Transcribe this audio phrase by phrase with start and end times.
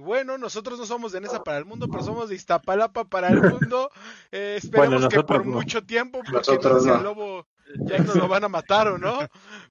[0.00, 3.40] bueno, nosotros no somos de Nesa para el mundo, pero somos de Iztapalapa para el
[3.42, 3.90] mundo.
[4.32, 7.46] Eh, esperemos que por mucho tiempo, porque no el lobo
[7.78, 9.18] ya nos lo van a matar o no.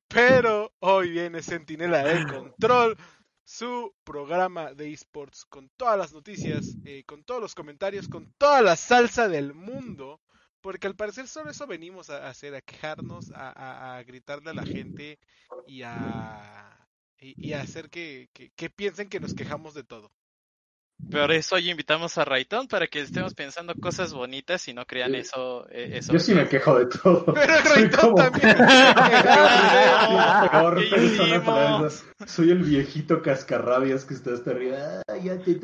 [0.08, 2.98] Pero hoy viene Sentinela de Control,
[3.44, 8.62] su programa de esports con todas las noticias, eh, con todos los comentarios, con toda
[8.62, 10.22] la salsa del mundo.
[10.62, 15.18] Porque al parecer solo eso venimos a hacer, a quejarnos, a, gritarle a la gente
[15.66, 16.86] y a,
[17.18, 20.12] y, hacer que, que piensen que nos quejamos de todo.
[21.12, 25.16] Por eso hoy invitamos a Rayton para que estemos pensando cosas bonitas y no crean
[25.16, 26.14] eso, eh, eso.
[26.14, 27.26] Yo sí me quejo de todo.
[27.34, 28.58] Pero Rayton también.
[32.28, 35.02] Soy el viejito cascarrabias que está hasta arriba.
[35.08, 35.56] Ay, ya te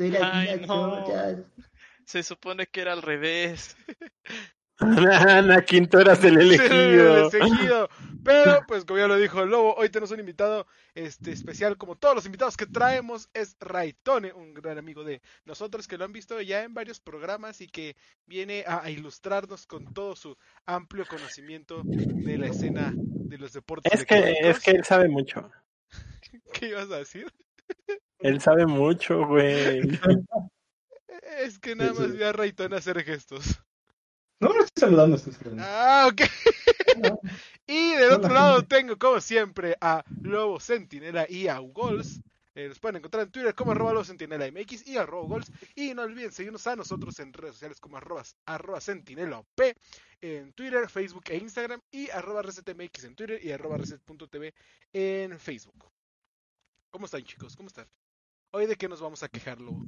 [2.04, 3.76] Se supone que era al revés.
[5.38, 7.28] Ana Quinto eras el elegido.
[7.28, 7.88] el elegido.
[8.24, 11.96] Pero, pues como ya lo dijo el Lobo, hoy tenemos un invitado este, especial, como
[11.96, 16.12] todos los invitados que traemos, es Raitone, un gran amigo de nosotros que lo han
[16.12, 17.96] visto ya en varios programas y que
[18.26, 23.92] viene a, ilustrarnos con todo su amplio conocimiento de la escena de los deportes.
[23.92, 25.50] Es, que, es que él sabe mucho.
[26.52, 27.32] ¿Qué ibas a decir?
[28.18, 29.82] Él sabe mucho, güey.
[31.38, 33.60] Es que nada más vi a Raitone hacer gestos.
[34.38, 36.20] No, no estoy saludando, estoy Ah, ok.
[37.66, 42.20] y del otro lado tengo, como siempre, a Lobo Sentinela y a Ugols.
[42.54, 45.50] Eh, los pueden encontrar en Twitter como arroba Lobo Sentinela MX y arroba Ugols.
[45.74, 49.74] Y no olviden seguirnos a nosotros en redes sociales como arroba, arroba Sentinela P
[50.20, 51.80] en Twitter, Facebook e Instagram.
[51.90, 54.52] Y arroba ResetMX en Twitter y arroba Reset.tv
[54.92, 55.90] en Facebook.
[56.90, 57.56] ¿Cómo están, chicos?
[57.56, 57.88] ¿Cómo están?
[58.52, 59.86] Hoy de qué nos vamos a quejar, Lobo.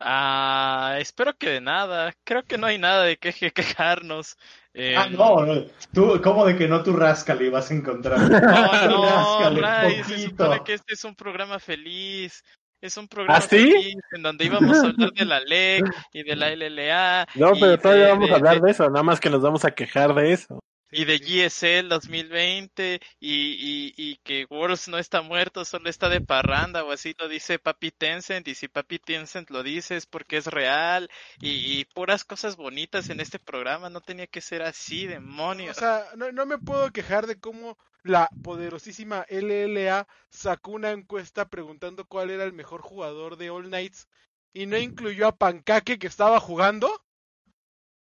[0.00, 2.12] Ah, espero que de nada.
[2.24, 4.36] Creo que no hay nada de que quejarnos.
[4.74, 8.18] Ah, em, no, Tú, ¿cómo de que no tú rascale vas a encontrar?
[8.88, 12.44] No, no, Ray, se supone que este es un programa feliz.
[12.80, 16.36] Es un programa ¿Ah, feliz en donde íbamos a hablar de la LEC y de
[16.36, 17.26] la LLA.
[17.34, 20.14] No, pero todavía vamos a hablar de eso, nada más que nos vamos a quejar
[20.14, 25.90] de eso y de GSL 2020 y, y, y, que Worlds no está muerto, solo
[25.90, 29.96] está de parranda o así lo dice Papi Tencent y si Papi Tencent lo dice
[29.96, 31.10] es porque es real
[31.40, 35.76] y, puras cosas bonitas en este programa, no tenía que ser así, demonios.
[35.76, 41.48] O sea, no, no me puedo quejar de cómo la poderosísima LLA sacó una encuesta
[41.48, 44.08] preguntando cuál era el mejor jugador de All Knights
[44.52, 46.90] y no incluyó a Pancake que estaba jugando.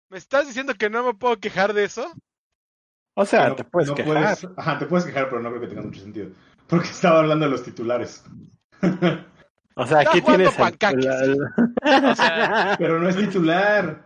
[0.08, 2.12] ¿Me estás diciendo que no me puedo quejar de eso?
[3.18, 4.36] O sea, te puedes quejar.
[4.56, 6.28] ajá, te puedes quejar, pero no creo que tenga mucho sentido.
[6.66, 8.22] Porque estaba hablando de los titulares.
[9.74, 10.54] o sea, aquí tienes.
[12.78, 14.04] pero no es titular.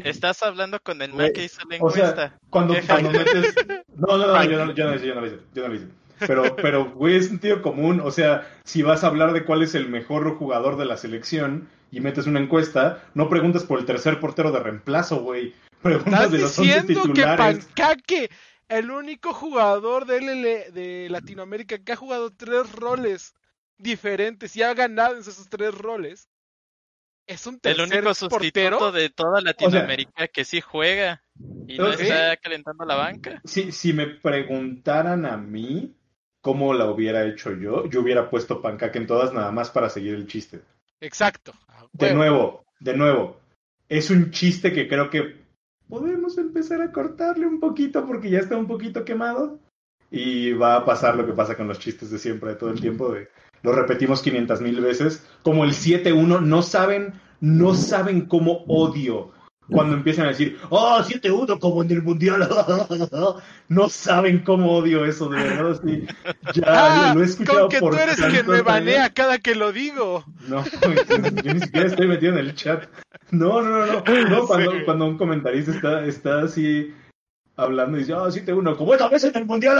[0.00, 2.10] Estás hablando con el man que hizo la encuesta.
[2.10, 3.54] O sea, cuando, cuando metes.
[3.94, 5.38] No, no, no, yo no, yo no, yo no lo hice.
[5.54, 5.88] Yo no lo hice.
[6.18, 8.02] Pero, pero, güey, es sentido común.
[8.04, 11.70] O sea, si vas a hablar de cuál es el mejor jugador de la selección
[11.90, 15.54] y metes una encuesta, no preguntas por el tercer portero de reemplazo, güey.
[15.84, 18.30] ¿Estás diciendo que Pancaque,
[18.68, 23.34] el único jugador de, de Latinoamérica que ha jugado tres roles
[23.78, 26.28] diferentes y ha ganado en esos tres roles,
[27.26, 31.22] es un tercer El único sustituto de toda Latinoamérica que sí juega
[31.66, 33.40] y no está calentando la banca.
[33.44, 35.94] Si, si me preguntaran a mí
[36.40, 40.14] cómo la hubiera hecho yo, yo hubiera puesto Pancaque en todas nada más para seguir
[40.14, 40.60] el chiste.
[41.00, 41.52] Exacto.
[41.92, 43.40] De nuevo, de nuevo.
[43.88, 45.45] Es un chiste que creo que
[45.88, 49.58] podemos empezar a cortarle un poquito porque ya está un poquito quemado.
[50.10, 52.80] Y va a pasar lo que pasa con los chistes de siempre, de todo el
[52.80, 53.28] tiempo, de
[53.62, 55.26] lo repetimos 500 mil veces.
[55.42, 59.32] Como el 7-1, no saben, no saben cómo odio
[59.68, 62.48] cuando empiezan a decir, oh, 7-1 como en el mundial.
[63.68, 65.80] no saben cómo odio eso, de verdad.
[65.84, 66.06] Sí.
[66.54, 66.64] Ya
[67.10, 70.24] ah, lo he escuchado con que tú eres quien me banea cada que lo digo.
[70.48, 70.64] No,
[71.44, 72.84] yo ni siquiera estoy metido en el chat.
[73.30, 74.04] No, no, no, no.
[74.46, 76.94] cuando, cuando un comentarista está, está así
[77.56, 79.76] hablando y dice, oh, 7-1, como esta vez en el mundial.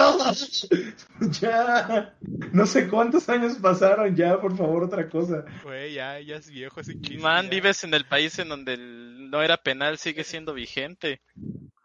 [1.40, 2.14] ya,
[2.52, 5.44] no sé cuántos años pasaron, ya, por favor, otra cosa.
[5.62, 7.22] Güey, ya, ya es viejo ese chiste.
[7.22, 11.20] Man, vives en el país en donde el no era penal sigue siendo vigente.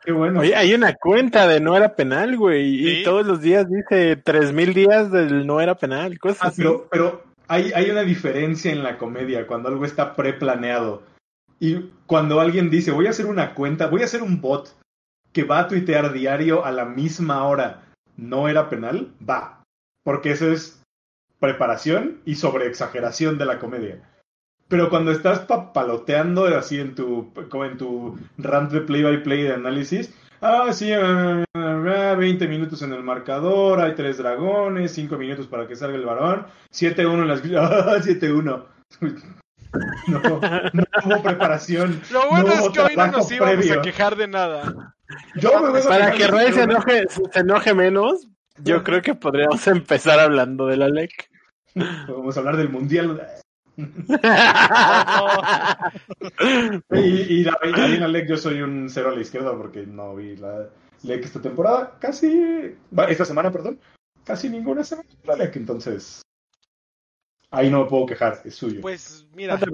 [0.04, 0.40] Qué bueno.
[0.40, 4.74] Oye, hay una cuenta de no era penal, güey, y todos los días dice 3000
[4.74, 8.98] días del no era penal, cosas ah, Pero, pero hay, hay una diferencia en la
[8.98, 11.04] comedia cuando algo está preplaneado.
[11.60, 14.76] Y cuando alguien dice, voy a hacer una cuenta, voy a hacer un bot
[15.32, 17.84] que va a tuitear diario a la misma hora
[18.18, 19.64] no era penal, va.
[20.04, 20.82] Porque eso es
[21.40, 24.02] preparación y sobreexageración de la comedia.
[24.72, 29.44] Pero cuando estás papaloteando así en tu, como en tu rant de play by play
[29.44, 30.96] de análisis, ah, sí, 20
[31.54, 36.46] ah, minutos en el marcador, hay tres dragones, 5 minutos para que salga el varón,
[36.72, 37.42] 7-1 en las...
[37.58, 38.64] Ah, 7-1.
[40.08, 40.20] No,
[40.74, 42.02] no hubo preparación.
[42.12, 44.96] Lo bueno es que hoy no nos íbamos a quejar de nada.
[45.88, 48.28] Para que Roy se enoje, se enoje menos,
[48.58, 51.30] yo creo que podríamos empezar hablando de la LEC.
[51.76, 53.22] Vamos a hablar del Mundial.
[56.92, 60.16] y, y la, en la LEC yo soy un cero a la izquierda porque no
[60.16, 60.70] vi la
[61.04, 62.76] LEC esta temporada, casi,
[63.10, 63.80] esta semana, perdón,
[64.24, 66.22] casi ninguna semana la LEC, entonces
[67.52, 68.82] ahí no me puedo quejar, es suyo.
[68.82, 69.68] Pues mira, te,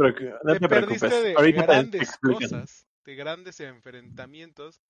[0.67, 4.81] perdiste de grandes cosas, de grandes enfrentamientos.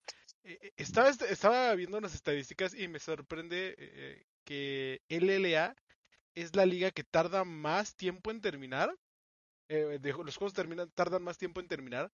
[0.44, 5.76] Eh, eh, estaba, estaba viendo unas estadísticas y me sorprende eh, que LLA
[6.42, 8.96] es la liga que tarda más tiempo en terminar.
[9.70, 12.12] los juegos terminan, tardan más tiempo en terminar,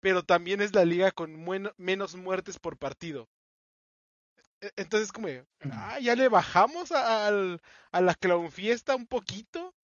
[0.00, 1.44] pero también es la liga con
[1.76, 3.28] menos muertes por partido.
[4.60, 5.28] E, entonces, como,
[5.70, 9.74] ah, ya le bajamos a, a la clown fiesta un poquito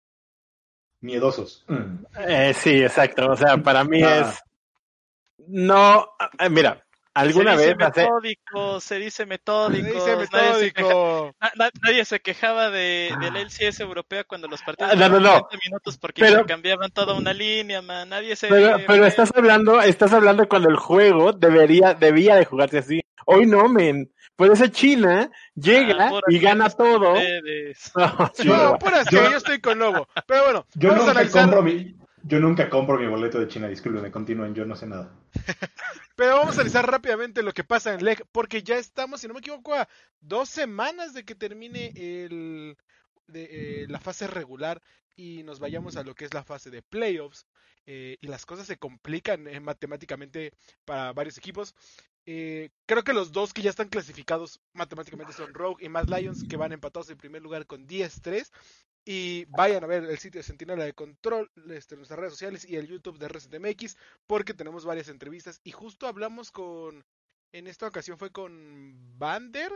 [1.03, 1.67] miedosos.
[2.27, 3.31] Eh, sí, exacto.
[3.31, 4.21] O sea, para mí ah.
[4.21, 4.43] es.
[5.49, 7.77] No, eh, mira, alguna se vez.
[7.77, 11.35] Metódico, Se dice metódico, se dice metódico.
[11.83, 16.23] Nadie se, quejaba de, del LCS europea cuando los partidos ah, no, no, minutos porque
[16.23, 18.09] pero, cambiaban toda una línea, man.
[18.09, 18.49] Nadie se.
[18.49, 23.03] Pero, pero estás hablando, estás hablando cuando el juego debería, debía de jugarse así.
[23.27, 24.11] Hoy no, men.
[24.35, 27.15] Puede ser China, llega ah, y gana todo.
[28.45, 30.09] No, por así, yo, estoy con Lobo.
[30.27, 31.95] Pero bueno, yo nunca, compro mi,
[32.25, 35.15] yo nunca compro mi boleto de China, discúlpenme, continúen, yo no sé nada.
[36.17, 39.35] Pero vamos a analizar rápidamente lo que pasa en LEG, porque ya estamos, si no
[39.35, 39.89] me equivoco, a
[40.21, 42.77] dos semanas de que termine el,
[43.27, 44.81] de, eh, la fase regular
[45.17, 47.47] y nos vayamos a lo que es la fase de playoffs.
[47.85, 50.53] Eh, y las cosas se complican eh, matemáticamente
[50.85, 51.75] para varios equipos.
[52.25, 56.45] Eh, creo que los dos que ya están clasificados matemáticamente son Rogue y Mad Lions,
[56.49, 58.51] que van empatados en primer lugar con 10-3.
[59.05, 62.77] Y vayan a ver el sitio de Sentinela de Control, este, nuestras redes sociales y
[62.77, 63.97] el YouTube de RCTMX,
[64.27, 65.61] porque tenemos varias entrevistas.
[65.65, 67.05] Y justo hablamos con.
[67.55, 69.73] En esta ocasión fue con Bander,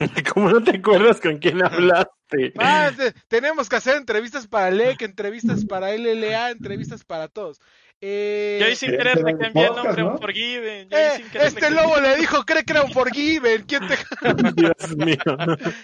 [0.34, 2.52] ¿Cómo no te acuerdas con quién hablaste?
[2.58, 2.90] Ah,
[3.28, 7.60] tenemos que hacer entrevistas para LEC, entrevistas para LLA, entrevistas para todos.
[8.02, 10.88] Eh, yo sin querer le cambié el nombre a un Forgiven.
[10.90, 13.64] Eh, este lobo le dijo, cree que era un Forgiven.
[13.64, 13.96] ¿Quién te...
[14.54, 15.16] Dios mío.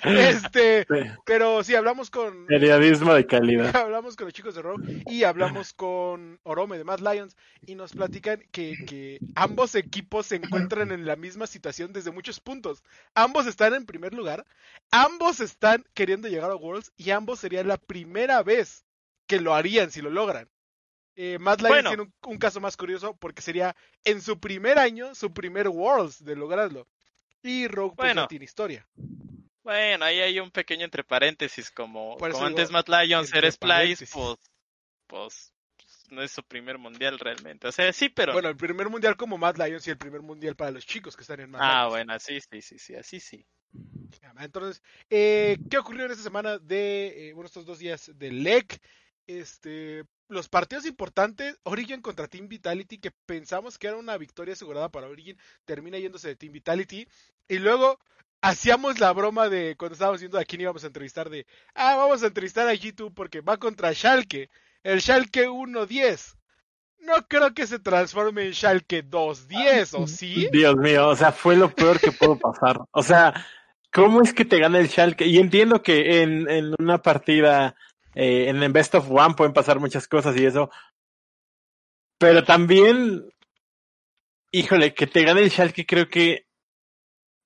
[0.04, 0.86] Este,
[1.24, 2.46] pero sí, hablamos con...
[2.46, 3.74] Periodismo de calidad.
[3.76, 7.36] Hablamos con los chicos de Rogue y hablamos con Orome de Mad Lions
[7.66, 12.40] y nos platican que, que ambos equipos se encuentran en la misma situación desde muchos
[12.40, 12.82] puntos.
[13.14, 14.44] Ambos están en primer lugar,
[14.90, 18.84] ambos están queriendo llegar a Worlds y ambos sería la primera vez
[19.26, 20.51] que lo harían si lo logran.
[21.14, 25.32] Eh, Mad Lions tiene un, caso más curioso porque sería en su primer año, su
[25.32, 26.88] primer Worlds de lograrlo.
[27.42, 28.86] Y Rogue pues, no tiene historia.
[29.62, 34.38] Bueno, ahí hay un pequeño entre paréntesis, como, antes Mad Lions era Splice, pues,
[35.06, 35.52] pues,
[36.10, 37.68] no es su primer mundial realmente.
[37.68, 38.32] O sea, sí, pero...
[38.32, 41.22] Bueno, el primer mundial como Mad Lions y el primer mundial para los chicos que
[41.22, 43.46] están en Mad Ah, bueno, sí, sí, sí, sí, así sí.
[44.38, 48.80] Entonces, eh, ¿qué ocurrió en esta semana de, eh, bueno, estos dos días de LEC?
[49.26, 54.88] Este, los partidos importantes, Origin contra Team Vitality, que pensamos que era una victoria asegurada
[54.88, 57.06] para Origin, termina yéndose de Team Vitality.
[57.48, 57.98] Y luego
[58.40, 62.22] hacíamos la broma de cuando estábamos viendo a quién íbamos a entrevistar de, ah, vamos
[62.22, 64.50] a entrevistar a G2 porque va contra Schalke,
[64.82, 66.36] el Schalke 1-10.
[67.00, 70.48] No creo que se transforme en Schalke 2-10, ¿o sí?
[70.52, 72.80] Dios mío, o sea, fue lo peor que pudo pasar.
[72.92, 73.44] O sea,
[73.92, 75.26] ¿cómo es que te gana el Schalke?
[75.26, 77.74] Y entiendo que en, en una partida
[78.14, 80.70] eh, en el Best of One pueden pasar muchas cosas y eso.
[82.18, 83.32] Pero también,
[84.52, 86.46] híjole, que te gane el Schalke creo que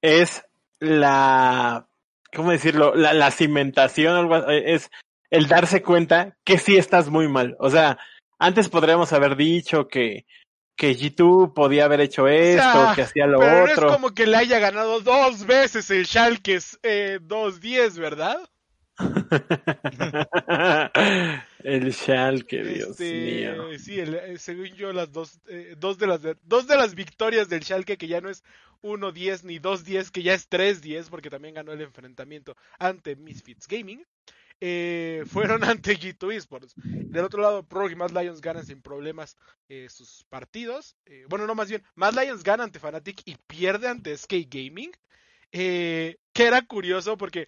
[0.03, 0.45] es
[0.79, 1.89] la,
[2.35, 2.95] ¿cómo decirlo?
[2.95, 4.91] La, la cimentación, es
[5.31, 7.57] el darse cuenta que sí estás muy mal.
[7.59, 7.99] O sea,
[8.39, 10.27] antes podríamos haber dicho que,
[10.77, 13.83] que G2 podía haber hecho esto, que hacía lo pero otro.
[13.83, 18.39] No es como que le haya ganado dos veces el Schalke eh, 2-10, ¿verdad?
[21.63, 23.79] el Schalke, Dios este, mío.
[23.79, 27.63] Sí, eh, según yo, las dos, eh, dos, de las, dos de las victorias del
[27.63, 28.43] Schalke, que ya no es
[28.83, 34.05] 1-10 ni 2-10, que ya es 3-10, porque también ganó el enfrentamiento ante Misfits Gaming,
[34.61, 36.75] eh, fueron ante G2 Esports.
[36.77, 39.37] Del otro lado, Pro y Mad Lions ganan sin problemas
[39.89, 40.97] sus partidos.
[41.29, 44.93] bueno, no, más bien, Mad Lions gana ante Fnatic y pierde ante SK Gaming.
[45.51, 47.47] que era curioso porque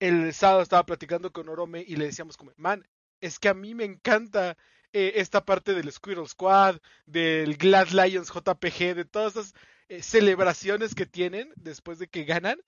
[0.00, 2.86] el sábado estaba platicando con Orome y le decíamos como, man,
[3.20, 4.56] es que a mí me encanta
[4.92, 9.54] eh, esta parte del Squirrel Squad, del Glad Lions JPG, de todas esas
[9.88, 12.58] eh, celebraciones que tienen después de que ganan.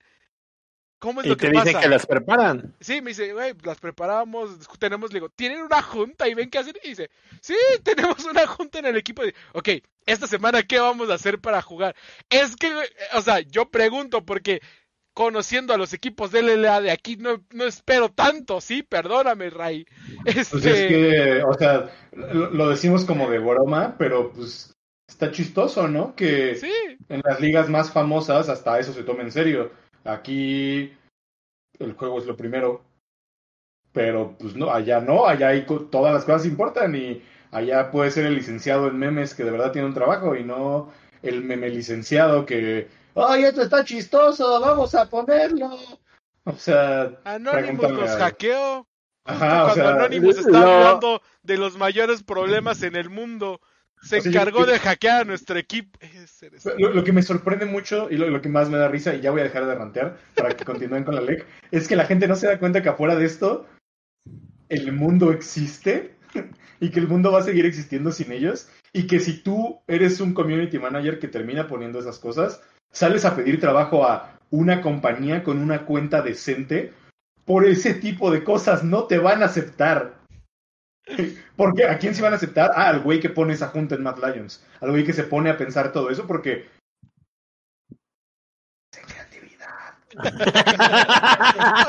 [0.99, 2.77] ¿Cómo es lo que te dicen que las preparan.
[2.79, 6.59] Sí, me dice, güey, las preparamos, tenemos, le digo, ¿tienen una junta y ven qué
[6.59, 6.79] hacer?
[6.81, 7.09] Y dice,
[7.41, 9.21] sí, tenemos una junta en el equipo.
[9.23, 9.69] De, ok,
[10.05, 11.93] esta semana, ¿qué vamos a hacer para jugar?
[12.29, 12.73] Es que,
[13.15, 14.61] o sea, yo pregunto porque
[15.13, 19.85] conociendo a los equipos de LLA de aquí, no, no espero tanto, sí, perdóname, Ray.
[20.23, 24.73] Pues es este que, o sea, lo decimos como de broma, pero pues
[25.07, 26.15] está chistoso, ¿no?
[26.15, 26.59] Que
[27.09, 29.71] en las ligas más famosas hasta eso se toma en serio.
[30.03, 30.91] Aquí
[31.79, 32.83] el juego es lo primero,
[33.91, 38.25] pero pues no, allá no, allá hay todas las cosas importan y allá puede ser
[38.25, 40.91] el licenciado en memes que de verdad tiene un trabajo y no
[41.21, 45.77] el meme licenciado que, ay, esto está chistoso, vamos a ponerlo.
[46.45, 48.87] O sea, Anonymous los hackeó.
[49.25, 53.59] Ajá, o sea, Anonymous está hablando de los mayores problemas en el mundo
[54.03, 55.97] se encargó de hackear a nuestro equipo.
[56.77, 59.41] Lo, que me sorprende mucho y lo, que más me da risa, y ya voy
[59.41, 62.35] a dejar de rantear para que continúen con la LEC, es que la gente no
[62.35, 63.65] se da cuenta que afuera de esto
[64.69, 66.15] el mundo existe
[66.79, 70.19] y que el mundo va a seguir existiendo sin ellos y que si tú eres
[70.19, 72.61] un community manager que termina poniendo esas cosas,
[72.93, 76.93] sales a pedir trabajo a una compañía con una cuenta decente,
[77.43, 80.21] por ese tipo de cosas no te van a aceptar.
[81.57, 82.71] Porque ¿a quién se van a aceptar?
[82.75, 84.65] Ah, al güey que pone esa junta en Mad Lions.
[84.79, 86.67] Al güey que se pone a pensar todo eso porque.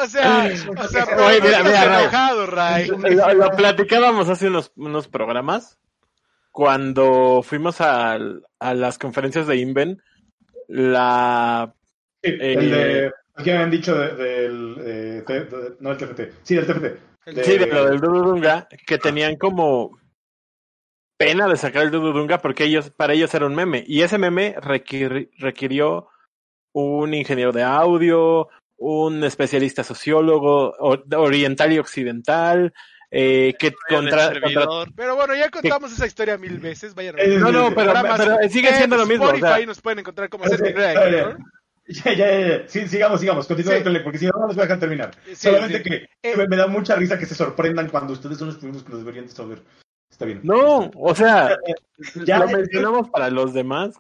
[0.03, 2.87] O sea, o sea, Oye, mira, mira, enojado, Ray.
[2.89, 5.79] Lo, lo, platicábamos hace unos, unos programas.
[6.51, 10.03] Cuando fuimos a, a las conferencias de Inven,
[10.69, 11.75] la.
[12.23, 13.07] Sí, el de.
[13.07, 14.77] Eh, ¿Qué habían dicho del.
[14.77, 15.25] De,
[15.81, 16.21] no, el TFT.
[16.43, 19.99] Sí, del TFT Sí, de lo del Dududunga, que tenían como
[21.17, 23.83] pena de sacar el Dududunga porque ellos, para ellos era un meme.
[23.87, 26.09] Y ese meme requirió
[26.73, 30.75] un ingeniero de audio, un especialista sociólogo
[31.17, 32.75] oriental y occidental,
[33.17, 34.33] eh, que contra,
[34.97, 36.97] Pero bueno, ya contamos esa historia mil veces.
[36.97, 37.93] Vayan no, no, pero,
[38.51, 39.31] sigue siendo lo mismo.
[39.31, 40.75] Spotify nos pueden encontrar como hacer
[41.87, 42.69] Ya, ya, ya.
[42.69, 43.47] Sí, sigamos, sigamos.
[43.47, 45.11] Continúen, porque si no, no nos voy a dejar terminar.
[45.37, 48.83] Solamente que eh, me da mucha risa que se sorprendan cuando ustedes son los primeros
[48.83, 49.63] que lo deberían saber.
[50.15, 50.43] Está bien.
[50.45, 51.59] No, o sea,
[52.25, 53.97] ya lo mencionamos para los demás.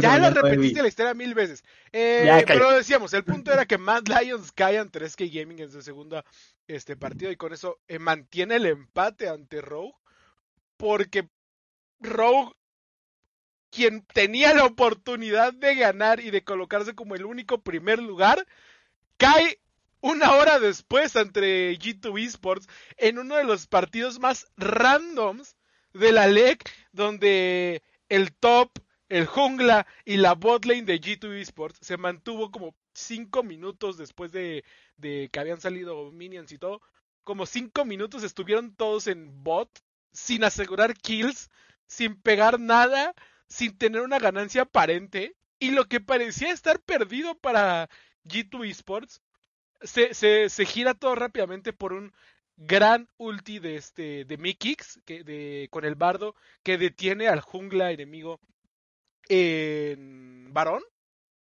[0.00, 1.62] Ya lo repetiste la historia mil veces.
[1.92, 5.82] Eh, pero decíamos, el punto era que Mad Lions cae ante 3K Gaming en su
[5.82, 6.24] segunda
[6.66, 9.92] este, partido y con eso eh, mantiene el empate ante Rogue.
[10.78, 11.28] Porque
[12.00, 12.54] Rogue
[13.70, 18.46] quien tenía la oportunidad de ganar y de colocarse como el único primer lugar,
[19.18, 19.60] cae
[20.00, 25.57] una hora después entre G2 Esports en uno de los partidos más randoms
[25.92, 28.70] de la LEC, donde el top,
[29.08, 34.64] el jungla y la botlane de G2 Esports se mantuvo como 5 minutos después de,
[34.96, 36.80] de que habían salido minions y todo.
[37.24, 39.70] Como 5 minutos estuvieron todos en bot,
[40.12, 41.50] sin asegurar kills,
[41.86, 43.14] sin pegar nada
[43.48, 47.88] sin tener una ganancia aparente y lo que parecía estar perdido para
[48.24, 49.22] G2 Esports
[49.80, 52.12] se, se, se gira todo rápidamente por un
[52.58, 57.92] gran ulti de este de Mikix que de con el bardo que detiene al jungla
[57.92, 58.40] enemigo
[59.28, 60.82] en varón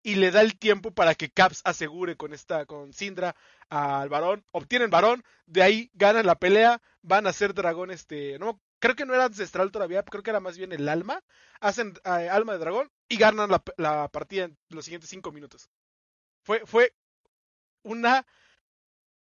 [0.04, 3.36] y le da el tiempo para que Caps asegure con esta con Sindra
[3.70, 8.62] al varón, obtienen varón, de ahí ganan la pelea, van a ser dragón este, no
[8.80, 11.22] creo que no era ancestral todavía, creo que era más bien el alma,
[11.60, 15.70] hacen eh, alma de dragón y ganan la, partida en los siguientes cinco minutos.
[16.44, 16.94] Fue, fue
[17.84, 18.26] una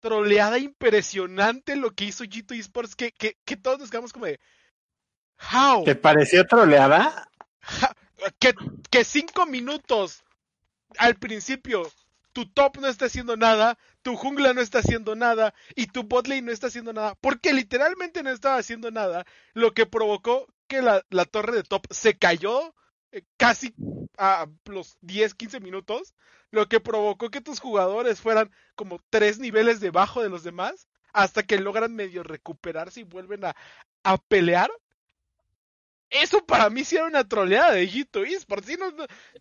[0.04, 4.38] troleada impresionante lo que hizo G2 Esports, que, que, que todos nos quedamos como de...
[5.50, 5.82] How?
[5.82, 7.26] ¿Te pareció troleada?
[8.38, 8.54] que,
[8.90, 10.22] que cinco minutos
[10.98, 11.90] al principio
[12.34, 16.42] tu top no está haciendo nada, tu jungla no está haciendo nada y tu botlane
[16.42, 21.00] no está haciendo nada, porque literalmente no estaba haciendo nada, lo que provocó que la,
[21.24, 22.74] torre de top se cayó
[23.36, 23.74] casi
[24.18, 26.14] a los 10, 15 minutos,
[26.50, 31.42] lo que provocó que tus jugadores fueran como tres niveles debajo de los demás, hasta
[31.42, 33.56] que logran medio recuperarse y vuelven a,
[34.02, 34.70] a pelear
[36.14, 38.86] eso para mí sí era una troleada de G2 Por si no,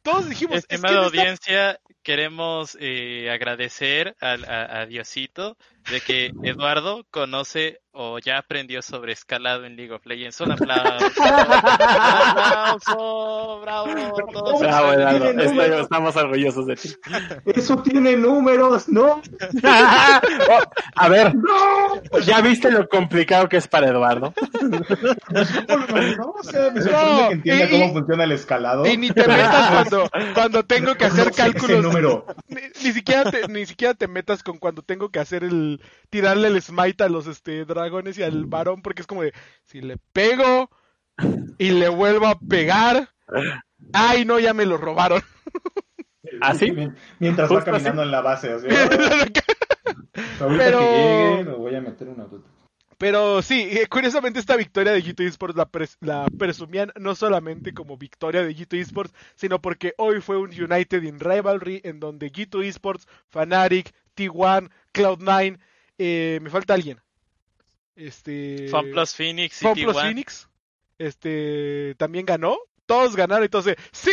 [0.01, 0.57] todos dijimos.
[0.57, 5.57] Estimada audiencia, queremos eh, agradecer a, Diosito
[5.89, 10.41] de que Eduardo conoce o ya aprendió sobre escalado en League of Legends.
[10.41, 11.05] Un aplauso.
[12.83, 13.85] aplauso, bravo.
[14.59, 15.79] bravo, Eduardo.
[15.81, 16.89] estamos orgullosos de ti.
[17.45, 19.21] Eso tiene números, ¿no?
[20.49, 20.59] Oh,
[20.95, 22.19] a ver, no.
[22.25, 24.33] ¿ya viste lo complicado que es para Eduardo?
[24.61, 28.85] no, o sea, me sorprende que entienda cómo funciona el escalado.
[28.85, 31.83] Y ni te metas cuando, cuando tengo que hacer cálculos.
[31.83, 32.25] Número.
[32.47, 35.72] Ni, siquiera te, ni siquiera te metas con cuando tengo que hacer el
[36.09, 39.81] tirarle el smite a los este dragones y al varón, porque es como de si
[39.81, 40.69] le pego
[41.57, 43.09] y le vuelvo a pegar,
[43.93, 45.21] ay no, ya me lo robaron.
[46.41, 46.73] ¿Así?
[47.19, 48.55] Mientras va caminando en la base.
[50.39, 50.79] Pero...
[50.79, 52.27] que llegue, me voy a meter una
[52.97, 55.69] Pero sí, eh, curiosamente esta victoria de G2 Esports la,
[56.01, 61.03] la, presumían no solamente como victoria de G2 Esports, sino porque hoy fue un United
[61.03, 65.59] in Rivalry en donde G2 Esports, Fnatic, T1, Cloud9,
[65.97, 66.99] eh, me falta alguien.
[67.95, 68.67] Este.
[68.69, 69.59] FunPlus Phoenix.
[69.59, 70.49] FunPlus Phoenix.
[70.97, 71.95] Este.
[71.97, 72.57] También ganó.
[72.85, 73.45] Todos ganaron.
[73.45, 74.11] Entonces, ¡sí!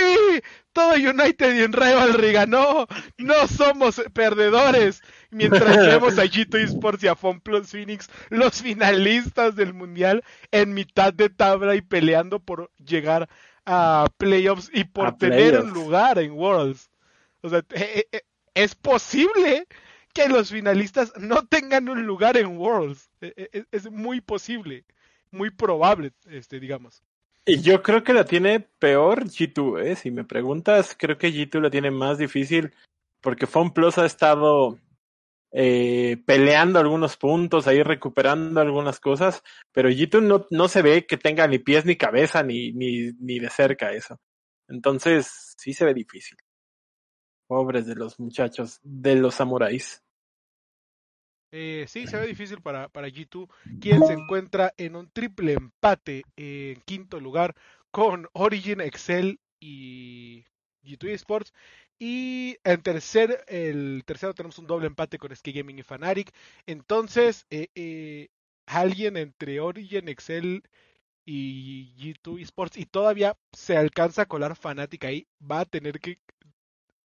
[0.73, 2.87] Todo United y en Rivalry ganó.
[3.19, 5.02] No somos perdedores.
[5.30, 11.12] Mientras vemos a G2 Esports y a FunPlus Phoenix, los finalistas del mundial, en mitad
[11.12, 13.28] de tabla y peleando por llegar
[13.66, 16.90] a playoffs y por tener un lugar en Worlds.
[17.42, 18.23] O sea, eh, eh,
[18.54, 19.66] es posible
[20.12, 23.11] que los finalistas no tengan un lugar en Worlds.
[23.21, 24.85] E, e, e, es, muy posible,
[25.31, 27.02] muy probable, este, digamos.
[27.47, 29.97] Y yo creo que la tiene peor G2, ¿eh?
[29.97, 32.73] Si me preguntas, creo que G2 la tiene más difícil
[33.21, 34.79] porque FunPlus ha estado
[35.52, 41.17] eh, peleando algunos puntos, ahí recuperando algunas cosas, pero G2 no, no se ve que
[41.17, 44.21] tenga ni pies ni cabeza ni, ni, ni de cerca eso.
[44.69, 46.38] Entonces, sí se ve difícil.
[47.50, 50.04] Pobres de los muchachos, de los samuráis.
[51.50, 56.23] Eh, sí, se ve difícil para, para G2, quien se encuentra en un triple empate
[56.37, 57.57] en quinto lugar
[57.90, 60.45] con Origin, Excel y
[60.85, 61.52] G2 Esports.
[61.99, 66.33] Y en tercer, el tercero tenemos un doble empate con Ski Gaming y Fanatic.
[66.66, 68.28] Entonces, eh, eh,
[68.66, 70.62] alguien entre Origin, Excel
[71.25, 76.21] y G2 Esports y todavía se alcanza a colar Fanatic ahí, va a tener que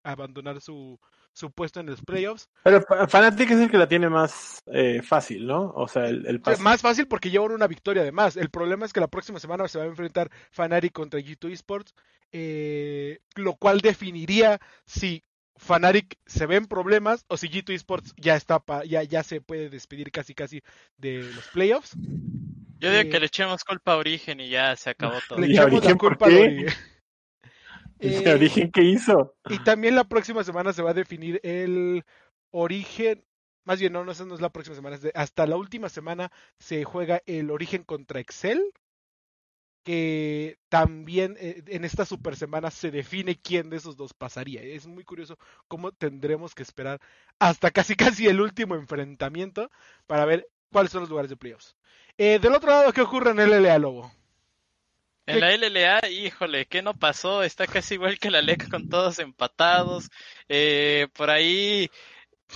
[0.04, 1.00] abandonar su,
[1.34, 2.50] su puesto en los playoffs.
[2.64, 5.72] Pero Fnatic es el que la tiene más eh, fácil, ¿no?
[5.76, 8.38] O sea, el, el Más fácil porque llevan una victoria además.
[8.38, 11.94] El problema es que la próxima semana se va a enfrentar Fnatic contra G2 Esports,
[12.32, 15.24] eh, lo cual definiría si
[15.56, 20.12] Fnatic se ven problemas o si G2 Esports ya está ya, ya se puede despedir
[20.12, 20.62] casi casi
[20.98, 21.96] de los playoffs.
[22.80, 25.40] Yo digo que eh, le echemos culpa a Origen y ya se acabó todo.
[25.40, 26.68] Le echamos la culpa a Origen.
[28.04, 29.36] ¿El eh, origen que hizo?
[29.50, 32.04] Y también la próxima semana se va a definir el
[32.52, 33.26] origen.
[33.64, 35.00] Más bien, no, no, no es la próxima semana.
[35.14, 38.62] hasta la última semana se juega el origen contra Excel.
[39.86, 44.62] Que también eh, en esta super semana se define quién de esos dos pasaría.
[44.62, 45.38] Es muy curioso
[45.68, 47.02] cómo tendremos que esperar
[47.40, 49.70] hasta casi casi el último enfrentamiento
[50.08, 51.76] para ver cuáles son los lugares de playoffs.
[52.18, 54.12] Eh, del otro lado, ¿qué ocurre en el LA Lobo?
[55.26, 57.44] En la LLA, híjole, ¿qué no pasó?
[57.44, 60.10] Está casi igual que la LEC con todos empatados.
[60.50, 61.90] Eh, por ahí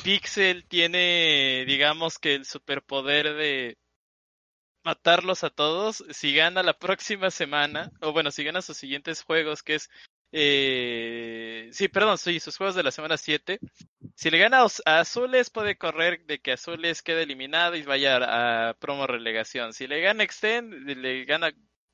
[0.04, 3.78] Pixel tiene, digamos que el superpoder de
[4.84, 6.04] matarlos a todos.
[6.12, 9.90] Si gana la próxima semana, o bueno, si gana sus siguientes juegos, que es...
[10.34, 13.60] Eh, sí, perdón, sí, sus juegos de la semana 7.
[14.16, 18.70] Si le gana a Azules, puede correr de que Azules quede eliminado y vaya a,
[18.70, 19.74] a promo relegación.
[19.74, 21.54] Si le gana Extend, le gana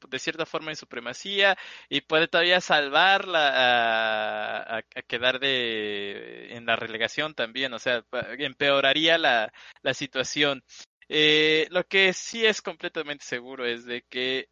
[0.09, 1.57] de cierta forma en supremacía
[1.89, 8.03] y puede todavía salvarla a, quedar de en la relegación también, o sea,
[8.37, 10.63] empeoraría la, la situación.
[11.09, 14.47] Eh, lo que sí es completamente seguro es de que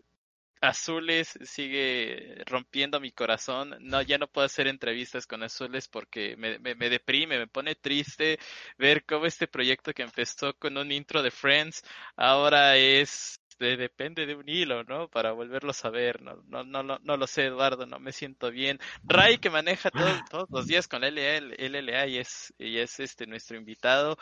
[0.62, 3.76] Azules sigue rompiendo mi corazón.
[3.80, 7.76] No, ya no puedo hacer entrevistas con Azules porque me, me, me, deprime, me pone
[7.76, 8.38] triste
[8.78, 11.84] ver cómo este proyecto que empezó con un intro de Friends
[12.16, 15.08] ahora es depende de un hilo, ¿no?
[15.08, 18.80] Para volverlo a ver, no, no, no, no, lo sé, Eduardo, no me siento bien.
[19.04, 19.90] Ray que maneja
[20.32, 24.18] todos los días con LLA y es, y es este nuestro invitado.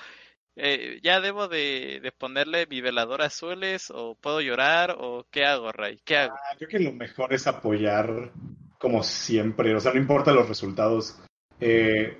[0.56, 5.72] Eh, ya debo de, de, ponerle mi velador azules o puedo llorar o qué hago,
[5.72, 6.36] Ray, qué hago.
[6.36, 8.32] Ah, creo que lo mejor es apoyar
[8.78, 11.18] como siempre, o sea, no importa los resultados.
[11.60, 12.18] Eh,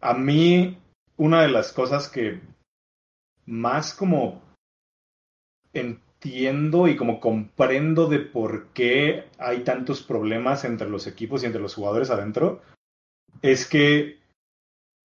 [0.00, 0.78] a mí,
[1.16, 2.40] una de las cosas que
[3.46, 4.42] más como
[5.72, 11.46] en entiendo y como comprendo de por qué hay tantos problemas entre los equipos y
[11.46, 12.60] entre los jugadores adentro,
[13.40, 14.18] es que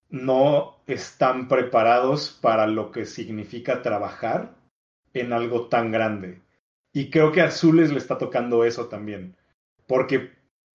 [0.09, 4.55] no están preparados para lo que significa trabajar
[5.13, 6.41] en algo tan grande.
[6.95, 9.37] Y creo que a Azules le está tocando eso también.
[9.87, 10.31] Porque,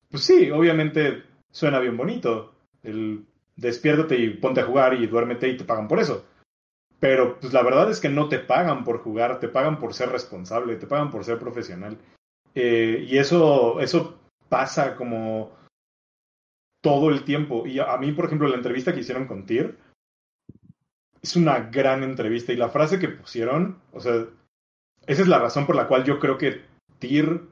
[0.10, 2.54] pues sí, obviamente suena bien bonito.
[2.84, 6.26] El despiértate y ponte a jugar y duérmete y te pagan por eso.
[7.00, 10.10] Pero pues la verdad es que no te pagan por jugar, te pagan por ser
[10.10, 11.98] responsable, te pagan por ser profesional.
[12.56, 15.52] Eh, y eso, eso pasa como
[16.82, 17.68] todo el tiempo.
[17.68, 19.78] Y a, mí, por ejemplo, la entrevista que hicieron con Tyr
[21.22, 22.52] es una gran entrevista.
[22.52, 24.26] Y la frase que pusieron, o sea,
[25.06, 26.62] esa es la razón por la cual yo creo que
[26.98, 27.48] Tyr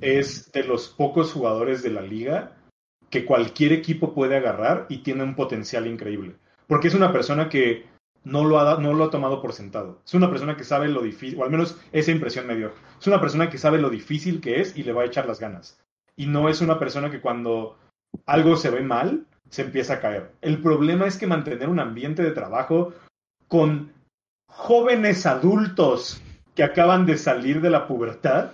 [0.00, 2.56] es de los pocos jugadores de la liga
[3.10, 6.36] que cualquier equipo puede agarrar y tiene un potencial increíble.
[6.68, 7.86] Porque es una persona que
[8.24, 10.00] no lo, ha, no lo ha tomado por sentado.
[10.04, 12.72] Es una persona que sabe lo difícil, o al menos esa impresión me dio.
[12.98, 15.40] Es una persona que sabe lo difícil que es y le va a echar las
[15.40, 15.78] ganas.
[16.16, 17.76] Y no es una persona que cuando
[18.26, 20.32] algo se ve mal, se empieza a caer.
[20.40, 22.94] El problema es que mantener un ambiente de trabajo
[23.48, 23.92] con
[24.48, 26.22] jóvenes adultos
[26.54, 28.52] que acaban de salir de la pubertad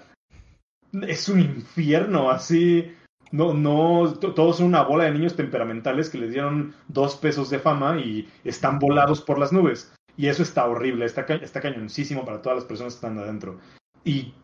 [0.93, 2.93] es un infierno, así
[3.33, 7.61] no, no, todos son una bola de niños temperamentales que les dieron dos pesos de
[7.61, 9.93] fama y están volados por las nubes.
[10.17, 13.61] Y eso está horrible, está, cañoncísimo para todas las personas que están adentro.
[14.05, 14.35] Y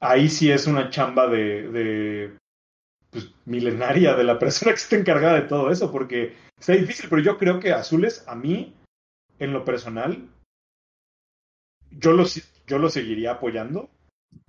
[0.00, 2.38] ahí sí es una chamba de, de
[3.10, 7.20] pues, milenaria de la persona que está encargada de todo eso, porque está difícil, pero
[7.20, 8.74] yo creo que Azules, a mí,
[9.40, 10.28] en lo personal,
[11.90, 12.24] yo lo,
[12.66, 13.90] yo lo seguiría apoyando,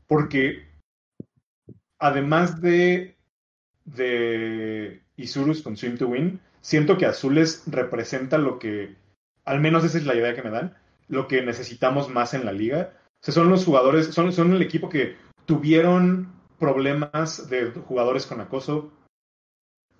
[0.08, 0.68] porque
[2.00, 3.15] además de
[3.86, 8.96] de Isurus con Swim to Win, siento que Azules representa lo que,
[9.46, 10.76] al menos esa es la idea que me dan,
[11.08, 12.94] lo que necesitamos más en la liga.
[13.22, 18.42] O sea, son los jugadores, son, son el equipo que tuvieron problemas de jugadores con
[18.42, 18.92] acoso,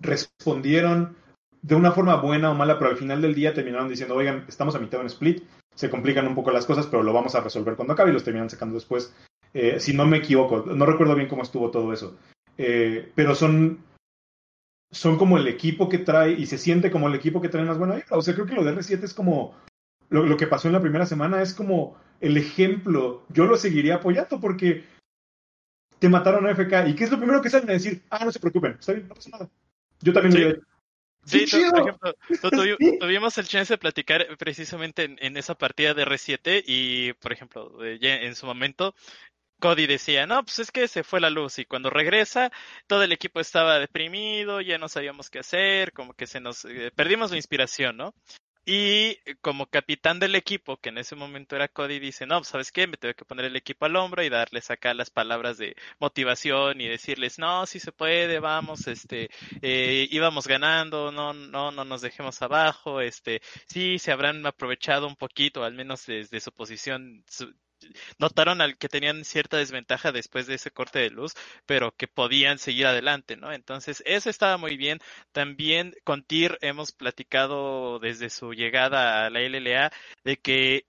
[0.00, 1.16] respondieron
[1.62, 4.74] de una forma buena o mala, pero al final del día terminaron diciendo, oigan, estamos
[4.74, 5.44] a mitad de un split,
[5.74, 8.24] se complican un poco las cosas, pero lo vamos a resolver cuando acabe y los
[8.24, 9.14] terminan sacando después.
[9.52, 12.16] Eh, si no me equivoco, no recuerdo bien cómo estuvo todo eso.
[12.58, 13.84] Eh, pero son,
[14.90, 17.78] son como el equipo que trae y se siente como el equipo que trae más
[17.78, 19.54] buena O sea, creo que lo de R7 es como
[20.08, 23.24] lo, lo, que pasó en la primera semana, es como el ejemplo.
[23.28, 24.84] Yo lo seguiría apoyando porque
[25.98, 26.88] te mataron a FK.
[26.88, 28.02] ¿Y qué es lo primero que salen a decir?
[28.10, 29.50] Ah, no se preocupen, está bien, no pasa nada.
[30.00, 30.38] Yo también sí.
[30.38, 30.62] lo diría.
[31.24, 32.14] Sí, por ejemplo,
[33.00, 37.72] tuvimos el chance de platicar precisamente en, en, esa partida de R7 y, por ejemplo,
[37.82, 38.94] en su momento
[39.60, 42.50] Cody decía, no, pues es que se fue la luz y cuando regresa
[42.86, 46.90] todo el equipo estaba deprimido, ya no sabíamos qué hacer, como que se nos eh,
[46.94, 48.14] perdimos la inspiración, ¿no?
[48.68, 52.72] Y como capitán del equipo, que en ese momento era Cody, dice, no, pues, ¿sabes
[52.72, 52.88] qué?
[52.88, 56.80] Me tengo que poner el equipo al hombro y darles acá las palabras de motivación
[56.80, 59.30] y decirles, no, sí se puede, vamos, este,
[59.62, 65.14] eh, íbamos ganando, no, no, no nos dejemos abajo, este, sí, se habrán aprovechado un
[65.14, 67.24] poquito, al menos desde su posición
[68.18, 71.34] notaron al que tenían cierta desventaja después de ese corte de luz,
[71.66, 73.52] pero que podían seguir adelante, ¿no?
[73.52, 74.98] Entonces, eso estaba muy bien.
[75.32, 79.90] También con TIR hemos platicado desde su llegada a la LLA
[80.24, 80.86] de que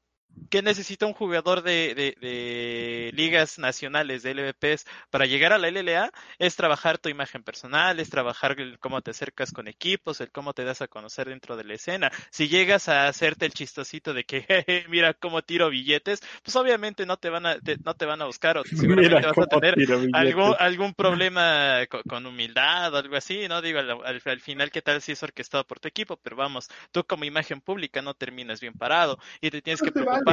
[0.50, 5.70] ¿Qué necesita un jugador de, de, de, ligas nacionales, de LVPs, para llegar a la
[5.70, 6.12] LLA?
[6.40, 10.54] Es trabajar tu imagen personal, es trabajar el cómo te acercas con equipos, el cómo
[10.54, 12.12] te das a conocer dentro de la escena.
[12.30, 17.06] Si llegas a hacerte el chistosito de que, jeje, mira cómo tiro billetes, pues obviamente
[17.06, 19.76] no te van a, te, no te van a buscar o seguramente vas a tener
[20.14, 23.62] algún, algún problema con, con, humildad o algo así, ¿no?
[23.62, 26.18] Digo, al, al, al, final, ¿qué tal si es orquestado por tu equipo?
[26.18, 30.27] Pero vamos, tú como imagen pública no terminas bien parado y te tienes que preocupar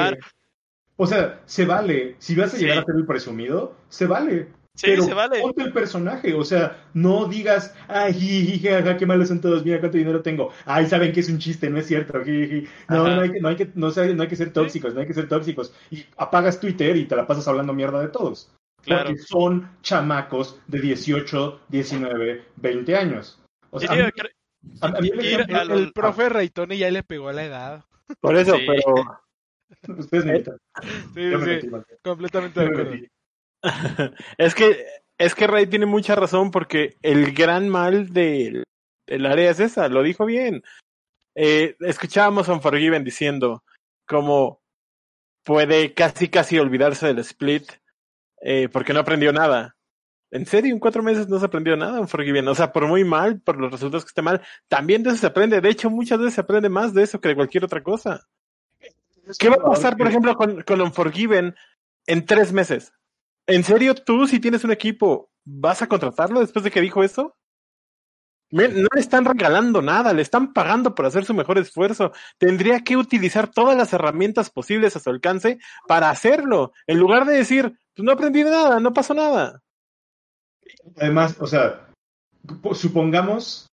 [0.97, 2.15] o sea, se vale.
[2.19, 4.47] Si vas a llegar a ser el presumido, se vale.
[4.75, 5.41] Sí, pero se vale.
[5.41, 10.21] ponte el personaje, o sea, no digas, ay, qué malos son todos, mira cuánto dinero
[10.21, 10.51] tengo.
[10.65, 12.19] Ay, saben que es un chiste, no es cierto.
[12.89, 15.07] No, no hay, que, no, hay que, no, no hay que ser tóxicos, no hay
[15.07, 15.73] que ser tóxicos.
[15.91, 18.51] Y apagas Twitter y te la pasas hablando mierda de todos.
[18.83, 19.05] Claro.
[19.05, 23.41] Porque son chamacos de 18, 19, 20 años.
[23.71, 23.91] O sea,
[24.81, 27.85] a mí, el, el, profe Reitone ya le pegó a la edad.
[28.19, 29.19] Por eso, pero
[29.97, 31.69] Ustedes me Sí, sí,
[32.03, 32.95] completamente de acuerdo.
[34.37, 34.85] es que
[35.17, 38.63] es que Ray tiene mucha razón porque el gran mal del,
[39.07, 40.63] del área es esa, lo dijo bien.
[41.35, 43.63] Eh, escuchábamos a Unforgiven diciendo
[44.07, 44.61] como
[45.43, 47.71] puede casi casi olvidarse del split
[48.41, 49.75] eh, porque no aprendió nada.
[50.31, 52.47] En serio, en cuatro meses no se aprendió nada Unforgiven.
[52.47, 55.27] O sea, por muy mal, por los resultados que esté mal, también de eso se
[55.27, 55.61] aprende.
[55.61, 58.27] De hecho, muchas veces se aprende más de eso que de cualquier otra cosa.
[59.39, 61.55] ¿Qué va a pasar, por ejemplo, con, con Unforgiven
[62.07, 62.93] en tres meses?
[63.47, 67.35] ¿En serio tú, si tienes un equipo, vas a contratarlo después de que dijo eso?
[68.51, 72.11] No le están regalando nada, le están pagando por hacer su mejor esfuerzo.
[72.37, 77.35] Tendría que utilizar todas las herramientas posibles a su alcance para hacerlo, en lugar de
[77.35, 79.61] decir, pues no aprendí nada, no pasó nada.
[80.95, 81.89] Además, o sea,
[82.73, 83.67] supongamos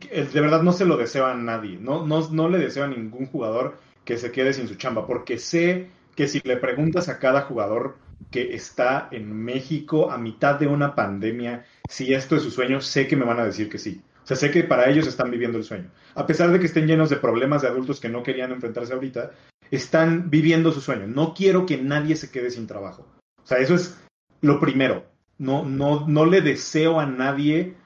[0.00, 2.88] que de verdad no se lo deseo a nadie, no, no, no le deseo a
[2.88, 7.18] ningún jugador que se quede sin su chamba, porque sé que si le preguntas a
[7.18, 7.96] cada jugador
[8.30, 13.06] que está en México a mitad de una pandemia, si esto es su sueño, sé
[13.06, 14.00] que me van a decir que sí.
[14.22, 15.90] O sea, sé que para ellos están viviendo el sueño.
[16.14, 19.32] A pesar de que estén llenos de problemas de adultos que no querían enfrentarse ahorita,
[19.70, 21.06] están viviendo su sueño.
[21.06, 23.06] No quiero que nadie se quede sin trabajo.
[23.42, 23.98] O sea, eso es
[24.40, 25.04] lo primero.
[25.36, 27.76] No, no, no le deseo a nadie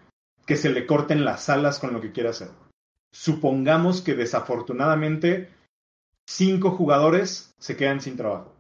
[0.47, 2.51] que se le corten las alas con lo que quiera hacer.
[3.13, 5.51] Supongamos que desafortunadamente
[6.29, 8.55] cinco jugadores se quedan sin trabajo.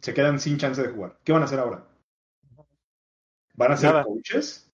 [0.00, 1.18] Se quedan sin chance de jugar.
[1.22, 1.86] ¿Qué van a hacer ahora?
[3.54, 4.70] ¿Van a ser coaches?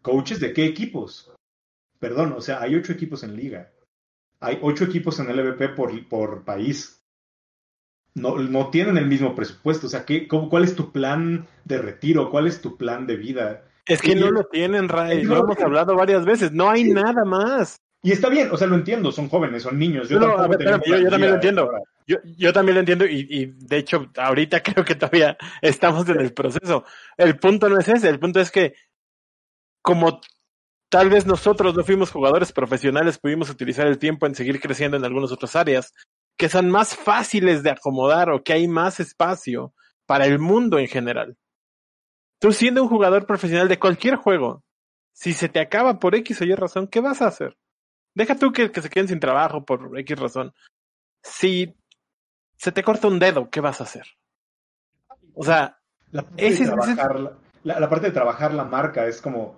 [0.00, 1.30] ¿Coaches de qué equipos?
[2.00, 3.70] Perdón, o sea, hay ocho equipos en liga.
[4.40, 7.04] Hay ocho equipos en LVP por, por país.
[8.14, 9.86] No, no tienen el mismo presupuesto.
[9.86, 12.30] O sea, ¿qué, ¿cuál es tu plan de retiro?
[12.30, 13.68] ¿Cuál es tu plan de vida?
[13.86, 15.22] Es que no lo tienen, Ray.
[15.22, 16.52] Lo hemos hablado varias veces.
[16.52, 17.81] No hay nada más.
[18.02, 20.08] Y está bien, o sea, lo entiendo, son jóvenes, son niños.
[20.08, 21.70] Yo, yo, también lo entiendo.
[22.04, 26.20] Yo, yo también lo entiendo y, y, de hecho ahorita creo que todavía estamos en
[26.20, 26.84] el proceso.
[27.16, 28.74] El punto no es ese, el punto es que
[29.82, 30.20] como
[30.88, 35.04] tal vez nosotros no fuimos jugadores profesionales, pudimos utilizar el tiempo en seguir creciendo en
[35.04, 35.94] algunas otras áreas
[36.36, 39.72] que son más fáciles de acomodar o que hay más espacio
[40.06, 41.36] para el mundo en general.
[42.40, 44.64] Tú siendo un jugador profesional de cualquier juego,
[45.12, 47.56] si se te acaba por X o Y razón, ¿qué vas a hacer?
[48.14, 50.52] Deja tú que, que se queden sin trabajo por X razón.
[51.22, 51.74] Si
[52.56, 54.06] se te corta un dedo, ¿qué vas a hacer?
[55.34, 55.78] O sea,
[56.10, 59.56] la parte, de, trabajar, La, parte de trabajar la marca es como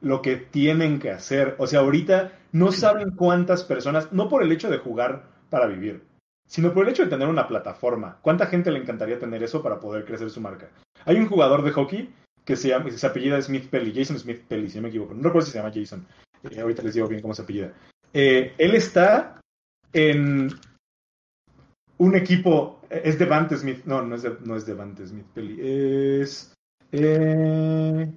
[0.00, 1.56] lo que tienen que hacer.
[1.58, 6.04] O sea, ahorita no saben cuántas personas, no por el hecho de jugar para vivir,
[6.46, 8.18] sino por el hecho de tener una plataforma.
[8.22, 10.70] ¿Cuánta gente le encantaría tener eso para poder crecer su marca?
[11.04, 12.14] Hay un jugador de hockey
[12.44, 15.12] que se llama, se apellida Smith Pelly, Jason Smith Pelly, si no me equivoco.
[15.14, 16.06] No recuerdo si se llama Jason.
[16.50, 17.72] Eh, ahorita les digo bien cómo se apellida.
[18.18, 19.42] Eh, él está
[19.92, 20.48] en
[21.98, 26.54] un equipo, es Devante Smith, no, no es, de, no es Devante Smith, Peli, es,
[26.92, 28.10] eh,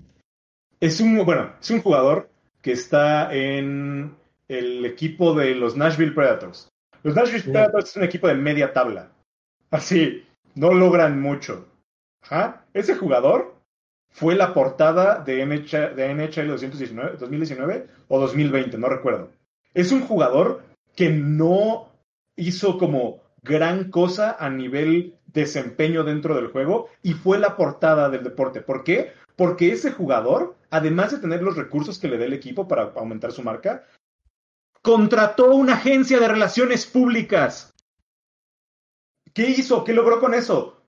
[0.80, 2.30] es un, bueno, es un jugador
[2.62, 4.16] que está en
[4.48, 6.70] el equipo de los Nashville Predators.
[7.04, 9.12] Los Nashville Predators es un equipo de media tabla.
[9.70, 11.68] Así, no logran mucho.
[12.22, 12.64] Ajá.
[12.74, 13.54] Ese jugador
[14.12, 16.48] fue la portada de NHL, de NHL
[17.20, 19.39] 2019 o 2020, no recuerdo
[19.74, 20.64] es un jugador
[20.96, 21.90] que no
[22.36, 28.24] hizo como gran cosa a nivel desempeño dentro del juego y fue la portada del
[28.24, 28.62] deporte.
[28.62, 29.14] ¿Por qué?
[29.36, 33.32] Porque ese jugador, además de tener los recursos que le dé el equipo para aumentar
[33.32, 33.86] su marca,
[34.82, 37.74] contrató una agencia de relaciones públicas.
[39.34, 39.84] ¿Qué hizo?
[39.84, 40.84] ¿Qué logró con eso?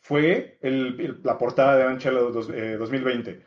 [0.00, 3.44] Fue la portada de Anchelo 2020.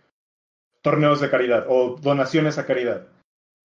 [0.81, 3.07] Torneos de caridad o donaciones a caridad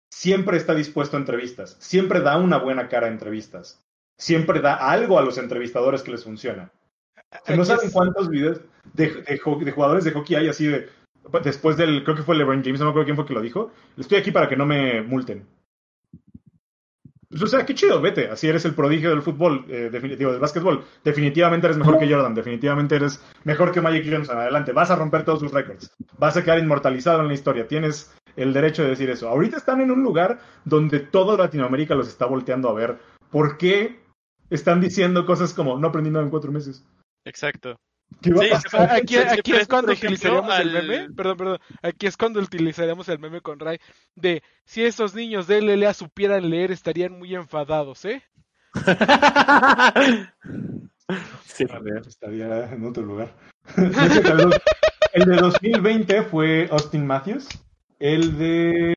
[0.09, 3.81] siempre está dispuesto a entrevistas, siempre da una buena cara a entrevistas,
[4.17, 6.71] siempre da algo a los entrevistadores que les funciona.
[7.55, 8.61] no saben cuántos videos
[8.93, 9.37] de,
[9.73, 10.89] jugadores de hockey hay así de
[11.43, 13.71] después del, creo que fue LeBron James, no me acuerdo quién fue que lo dijo,
[13.97, 15.45] estoy aquí para que no me multen.
[17.29, 18.27] Pues, o sea, qué chido, vete.
[18.27, 20.83] Así eres el prodigio del fútbol, eh, definitivo, del básquetbol.
[21.03, 24.39] Definitivamente eres mejor que Jordan, definitivamente eres mejor que Magic Johnson.
[24.39, 25.91] Adelante, vas a romper todos sus récords.
[26.17, 27.67] Vas a quedar inmortalizado en la historia.
[27.67, 28.11] Tienes
[28.41, 29.27] el derecho de decir eso.
[29.27, 32.97] Ahorita están en un lugar donde todo Latinoamérica los está volteando a ver.
[33.29, 33.99] ¿Por qué
[34.49, 36.85] están diciendo cosas como no aprendí nada en cuatro meses?
[37.25, 37.75] Exacto.
[38.23, 38.31] Sí,
[38.73, 43.39] aquí, aquí es cuando utilizaríamos el meme, perdón, perdón, aquí es cuando utilizaríamos el meme
[43.39, 43.77] con Ray
[44.15, 48.23] de si esos niños de LLA supieran leer estarían muy enfadados, ¿eh?
[51.45, 51.65] sí,
[52.07, 53.33] estaría en otro lugar.
[55.13, 57.47] el de 2020 fue Austin Matthews,
[57.99, 58.93] el de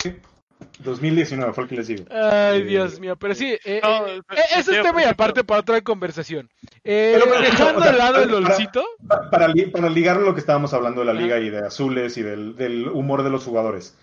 [0.81, 2.05] 2019 fue el que les digo.
[2.11, 4.21] Ay, eh, Dios mío, pero sí, eh, eh,
[4.57, 6.49] ese es tema y aparte para otra conversación.
[6.85, 8.85] dejando de lado el olcito.
[9.07, 12.57] Para, para, ligar lo que estábamos hablando de la liga y de azules y del,
[12.57, 13.99] del humor de los jugadores.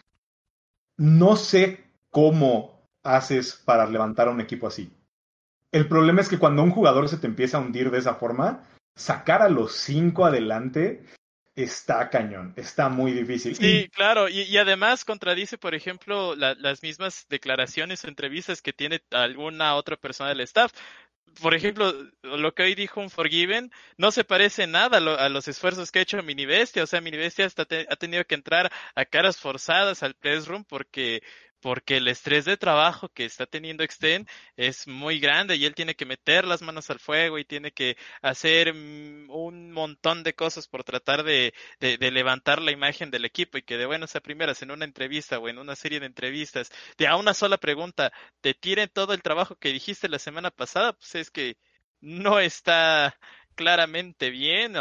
[0.98, 4.92] No sé cómo haces para levantar a un equipo así.
[5.72, 8.64] El problema es que cuando un jugador se te empieza a hundir de esa forma,
[8.96, 11.06] sacar a los cinco adelante
[11.64, 13.56] está cañón, está muy difícil.
[13.56, 19.76] Sí, claro, y, además contradice, por ejemplo, las mismas declaraciones o entrevistas que tiene alguna
[19.76, 20.72] otra persona del staff.
[21.42, 21.94] por ejemplo,
[22.24, 26.02] lo que hoy dijo un Forgiven no se parece nada a, los esfuerzos que ha
[26.02, 26.84] hecho Minibestia.
[26.84, 31.22] O sea, Minibestia hasta ha tenido que entrar a caras forzadas al press room porque
[31.62, 35.96] porque el estrés de trabajo que está teniendo Extend es muy grande y él tiene
[35.96, 40.68] que meter las manos al fuego y tiene que hacer mm, un montón de cosas
[40.68, 44.62] por tratar de, de, levantar la imagen del equipo y que de buenas a primeras
[44.62, 48.54] en una entrevista o en una serie de entrevistas de a una sola pregunta te
[48.54, 51.58] tiren todo el trabajo que dijiste la semana pasada, pues es que
[52.02, 53.18] no está
[53.56, 54.76] claramente bien,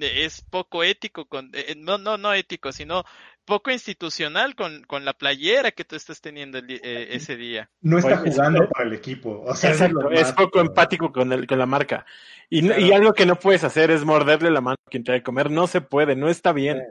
[0.00, 3.04] es poco ético con eh, no no no ético sino
[3.46, 7.70] poco institucional con, con la playera que tú estás teniendo eh, ese día.
[7.80, 11.66] No está jugando para el equipo o sea, es, poco empático con el con la
[11.66, 12.04] marca.
[12.50, 15.22] Y, y algo que no puedes hacer es morderle la mano a quien te a
[15.22, 16.82] comer no se puede no está bien.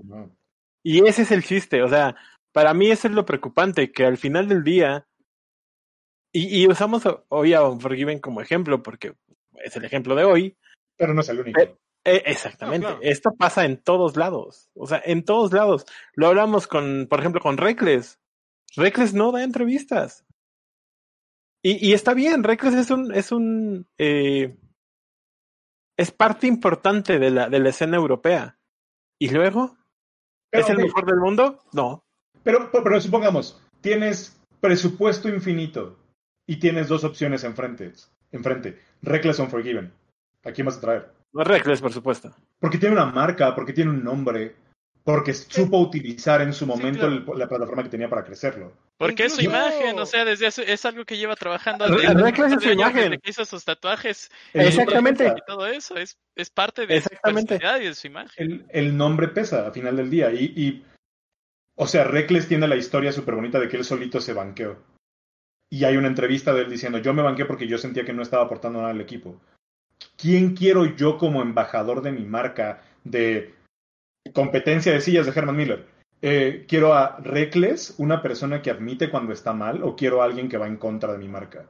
[0.82, 2.16] Y ese es el chiste o sea
[2.52, 5.06] para mí eso es lo preocupante que al final del día
[6.32, 9.14] y, y usamos hoy a Unforgiven como ejemplo porque
[9.64, 10.58] es el ejemplo de hoy
[10.98, 11.60] pero no es el único
[12.06, 12.88] eh, exactamente.
[13.02, 14.70] Esto pasa en todos lados.
[14.76, 15.86] O sea, en todos lados.
[16.14, 18.20] Lo hablamos con, por ejemplo, con Reckless.
[18.76, 20.26] Reckless no da entrevistas.
[21.64, 24.56] Y, y está bien, Reckless es un, es un, eh,
[25.98, 28.60] es parte importante de la, de la escena europea.
[29.20, 29.76] ¿Y luego?
[30.52, 31.64] ¿Es el mejor del mundo?
[31.74, 32.06] No.
[32.44, 35.98] Pero, pero supongamos, tienes presupuesto infinito
[36.46, 37.94] y tienes dos opciones enfrente.
[38.32, 38.80] enfrente.
[39.02, 39.92] Reckless o Unforgiven.
[40.44, 41.15] ¿A quién vas a traer?
[41.44, 42.34] Reckless, por supuesto.
[42.60, 44.56] Porque tiene una marca, porque tiene un nombre,
[45.04, 48.74] porque supo utilizar en su momento la plataforma que tenía para crecerlo.
[48.98, 51.86] Porque es su imagen, o sea, desde es algo que lleva trabajando.
[51.88, 53.20] Reckless es su imagen.
[53.20, 54.32] Que hizo sus tatuajes.
[54.54, 55.28] Exactamente.
[55.28, 58.66] Y todo eso es, es parte de su personalidad y de su imagen.
[58.70, 60.32] El, nombre pesa a final del día.
[60.32, 60.86] Y, y,
[61.76, 64.82] o sea, Reckless tiene la historia súper bonita de que él solito se banqueó.
[65.70, 68.22] Y hay una entrevista de él diciendo, yo me banqué porque yo sentía que no
[68.22, 69.42] estaba aportando nada al equipo.
[70.18, 73.54] ¿Quién quiero yo como embajador de mi marca de
[74.34, 75.86] competencia de sillas de Herman Miller?
[76.22, 80.50] Eh, ¿Quiero a Reckless, una persona que admite cuando está mal, o quiero a alguien
[80.50, 81.68] que va en contra de mi marca?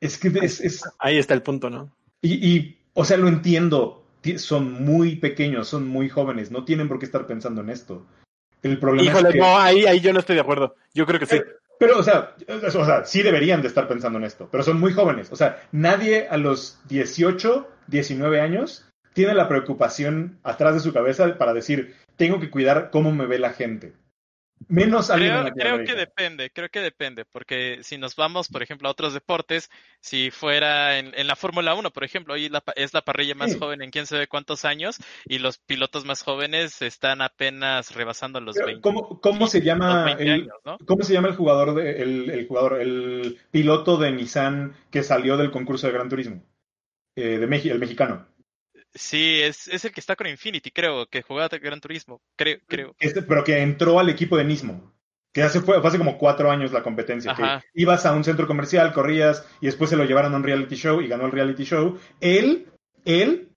[0.00, 0.84] Es que es...
[0.98, 1.90] Ahí está el punto, ¿no?
[2.20, 4.04] Y, y, o sea, lo entiendo.
[4.36, 8.04] Son muy pequeños, son muy jóvenes, no tienen por qué estar pensando en esto.
[8.62, 9.40] El problema Híjole, es que...
[9.40, 10.74] no, ahí, ahí yo no estoy de acuerdo.
[10.92, 11.40] Yo creo que sí.
[11.78, 14.92] Pero, o sea, o sea, sí deberían de estar pensando en esto, pero son muy
[14.92, 15.30] jóvenes.
[15.30, 21.38] O sea, nadie a los 18, 19 años tiene la preocupación atrás de su cabeza
[21.38, 23.92] para decir, tengo que cuidar cómo me ve la gente.
[24.66, 28.92] Menos creo, creo que depende, creo que depende, porque si nos vamos, por ejemplo, a
[28.92, 33.56] otros deportes, si fuera en, la Fórmula 1, por ejemplo, hoy es la parrilla más
[33.56, 38.56] joven en quién sabe cuántos años y los pilotos más jóvenes están apenas rebasando los
[38.56, 38.80] 20.
[38.80, 40.50] ¿Cómo, cómo se llama el,
[40.86, 45.50] cómo se llama el jugador de, el, jugador el piloto de Nissan que salió del
[45.50, 46.42] concurso de Gran Turismo?
[47.16, 48.26] Eh, de México, el mexicano.
[48.94, 52.94] Sí, es, es el que está con Infinity, creo, que jugaba Gran Turismo, creo, creo.
[52.98, 54.94] Este, pero que entró al equipo de Nismo.
[55.32, 57.34] Que hace, fue, hace como cuatro años la competencia.
[57.34, 60.74] Que ibas a un centro comercial, corrías y después se lo llevaron a un reality
[60.74, 61.98] show y ganó el reality show.
[62.20, 62.66] Él,
[63.04, 63.50] él,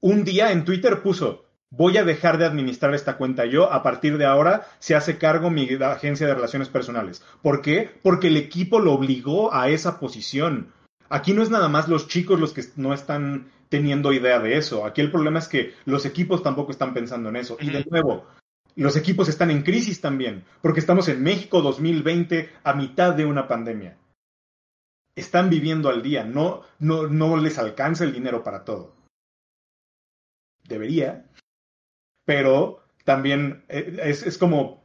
[0.00, 4.18] un día en Twitter puso, voy a dejar de administrar esta cuenta yo, a partir
[4.18, 7.24] de ahora se hace cargo mi agencia de relaciones personales.
[7.42, 7.90] ¿Por qué?
[8.02, 10.72] Porque el equipo lo obligó a esa posición.
[11.08, 14.84] Aquí no es nada más los chicos los que no están teniendo idea de eso.
[14.84, 17.56] Aquí el problema es que los equipos tampoco están pensando en eso.
[17.60, 18.26] Y de nuevo,
[18.76, 23.48] los equipos están en crisis también, porque estamos en México 2020 a mitad de una
[23.48, 23.96] pandemia.
[25.16, 28.94] Están viviendo al día, no, no, no les alcanza el dinero para todo.
[30.68, 31.26] Debería,
[32.24, 34.77] pero también eh, es, es como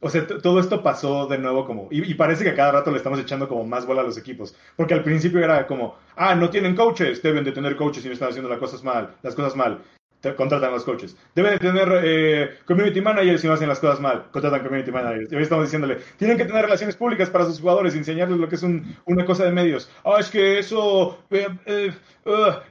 [0.00, 2.98] o sea, todo esto pasó de nuevo como, y, parece que a cada rato le
[2.98, 6.50] estamos echando como más bola a los equipos, porque al principio era como, ah, no
[6.50, 9.56] tienen coaches, deben de tener coaches si no están haciendo las cosas mal, las cosas
[9.56, 9.82] mal,
[10.36, 11.16] contratan a los coaches.
[11.34, 15.32] Deben de tener eh, community managers si no hacen las cosas mal, contratan community managers.
[15.32, 18.56] Y hoy estamos diciéndole, tienen que tener relaciones públicas para sus jugadores, enseñarles lo que
[18.56, 19.90] es una cosa de medios.
[20.04, 21.92] Ah, es que eso, eh, eh,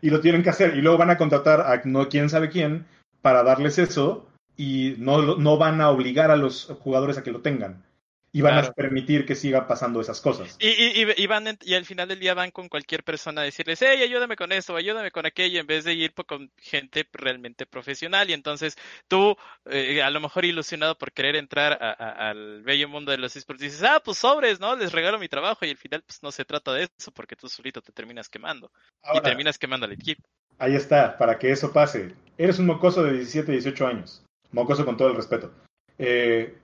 [0.02, 2.86] y lo tienen que hacer, y luego van a contratar a no quién sabe quién
[3.22, 4.28] para darles eso
[4.58, 7.86] y no, no van a obligar a los jugadores a que lo tengan.
[8.34, 10.58] Y van a permitir que siga pasando esas cosas.
[10.60, 13.82] Y, y, y, van y al final del día van con cualquier persona a decirles,
[13.82, 18.30] hey, ayúdame con esto, ayúdame con aquello, en vez de ir con gente realmente profesional.
[18.30, 23.18] Y entonces tú, eh, a lo mejor ilusionado por querer entrar al bello mundo de
[23.18, 24.76] los esports, dices, ah, pues sobres, ¿no?
[24.76, 25.66] Les regalo mi trabajo.
[25.66, 28.70] Y al final, pues no se trata de eso, porque tú solito te terminas quemando.
[29.16, 30.22] y terminas quemando al equipo.
[30.60, 32.14] Ahí está, para que eso pase.
[32.38, 35.52] Eres un mocoso de 17, 18 años mocoso con todo el respeto.
[35.98, 36.58] Eh,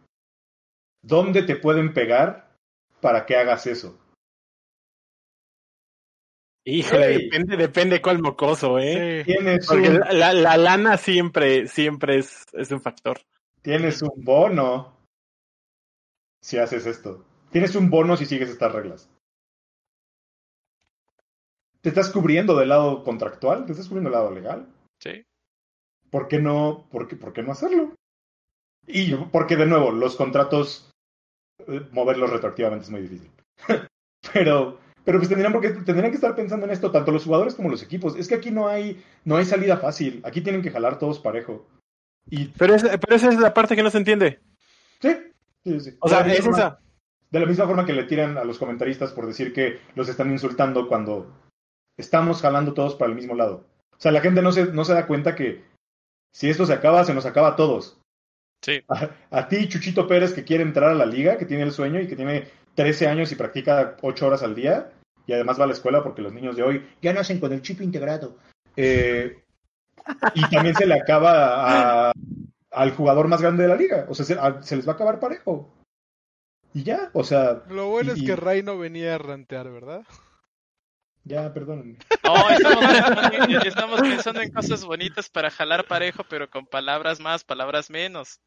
[1.01, 2.55] ¿Dónde te pueden pegar
[3.01, 3.99] para que hagas eso?
[6.65, 9.23] Híjole, depende, depende cuál mocoso, ¿eh?
[9.25, 13.19] Tienes Porque la, la, lana siempre, siempre es, es un factor.
[13.61, 14.97] Tienes un bono
[16.41, 17.25] si haces esto.
[17.51, 19.09] Tienes un bono si sigues estas reglas.
[21.81, 23.65] ¿Te estás cubriendo del lado contractual?
[23.65, 24.73] ¿Te estás cubriendo del lado legal?
[24.99, 25.25] Sí.
[26.13, 27.95] ¿Por qué no, por qué, por qué no hacerlo?
[28.85, 30.91] Y porque, de nuevo, los contratos,
[31.67, 33.31] eh, moverlos retroactivamente es muy difícil.
[34.31, 37.71] pero, pero pues tendrían, porque, tendrían que estar pensando en esto, tanto los jugadores como
[37.71, 38.15] los equipos.
[38.15, 40.21] Es que aquí no hay, no hay salida fácil.
[40.23, 41.67] Aquí tienen que jalar todos parejo.
[42.29, 42.45] Y...
[42.49, 44.39] Pero, pero esa es la parte que no se entiende.
[45.01, 45.17] Sí,
[45.63, 45.97] sí, sí.
[45.99, 46.79] O sea, es esa.
[47.31, 50.29] De la misma forma que le tiran a los comentaristas por decir que los están
[50.29, 51.33] insultando cuando
[51.97, 53.65] estamos jalando todos para el mismo lado.
[53.93, 55.72] O sea, la gente no se, no se da cuenta que
[56.33, 57.99] si esto se acaba, se nos acaba a todos.
[58.61, 58.81] Sí.
[59.29, 62.07] A, ti, Chuchito Pérez, que quiere entrar a la liga, que tiene el sueño y
[62.07, 64.91] que tiene 13 años y practica 8 horas al día,
[65.27, 67.61] y además va a la escuela porque los niños de hoy ya nacen con el
[67.61, 68.37] chip integrado.
[68.75, 69.43] Eh,
[70.33, 72.11] y también se le acaba
[72.71, 74.05] al jugador más grande de la liga.
[74.09, 74.25] O sea,
[74.61, 75.69] se, les va a acabar parejo.
[76.73, 77.63] Y ya, o sea.
[77.69, 80.03] Lo bueno es que Ray no venía a rantear, ¿verdad?
[81.23, 81.97] Ya, perdón.
[82.23, 87.89] No, estamos, estamos, pensando en cosas bonitas para jalar parejo, pero con palabras más, palabras
[87.89, 88.39] menos.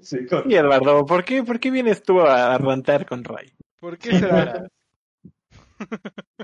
[0.00, 0.50] Sí, con...
[0.50, 3.52] Eduardo, ¿por qué, ¿por qué vienes tú a rantear con Ray?
[3.80, 4.68] ¿Por qué será?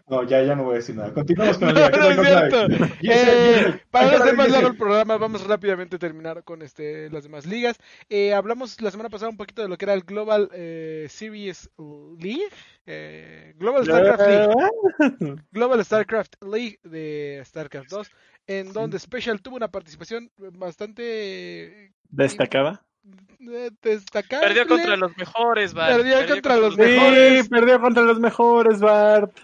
[0.09, 1.12] No, ya, ya no voy a decir nada.
[1.12, 1.76] Continuamos con el
[3.03, 7.24] eh, para no hacer más largo el programa, vamos rápidamente a terminar con este, las
[7.24, 7.76] demás ligas.
[8.09, 11.70] Eh, hablamos la semana pasada un poquito de lo que era el Global eh, Series
[12.18, 13.55] League.
[13.59, 15.43] Global StarCraft League.
[15.51, 18.11] Global StarCraft League de StarCraft 2,
[18.47, 22.86] en donde Special tuvo una participación bastante destacada.
[23.38, 24.48] Destacable.
[24.48, 25.96] Perdió contra los mejores, Bart.
[25.96, 27.44] Perdió, contra, los mejores.
[27.44, 29.38] Sí, perdió contra los mejores, Bart.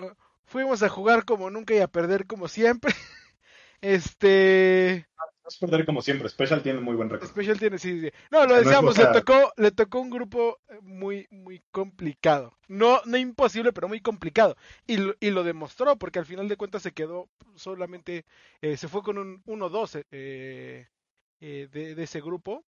[0.44, 2.92] Fuimos a jugar como nunca y a perder como siempre.
[3.80, 5.08] Este.
[5.18, 6.28] No es perder como siempre.
[6.28, 7.28] Special tiene muy buen récord.
[7.28, 8.10] Special tiene, sí, sí.
[8.30, 12.56] No, lo decíamos, le tocó, le tocó un grupo muy, muy complicado.
[12.68, 14.56] No, no imposible, pero muy complicado.
[14.86, 18.24] Y lo, y lo demostró, porque al final de cuentas se quedó solamente,
[18.60, 20.86] eh, se fue con un 1-2 eh,
[21.40, 22.64] eh, de, de, ese grupo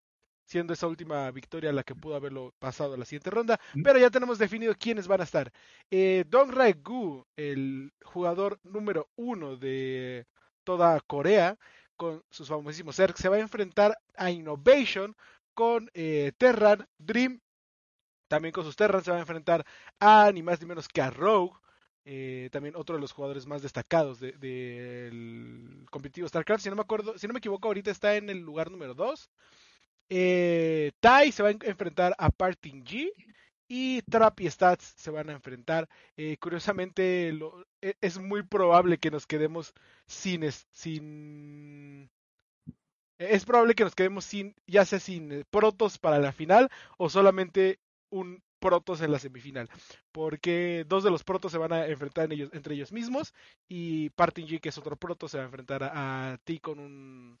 [0.44, 3.60] siendo esa última victoria la que pudo haberlo pasado a la siguiente ronda.
[3.74, 3.82] Mm.
[3.82, 5.52] Pero ya tenemos definido quiénes van a estar.
[5.90, 10.26] Eh, Dong Rae Gu, el jugador número uno de
[10.64, 11.58] toda Corea,
[11.96, 15.14] con sus famosísimos Zerg, se va a enfrentar a Innovation
[15.54, 17.40] con eh, Terran, Dream.
[18.28, 19.64] También con sus Terran se va a enfrentar
[20.00, 21.52] a ni más ni menos que a Rogue.
[22.04, 26.64] Eh, también otro de los jugadores más destacados del de, competitivo StarCraft.
[26.64, 29.30] Si no me acuerdo, si no me equivoco, ahorita está en el lugar número 2.
[30.14, 33.10] Eh, tai se va a enfrentar a Parting G
[33.66, 35.88] y Trap y Stats se van a enfrentar.
[36.18, 37.30] Eh, curiosamente,
[37.80, 39.72] e, es muy probable que nos quedemos
[40.06, 42.10] sin, sin.
[43.16, 47.08] Es probable que nos quedemos sin, ya sea sin eh, protos para la final o
[47.08, 47.78] solamente
[48.10, 49.70] un protos en la semifinal.
[50.12, 53.32] Porque dos de los protos se van a enfrentar ellos, entre ellos mismos
[53.66, 57.38] y Parting G, que es otro proto, se va a enfrentar a, ti con un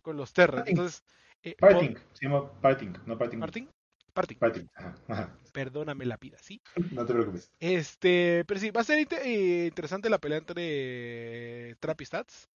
[0.00, 0.64] con los Terra.
[0.66, 1.02] Entonces,
[1.44, 3.38] eh, parting, se llama Parting, no Parting.
[3.38, 3.68] ¿Parting?
[4.14, 4.36] Parting.
[4.36, 4.66] Parting.
[5.08, 6.60] Ajá, Perdóname la vida, ¿sí?
[6.92, 7.50] No te preocupes.
[7.60, 12.48] Este, pero sí, va a ser eh, interesante la pelea entre Trap y Stats.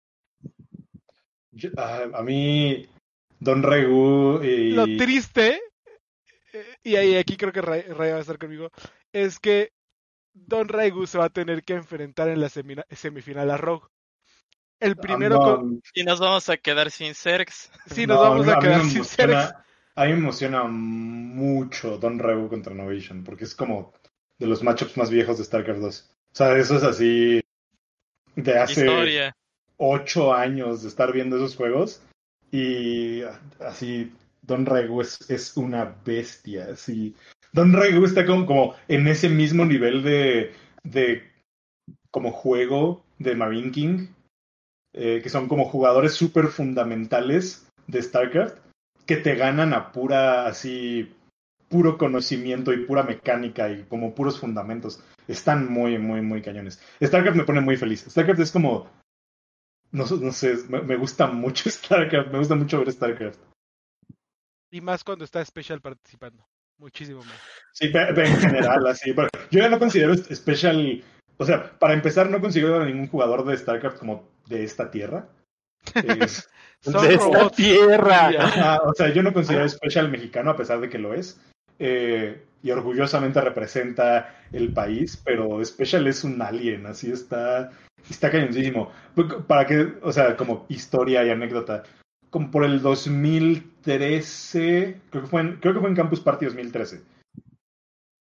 [1.77, 2.89] Ah, a mí,
[3.41, 4.71] Don Regu y...
[4.71, 5.61] Lo triste,
[6.53, 8.71] eh, y ahí aquí creo que Ray, va a estar conmigo,
[9.13, 9.73] es que
[10.33, 13.89] Don Regu se va a tener que enfrentar en la semifinal a Rogue.
[14.81, 17.71] El ah, primero Y nos vamos a quedar sin Zergs.
[17.87, 19.55] Sí, nos vamos a, quedar sin Zergs.
[19.95, 23.93] A mí me emociona mucho Don Regu contra Novation, porque es como
[24.39, 26.11] de los matchups más viejos de StarCraft 2.
[26.11, 27.41] O sea, eso es así
[28.37, 29.33] de hace
[29.77, 32.01] ocho años de estar viendo esos juegos.
[32.53, 33.23] Y
[33.59, 34.13] así,
[34.43, 36.69] Don Regu es, es una bestia.
[36.73, 37.17] Así.
[37.53, 40.55] Don Regu está como, como en ese mismo nivel de,
[40.85, 41.25] de
[42.13, 44.09] como juego de Marine King
[45.01, 48.59] eh, que son como jugadores súper fundamentales de StarCraft,
[49.07, 51.15] que te ganan a pura, así,
[51.69, 55.01] puro conocimiento y pura mecánica y como puros fundamentos.
[55.29, 56.83] Están muy, muy, muy cañones.
[57.01, 58.07] StarCraft me pone muy feliz.
[58.11, 58.91] StarCraft es como,
[59.93, 63.39] no, no sé, me, gusta mucho StarCraft, me gusta mucho ver StarCraft.
[64.73, 66.45] Y más cuando está Special participando.
[66.77, 67.41] Muchísimo más.
[67.73, 69.13] Sí, en general, así.
[69.13, 71.05] Pero yo ya no considero Special.
[71.39, 75.29] O sea, para empezar, no considero a ningún jugador de StarCraft como de esta tierra.
[75.95, 78.81] de esta tierra.
[78.85, 81.41] o sea, yo no considero Special mexicano a pesar de que lo es.
[81.79, 87.71] Eh, y orgullosamente representa el país, pero Special es un alien, así está
[88.09, 88.91] Está cañoncísimo.
[89.47, 91.83] Para que, o sea, como historia y anécdota.
[92.31, 97.03] Como por el 2013, creo que fue en, creo que fue en Campus Party 2013.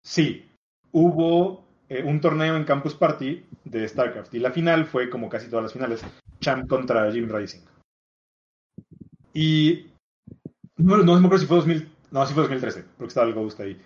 [0.05, 0.49] Sí,
[0.91, 5.49] hubo eh, un torneo en Campus Party de StarCraft y la final fue como casi
[5.49, 6.05] todas las finales,
[6.41, 7.61] Champ contra Jim Racing.
[9.35, 9.87] Y
[10.77, 13.61] no, no me acuerdo si fue 2000, no, sí fue 2013, porque estaba el Ghost
[13.61, 13.81] ahí.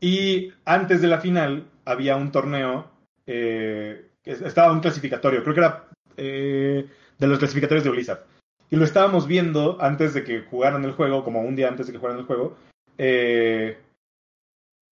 [0.00, 2.90] Y antes de la final había un torneo,
[3.26, 8.24] eh, estaba un clasificatorio, creo que era eh, de los clasificatorios de Blizzard.
[8.70, 11.92] Y lo estábamos viendo antes de que jugaran el juego, como un día antes de
[11.92, 12.56] que jugaran el juego,
[12.98, 13.78] eh,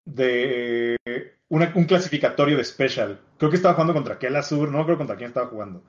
[0.05, 0.97] de
[1.49, 3.19] un clasificatorio de Special.
[3.37, 5.83] Creo que estaba jugando contra Kel Azur, no creo contra quién estaba jugando.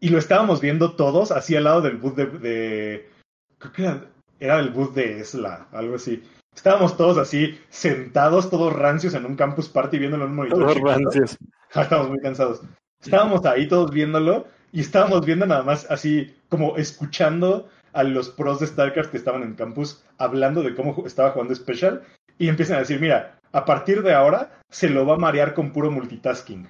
[0.00, 3.10] Y lo estábamos viendo todos así al lado del booth de.
[3.58, 4.04] creo que era,
[4.38, 6.22] era del booth de Esla, algo así.
[6.54, 10.58] Estábamos todos así, sentados, todos rancios en un campus party viéndolo en un monitor.
[10.58, 11.38] Todos rancios.
[11.68, 12.62] estábamos muy cansados.
[13.00, 18.60] Estábamos ahí todos viéndolo y estábamos viendo nada más así, como escuchando a los pros
[18.60, 22.02] de StarCraft que estaban en campus hablando de cómo estaba jugando Special
[22.38, 25.72] y empiezan a decir, mira, a partir de ahora se lo va a marear con
[25.72, 26.68] puro multitasking.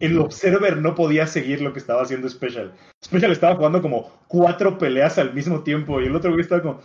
[0.00, 2.72] El observer no podía seguir lo que estaba haciendo Special.
[3.04, 6.80] Special estaba jugando como cuatro peleas al mismo tiempo y el otro güey estaba como,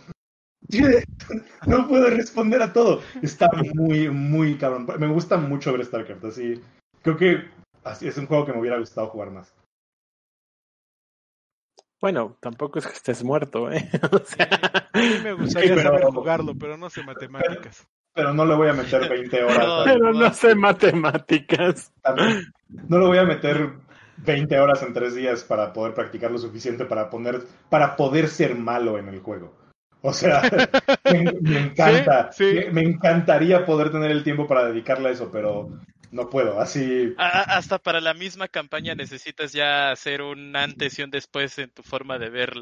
[1.66, 3.00] no puedo responder a todo.
[3.22, 4.86] Está muy, muy cabrón.
[4.98, 6.60] Me gusta mucho ver StarCraft, así.
[7.02, 7.44] Creo que
[7.84, 9.54] así es un juego que me hubiera gustado jugar más.
[12.00, 13.88] Bueno, tampoco es que estés muerto, ¿eh?
[14.92, 17.86] A mí me gustaría saber jugarlo, pero no sé matemáticas.
[18.14, 19.82] Pero no le voy a meter 20 horas.
[19.84, 21.92] pero no sé matemáticas.
[22.88, 23.72] No le voy a meter
[24.18, 28.54] 20 horas en 3 días para poder practicar lo suficiente para, poner, para poder ser
[28.54, 29.56] malo en el juego.
[30.00, 30.42] O sea,
[31.04, 32.30] me, encanta.
[32.72, 35.70] Me, encantaría poder tener el tiempo para dedicarle a eso, pero
[36.10, 36.60] no puedo.
[36.60, 37.14] Así.
[37.16, 41.82] hasta para la misma campaña necesitas ya hacer un antes y un después en tu
[41.82, 42.52] forma de ver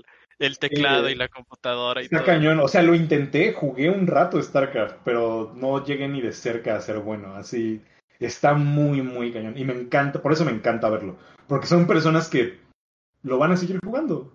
[0.47, 2.01] el teclado y la computadora.
[2.01, 2.61] Y está cañón.
[2.61, 6.80] O sea, lo intenté, jugué un rato StarCraft, pero no llegué ni de cerca a
[6.80, 7.34] ser bueno.
[7.34, 7.82] Así.
[8.18, 9.57] Está muy, muy cañón.
[9.57, 11.16] Y me encanta, por eso me encanta verlo.
[11.49, 12.59] Porque son personas que
[13.22, 14.32] lo van a seguir jugando.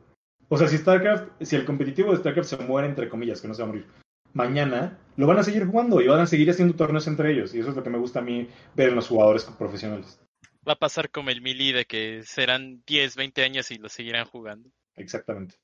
[0.50, 3.54] O sea, si StarCraft, si el competitivo de StarCraft se muere, entre comillas, que no
[3.54, 3.86] se va a morir,
[4.34, 7.54] mañana lo van a seguir jugando y van a seguir haciendo torneos entre ellos.
[7.54, 10.20] Y eso es lo que me gusta a mí ver en los jugadores profesionales.
[10.68, 14.26] Va a pasar como el Mili de que serán 10, 20 años y lo seguirán
[14.26, 14.70] jugando.
[14.96, 15.56] Exactamente.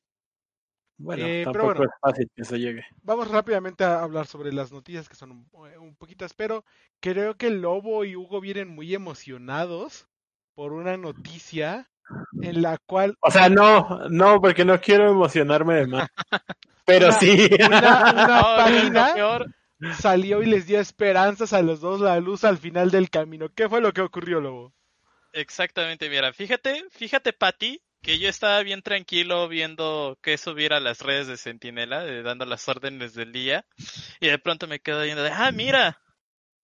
[1.04, 2.86] Bueno, eh, tampoco es fácil que se llegue.
[3.01, 5.47] Vamos rápidamente a hablar sobre las noticias que son un,
[5.80, 6.64] un poquitas, pero
[7.01, 10.08] creo que Lobo y Hugo vienen muy emocionados
[10.56, 11.89] por una noticia
[12.41, 13.18] en la cual...
[13.20, 16.10] O sea, no, no, porque no quiero emocionarme de más.
[16.86, 17.49] Pero sí.
[17.66, 18.12] Una,
[18.58, 19.14] página
[19.97, 23.49] salió y les dio esperanzas a los dos la luz al final del camino.
[23.54, 24.74] ¿Qué fue lo que ocurrió, Lobo?
[25.34, 30.99] Exactamente, mira, fíjate, fíjate, Patty, que yo estaba bien tranquilo viendo que subiera a las
[30.99, 33.66] redes de Sentinela, dando las órdenes del día,
[34.20, 36.01] y de pronto me quedo viendo de, ah, mira,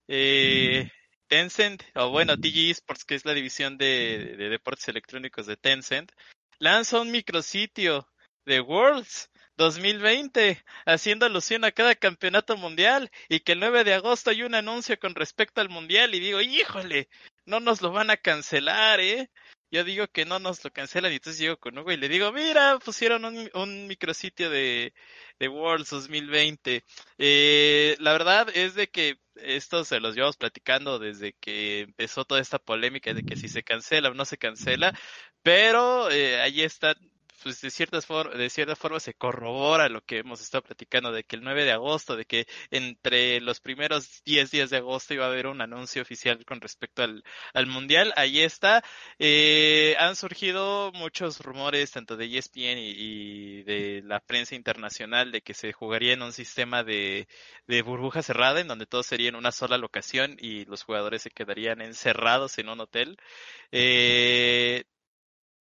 [0.09, 0.91] eh,
[1.27, 6.11] Tencent, o bueno, TG Esports, que es la división de, deportes electrónicos de Tencent,
[6.59, 8.09] lanza un micrositio
[8.45, 14.29] de Worlds 2020, haciendo alusión a cada campeonato mundial, y que el 9 de agosto
[14.29, 17.07] hay un anuncio con respecto al mundial, y digo, híjole,
[17.45, 19.29] no nos lo van a cancelar, ¿eh?
[19.71, 22.31] Yo digo que no nos lo cancelan, y entonces llego con Hugo y le digo,
[22.31, 24.93] mira, pusieron un, un micrositio de,
[25.39, 26.83] de Worlds 2020.
[27.17, 32.41] Eh, la verdad es de que esto se los llevamos platicando desde que empezó toda
[32.41, 34.93] esta polémica de que si se cancela o no se cancela,
[35.43, 36.95] pero eh, ahí está
[37.43, 41.35] pues de, ciertas de cierta forma se corrobora lo que hemos estado platicando de que
[41.35, 45.29] el 9 de agosto, de que entre los primeros 10 días de agosto iba a
[45.29, 47.23] haber un anuncio oficial con respecto al,
[47.53, 48.13] al Mundial.
[48.15, 48.83] Ahí está.
[49.19, 55.53] Eh, han surgido muchos rumores, tanto de ESPN y, de la prensa internacional, de que
[55.53, 57.27] se jugaría en un sistema de,
[57.67, 61.31] de burbuja cerrada, en donde todo sería en una sola locación y los jugadores se
[61.31, 63.17] quedarían encerrados en un hotel.
[63.71, 64.83] Eh,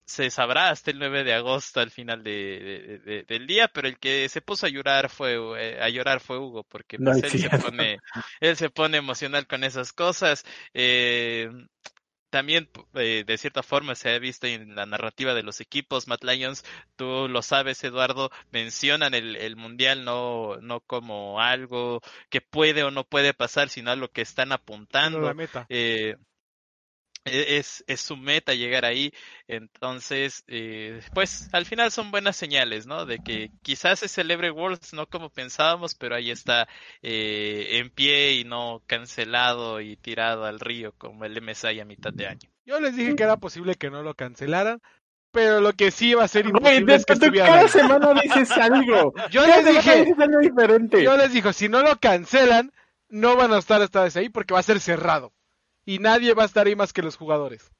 [0.08, 4.30] se sabrá hasta el 9 de agosto al final de, del día, pero el que
[4.30, 7.99] se puso a llorar fue eh, a llorar fue Hugo porque pues, él, se pone,
[8.39, 10.45] él se pone emocional con esas cosas.
[10.74, 11.51] Eh,
[12.30, 16.24] también eh, de cierta forma se ha visto en la narrativa de los equipos, Matt
[16.24, 16.64] Lions,
[16.95, 22.91] tú lo sabes Eduardo, mencionan el, el mundial no, no como algo que puede o
[22.91, 25.22] no puede pasar, sino a lo que están apuntando.
[25.22, 25.66] La meta.
[25.68, 26.16] Eh,
[27.32, 29.13] es, es su meta llegar ahí.
[29.47, 33.05] Entonces, eh, pues al final son buenas señales, ¿no?
[33.05, 36.67] De que quizás se celebre Worlds no como pensábamos, pero ahí está
[37.01, 42.13] eh, en pie y no cancelado y tirado al río como el MSI a mitad
[42.13, 42.49] de año.
[42.65, 44.82] Yo les dije que era posible que no lo cancelaran,
[45.32, 49.13] pero lo que sí va a ser imposible es que estuviera cada semana dices algo.
[49.30, 50.05] Yo les dije,
[50.41, 51.03] diferente.
[51.03, 52.73] yo les dije, si no lo cancelan,
[53.09, 55.32] no van a estar esta vez ahí porque va a ser cerrado.
[55.88, 57.71] Y nadie va a estar ahí más que los jugadores.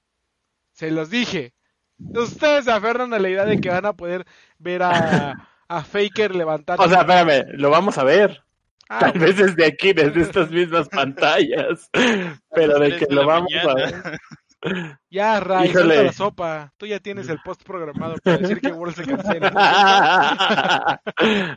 [0.72, 1.54] Se los dije.
[2.00, 4.26] Ustedes se aferran a la idea de que van a poder
[4.58, 6.80] ver a, a Faker levantar.
[6.80, 8.42] O sea, espérame, lo vamos a ver.
[8.88, 11.90] Ah, Tal vez desde aquí, desde estas mismas pantallas.
[12.52, 13.94] Pero de que lo vamos a ver.
[15.12, 16.74] Ya, Ray, la sopa.
[16.78, 19.52] Tú ya tienes el post programado para decir que World se cancela.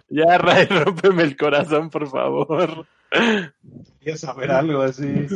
[0.07, 2.87] ya, Ray, rómpeme el corazón, por favor.
[3.99, 5.29] Quería saber algo así.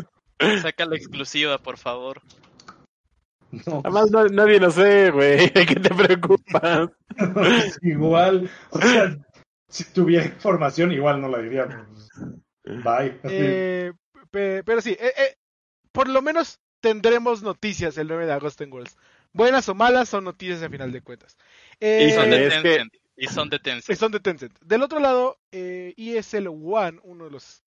[0.60, 2.22] Saca la exclusiva, por favor.
[3.66, 5.50] Además, nadie lo sé, güey.
[5.54, 6.90] ¿De qué te preocupas?
[7.82, 9.16] igual, o sea,
[9.68, 11.86] si tuviera información, igual no la diría.
[12.64, 13.20] Bye.
[13.24, 13.92] Eh,
[14.32, 15.36] pero sí, eh, eh,
[15.92, 18.96] por lo menos tendremos noticias el 9 de agosto en Worlds.
[19.32, 21.36] Buenas o malas son noticias a final de cuentas.
[21.80, 22.94] y son de Tencent.
[23.16, 23.98] Y son de Tencent.
[23.98, 24.58] son de Tencent.
[24.60, 27.64] Del otro lado, ESL One, uno de los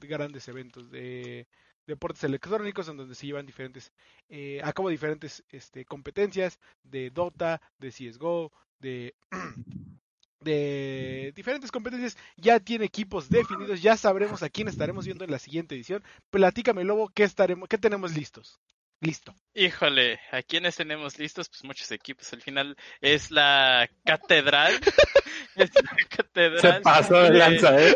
[0.00, 1.46] grandes eventos de
[1.86, 3.92] deportes electrónicos en donde se llevan diferentes,
[4.28, 9.14] eh, a cabo diferentes este, competencias de Dota, de CSGO, de,
[10.40, 12.16] de diferentes competencias.
[12.36, 16.02] Ya tiene equipos definidos, ya sabremos a quién estaremos viendo en la siguiente edición.
[16.30, 18.60] Platícame, Lobo, ¿qué, estaremos, qué tenemos listos?
[19.04, 19.34] Listo.
[19.52, 21.50] Híjole, ¿a quiénes tenemos listos?
[21.50, 22.32] Pues muchos equipos.
[22.32, 24.72] Al final es la catedral.
[25.56, 26.60] es la catedral.
[26.60, 27.94] Se pasó de lanza, ¿eh?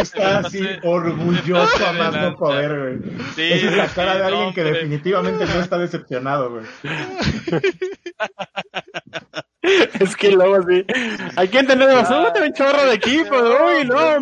[0.00, 2.98] está así orgulloso a más no poder, güey.
[3.34, 6.64] Sí, Esa es la cara de alguien que definitivamente no está decepcionado, güey.
[10.00, 10.84] Es que luego sí.
[11.36, 12.08] ¿A quién tenemos?
[12.10, 13.42] Uh, un chorro de equipos.
[13.42, 14.20] Uy, no,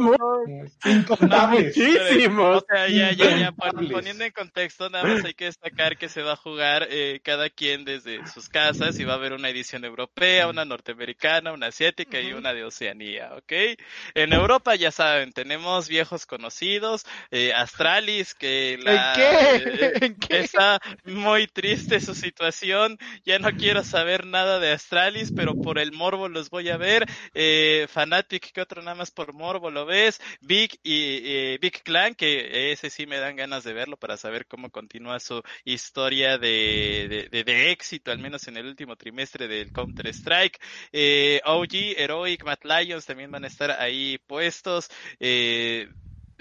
[1.48, 2.62] muchísimos.
[2.62, 3.52] O sea, ya, ya, ya.
[3.52, 7.50] Poniendo en contexto, nada más hay que destacar que se va a jugar eh, cada
[7.50, 12.20] quien desde sus casas y va a haber una edición europea, una norteamericana, una asiática
[12.20, 13.52] y una de Oceanía, ¿ok?
[14.14, 20.06] En Europa, ya saben, tenemos viejos conocidos, eh, Astralis, que la, ¿En qué?
[20.06, 20.40] ¿En qué?
[20.40, 22.98] está muy triste su situación.
[23.24, 27.06] Ya no quiero saber nada de Astralis pero por el morbo los voy a ver.
[27.34, 30.20] Eh, Fanatic, que otro nada más por morbo lo ves.
[30.40, 34.70] Big y Big Clan, que ese sí me dan ganas de verlo para saber cómo
[34.70, 40.60] continúa su historia de, de, éxito, al menos en el último trimestre del Counter Strike.
[40.92, 44.90] Eh, OG, Heroic, Matt Lions también van a estar ahí puestos.
[45.20, 45.88] Eh,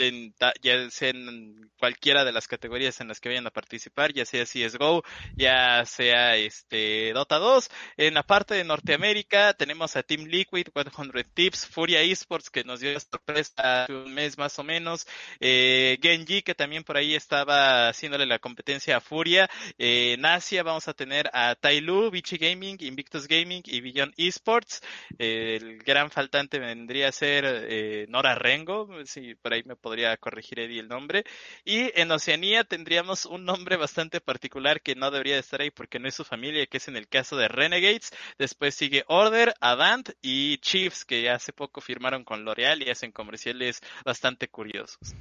[0.02, 4.26] en, ya sea en cualquiera de las categorías en las que vayan a participar, ya
[4.26, 5.04] sea CSGO,
[5.36, 7.70] ya sea este Dota 2.
[7.98, 12.80] En la parte de Norteamérica tenemos a Team Liquid, 100 Tips, Furia Esports que nos
[12.80, 15.08] dio sorpresa hace un mes más o menos,
[15.40, 20.64] eh, Genji que también por ahí estaba haciéndole la competencia a Furia, eh, en Asia
[20.64, 24.82] vamos a tener a Tailu, Vichy Gaming, Invictus Gaming y Beyond Esports.
[25.18, 30.60] el gran faltante vendría a ser eh, Nora Rengo, si por ahí me podría corregir
[30.60, 31.24] Eddie el nombre.
[31.66, 36.00] Y en Oceanía tendríamos un nombre bastante particular que no debería de estar ahí porque
[36.00, 38.12] no es su familia, que es en el caso de Renegades.
[38.38, 43.82] Después sigue Order, Avant y Chiefs, que hace poco firmaron con L'Oreal y hacen comerciales
[44.06, 45.16] bastante curiosos.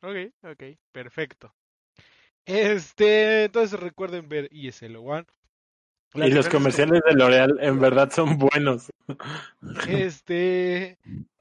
[0.00, 1.52] Ok, ok, perfecto.
[2.44, 5.26] Este, entonces recuerden ver ESL One.
[6.14, 8.90] y los comerciales de L'Oreal en verdad son buenos.
[9.88, 10.96] Este,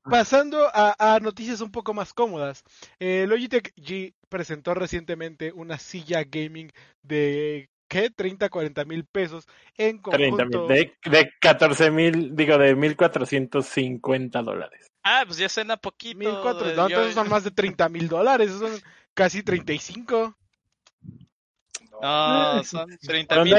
[0.10, 2.64] Pasando a, noticias un poco más cómodas,
[3.00, 8.10] eh, Logitech G presentó recientemente una silla gaming de ¿qué?
[8.10, 9.48] 30, 40 mil pesos
[9.78, 10.68] en conjunto.
[10.68, 14.88] de, de 14 mil, digo, de 1450 dólares.
[15.04, 16.18] Ah, pues ya suena poquito.
[16.20, 18.72] 1400, no, entonces son más de 30 mil dólares, son
[19.14, 20.36] casi 35.
[22.02, 23.56] No, son 30 mil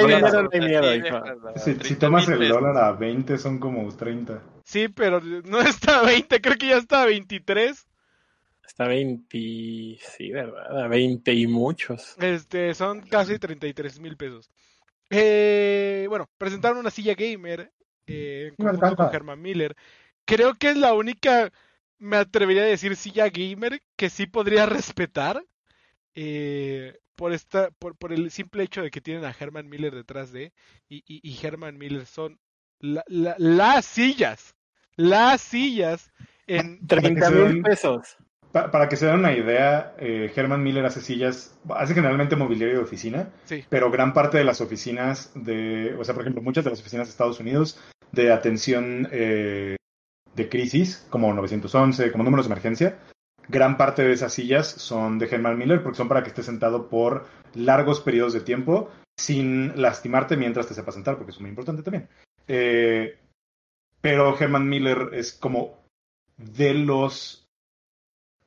[1.56, 4.42] Si, si tomas el dólar a 20 son como 30.
[4.64, 7.86] Sí, pero no está a 20, creo que ya está a 23.
[8.66, 10.84] Está a 20, sí, ¿verdad?
[10.84, 12.14] A 20 y muchos.
[12.18, 14.50] Este, son casi 33 mil pesos.
[15.10, 17.72] Eh, bueno, presentaron una silla gamer
[18.06, 19.74] eh, con Herman Miller.
[20.24, 21.50] Creo que es la única,
[21.98, 25.42] me atrevería a decir, silla gamer que sí podría respetar.
[26.20, 30.32] Eh, por esta por, por el simple hecho de que tienen a Herman Miller detrás
[30.32, 30.52] de
[30.88, 32.40] y, y, Herman Miller son
[32.80, 34.56] las sillas
[34.96, 36.10] las sillas
[36.48, 38.16] en 30 mil pesos
[38.50, 42.82] para, que se den una idea eh, Herman Miller hace sillas hace generalmente mobiliario de
[42.82, 43.64] oficina sí.
[43.68, 47.06] pero gran parte de las oficinas de o sea por ejemplo muchas de las oficinas
[47.06, 49.76] de Estados Unidos de atención eh,
[50.34, 52.98] de crisis como 911 como números de emergencia
[53.48, 56.88] gran parte de esas sillas son de Herman Miller porque son para que esté sentado
[56.88, 61.82] por largos periodos de tiempo sin lastimarte mientras te sepas sentar, porque es muy importante
[61.82, 62.08] también.
[62.46, 63.18] Eh,
[64.00, 65.78] pero Herman Miller es como
[66.36, 67.48] de los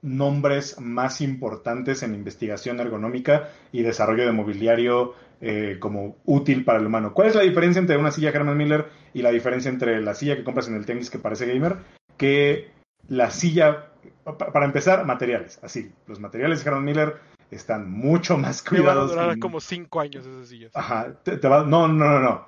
[0.02, 6.86] nombres más importantes en investigación ergonómica y desarrollo de mobiliario eh, como útil para el
[6.86, 7.14] humano.
[7.14, 10.36] ¿Cuál es la diferencia entre una silla Herman Miller y la diferencia entre la silla
[10.36, 11.78] que compras en el tenis que parece gamer?
[12.18, 12.72] Que
[13.08, 13.91] la silla,
[14.24, 17.16] para empezar, materiales, así, los materiales de Herman Miller
[17.50, 19.10] están mucho más cuidados.
[19.12, 20.72] Van a durar como cinco años esas sillas.
[20.76, 22.48] Ajá, no, no, no, no.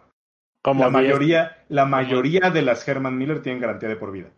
[0.74, 4.30] la mayoría, la mayoría de las Herman Miller tienen garantía de por vida.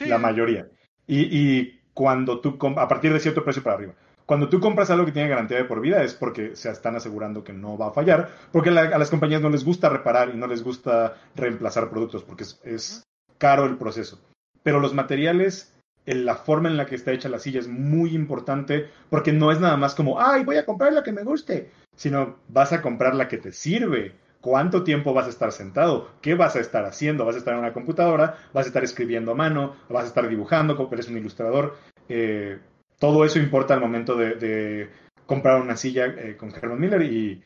[0.00, 0.68] La mayoría.
[1.06, 3.94] Y, cuando tú, a partir de cierto precio para arriba.
[4.24, 7.42] Cuando tú compras algo que tiene garantía de por vida es porque se están asegurando
[7.42, 10.46] que no va a fallar, porque a las compañías no les gusta reparar y no
[10.46, 13.02] les gusta reemplazar productos, porque es,
[13.38, 14.20] caro el proceso.
[14.62, 15.74] Pero los materiales,
[16.06, 19.60] la forma en la que está hecha la silla es muy importante, porque no es
[19.60, 23.14] nada más como, ay, voy a comprar la que me guste, sino vas a comprar
[23.14, 24.14] la que te sirve.
[24.40, 27.60] Cuánto tiempo vas a estar sentado, qué vas a estar haciendo, vas a estar en
[27.60, 31.18] una computadora, vas a estar escribiendo a mano, vas a estar dibujando, como eres un
[31.18, 31.76] ilustrador.
[32.08, 32.58] Eh,
[32.98, 34.88] todo eso importa al momento de,
[35.26, 37.42] comprar una silla eh, con Herman Miller y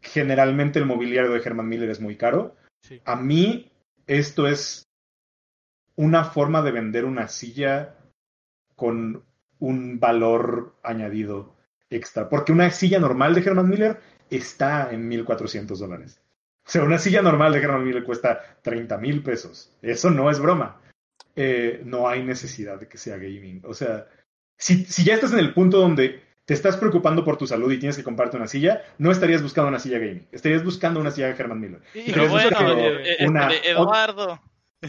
[0.00, 2.54] generalmente el mobiliario de Herman Miller es muy caro.
[3.04, 3.72] A mí
[4.06, 4.85] esto es
[5.96, 7.96] una forma de vender una silla
[8.74, 9.24] con
[9.58, 11.56] un valor añadido
[11.90, 12.28] extra.
[12.28, 13.98] Porque una silla normal de Herman Miller
[14.30, 16.20] está en 1.400 dólares.
[16.66, 19.72] O sea, una silla normal de Herman Miller cuesta 30 mil pesos.
[19.82, 20.80] Eso no es broma.
[21.34, 23.62] Eh, no hay necesidad de que sea gaming.
[23.64, 24.06] O sea,
[24.56, 27.78] si, si ya estás en el punto donde te estás preocupando por tu salud y
[27.78, 30.28] tienes que comprarte una silla, no estarías buscando una silla gaming.
[30.32, 31.80] Estarías buscando una silla de Herman Miller.
[31.94, 34.40] Bueno, eh, eh, Eduardo.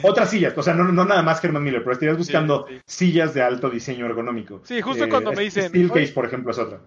[0.02, 3.42] Otras sillas, o sea, no, no nada más Herman Miller, pero estarías buscando sillas de
[3.42, 4.62] alto diseño ergonómico.
[4.66, 5.70] Sí, justo cuando me dicen.
[5.70, 6.82] Steelcase, por ejemplo, es otra.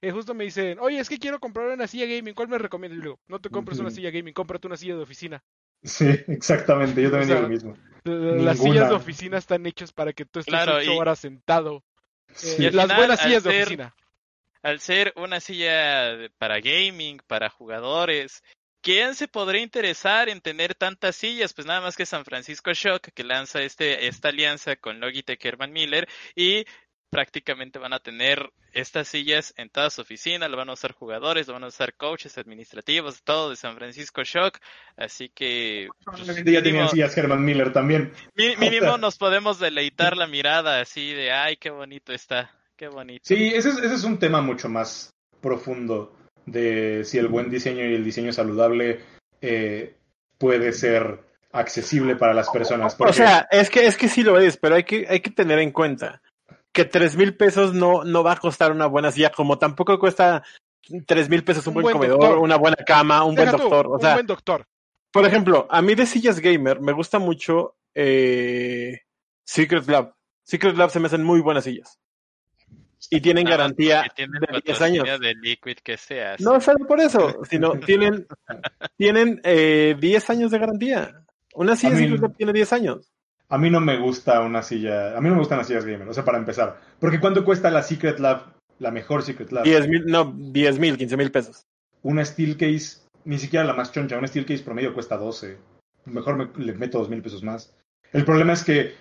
[0.00, 2.98] Eh, justo me dicen, oye, es que quiero comprar una silla gaming, ¿cuál me recomiendas?
[2.98, 5.42] Y digo, no te compres una silla gaming, cómprate una silla de oficina.
[5.82, 7.76] Sí, exactamente, yo también digo lo mismo.
[8.04, 11.82] Las sillas de oficina están hechas para que tú estés ocho horas sentado.
[12.58, 13.94] Eh, las buenas sillas de oficina.
[14.62, 18.42] Al ser una silla para gaming, para jugadores,
[18.80, 21.52] ¿quién se podría interesar en tener tantas sillas?
[21.52, 25.72] Pues nada más que San Francisco Shock, que lanza este, esta alianza con Logitech Herman
[25.72, 26.64] Miller y
[27.10, 31.46] prácticamente van a tener estas sillas en toda su oficina, lo van a usar jugadores,
[31.46, 34.58] lo van a usar coaches administrativos, todo de San Francisco Shock,
[34.96, 35.88] así que...
[36.04, 38.12] Pues, ya tenían sillas Herman Miller también.
[38.58, 43.22] Mínimo nos podemos deleitar la mirada así de, ay, qué bonito está, qué bonito.
[43.24, 46.14] Sí, ese es, ese es un tema mucho más profundo
[46.46, 49.00] de si el buen diseño y el diseño saludable
[49.40, 49.94] eh,
[50.38, 51.20] puede ser
[51.52, 52.96] accesible para las personas.
[52.98, 55.58] O sea, es que, es que sí lo es, pero hay que, hay que tener
[55.58, 56.22] en cuenta
[56.72, 60.42] que tres mil pesos no, no va a costar una buena silla, como tampoco cuesta
[61.06, 63.88] tres mil pesos un, buen, comedor, una buena cama, un buen doctor.
[63.90, 64.66] o sea, buen doctor.
[65.10, 69.00] Por ejemplo, a mí de sillas gamer me gusta mucho eh,
[69.44, 70.14] Secret Lab.
[70.42, 71.98] Secret Lab se me hacen muy buenas sillas.
[73.10, 74.28] Y tienen garantía de
[74.64, 75.20] 10 años.
[75.20, 78.26] De liquid que sea, no solo por eso, sino tienen,
[78.96, 81.22] tienen eh, 10 años de garantía.
[81.54, 83.12] Una silla Secret Lab tiene 10 años.
[83.48, 85.16] A mí no me gusta una silla.
[85.16, 86.80] A mí no me gustan las sillas gamer, o sea, para empezar.
[86.98, 88.54] Porque ¿cuánto cuesta la Secret Lab?
[88.78, 89.64] La mejor Secret Lab.
[89.64, 91.64] 10 mil, no, 10 mil, 15 mil pesos.
[92.02, 95.56] Una Steelcase, ni siquiera la más choncha, una Steelcase promedio cuesta 12.
[96.06, 97.74] Mejor me, le meto 2 mil pesos más.
[98.12, 98.94] El problema es que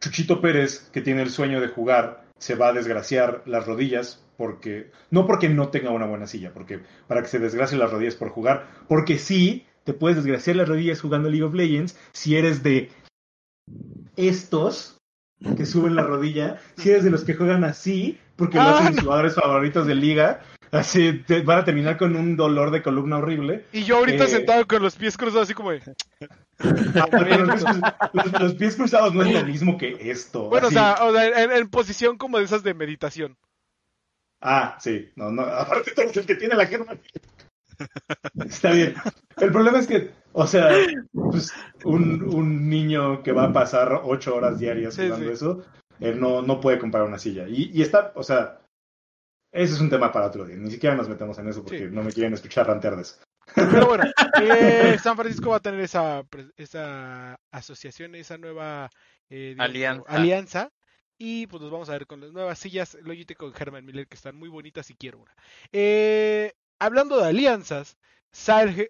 [0.00, 4.90] Chuchito Pérez, que tiene el sueño de jugar, se va a desgraciar las rodillas porque.
[5.10, 8.28] No porque no tenga una buena silla, porque para que se desgracie las rodillas por
[8.28, 12.90] jugar, porque sí te puedes desgraciar las rodillas jugando League of Legends si eres de
[14.16, 14.98] estos
[15.56, 19.02] que suben la rodilla, si eres de los que juegan así, porque lo hacen ah,
[19.02, 23.64] jugadores favoritos de liga, así van a terminar con un dolor de columna horrible.
[23.72, 25.80] Y yo ahorita eh, sentado con los pies cruzados así como de...
[28.40, 30.48] los, pies, cruzados no es lo mismo que esto.
[30.48, 30.96] Bueno, o sea,
[31.36, 33.36] en, posición como de esas de meditación.
[34.40, 35.10] Ah, sí.
[35.16, 36.96] No, no, aparte tú eres el que tiene la germa.
[38.46, 38.94] Está bien.
[39.36, 40.70] El problema es que, o sea,
[41.12, 41.52] pues,
[41.84, 45.64] un, un, niño que va a pasar ocho horas diarias jugando eso,
[45.98, 47.48] él no, no puede comprar una silla.
[47.48, 48.60] Y, y está, o sea,
[49.52, 50.56] ese es un tema para otro día.
[50.56, 53.16] Ni siquiera nos metemos en eso porque no me quieren escuchar rantear de eso.
[53.54, 54.04] Pero bueno,
[54.40, 56.24] eh, San Francisco va a tener esa,
[56.56, 58.90] esa asociación, esa nueva
[59.28, 60.04] eh, alianza.
[60.08, 60.72] alianza.
[61.16, 64.16] Y pues nos vamos a ver con las nuevas sillas Logitech con Herman Miller que
[64.16, 65.34] están muy bonitas y quiero una.
[65.72, 67.96] Eh, hablando de alianzas,
[68.32, 68.88] Sael,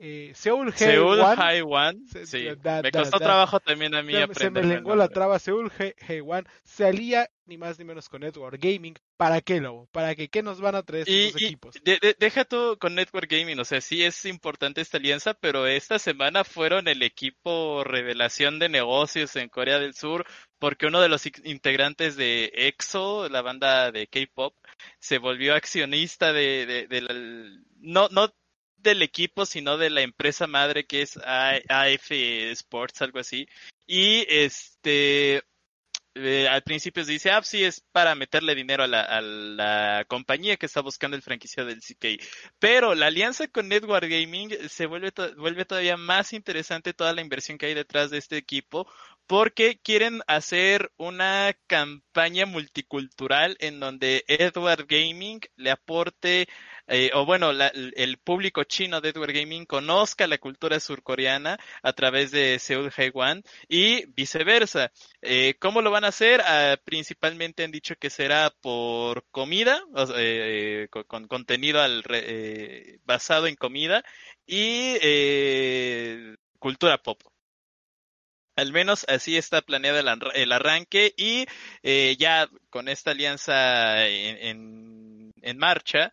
[0.00, 2.00] eh, High One.
[2.24, 2.48] sí.
[2.82, 4.36] me costó trabajo también a mí aprender.
[4.36, 5.38] Se me lenguó la traba.
[5.38, 8.94] Seoul High One se alía ni más ni menos con Network Gaming.
[9.16, 9.86] ¿Para qué, Lobo?
[9.92, 10.28] ¿Para qué?
[10.28, 11.74] ¿Qué nos van a traer estos equipos?
[12.18, 13.58] deja tú con Network Gaming.
[13.60, 18.68] O sea, sí es importante esta alianza, pero esta semana fueron el equipo revelación de
[18.68, 20.26] negocios en Corea del Sur
[20.58, 24.54] porque uno de los integrantes de EXO, la banda de K-pop,
[24.98, 28.32] se volvió accionista de, de, no, no
[28.84, 33.48] del equipo, sino de la empresa madre que es AF Sports, algo así.
[33.86, 35.42] Y este
[36.16, 40.04] eh, al principio se dice, ah, sí, es para meterle dinero a la, a la
[40.06, 42.22] compañía que está buscando el franquicia del CK.
[42.60, 47.58] Pero la alianza con Network Gaming se vuelve, vuelve todavía más interesante toda la inversión
[47.58, 48.86] que hay detrás de este equipo,
[49.26, 56.46] porque quieren hacer una campaña multicultural en donde Edward Gaming le aporte
[56.86, 62.30] eh, o bueno, el público chino de Edward Gaming conozca la cultura surcoreana a través
[62.30, 64.92] de Seoul One y viceversa.
[65.22, 66.42] Eh, ¿Cómo lo van a hacer?
[66.44, 69.82] Ah, principalmente han dicho que será por comida,
[70.16, 72.02] eh, con, contenido al,
[73.04, 74.04] basado en comida
[74.46, 74.98] y
[76.58, 77.22] cultura pop.
[78.56, 79.98] Al menos así está planeado
[80.34, 81.46] el, arranque y
[82.18, 86.12] ya con esta alianza en, en, marcha,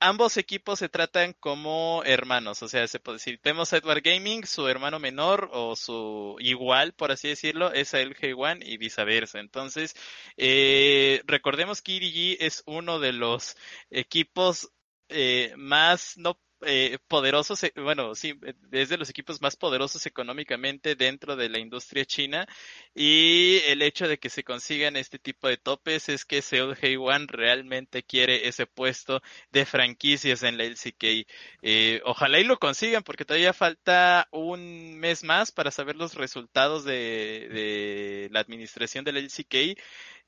[0.00, 4.44] ambos equipos se tratan como hermanos, o sea, se puede decir, vemos a Edward Gaming,
[4.46, 9.38] su hermano menor o su igual, por así decirlo, es a LG1 y viceversa.
[9.38, 9.94] Entonces,
[10.36, 13.56] eh, recordemos que EDG es uno de los
[13.90, 14.70] equipos
[15.08, 18.38] eh, más no eh, poderosos, eh, bueno, sí,
[18.72, 22.46] es de los equipos más poderosos económicamente dentro de la industria china
[22.94, 27.26] y el hecho de que se consigan este tipo de topes es que Seoul One
[27.28, 31.26] realmente quiere ese puesto de franquicias en la LCK.
[31.62, 36.84] Eh, ojalá y lo consigan porque todavía falta un mes más para saber los resultados
[36.84, 39.78] de, de la administración de la LCK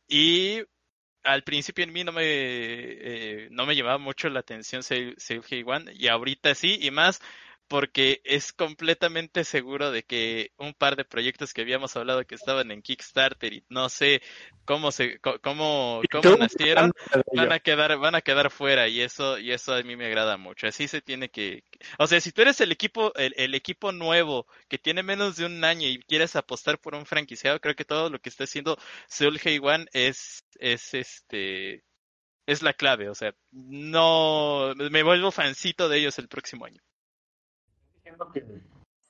[0.09, 0.63] y
[1.25, 5.93] al principio en mí no me, eh, no me llamaba mucho la atención Seulgi One
[5.95, 7.21] y ahorita sí, y más
[7.73, 12.71] porque es completamente seguro de que un par de proyectos que habíamos hablado que estaban
[12.71, 14.21] en Kickstarter y no sé
[14.67, 16.93] cómo se cómo, cómo nacieron
[17.35, 20.37] van a quedar van a quedar fuera y eso y eso a mí me agrada
[20.37, 20.67] mucho.
[20.67, 21.65] Así se tiene que
[21.99, 25.65] o sea si tú eres el equipo el, equipo nuevo que tiene menos de un
[25.65, 28.77] año y quieres apostar por un franquiciado creo que todo lo que está haciendo
[29.09, 31.85] Seoul One es es este
[32.45, 36.83] es la clave o sea no me vuelvo fancito de ellos el próximo año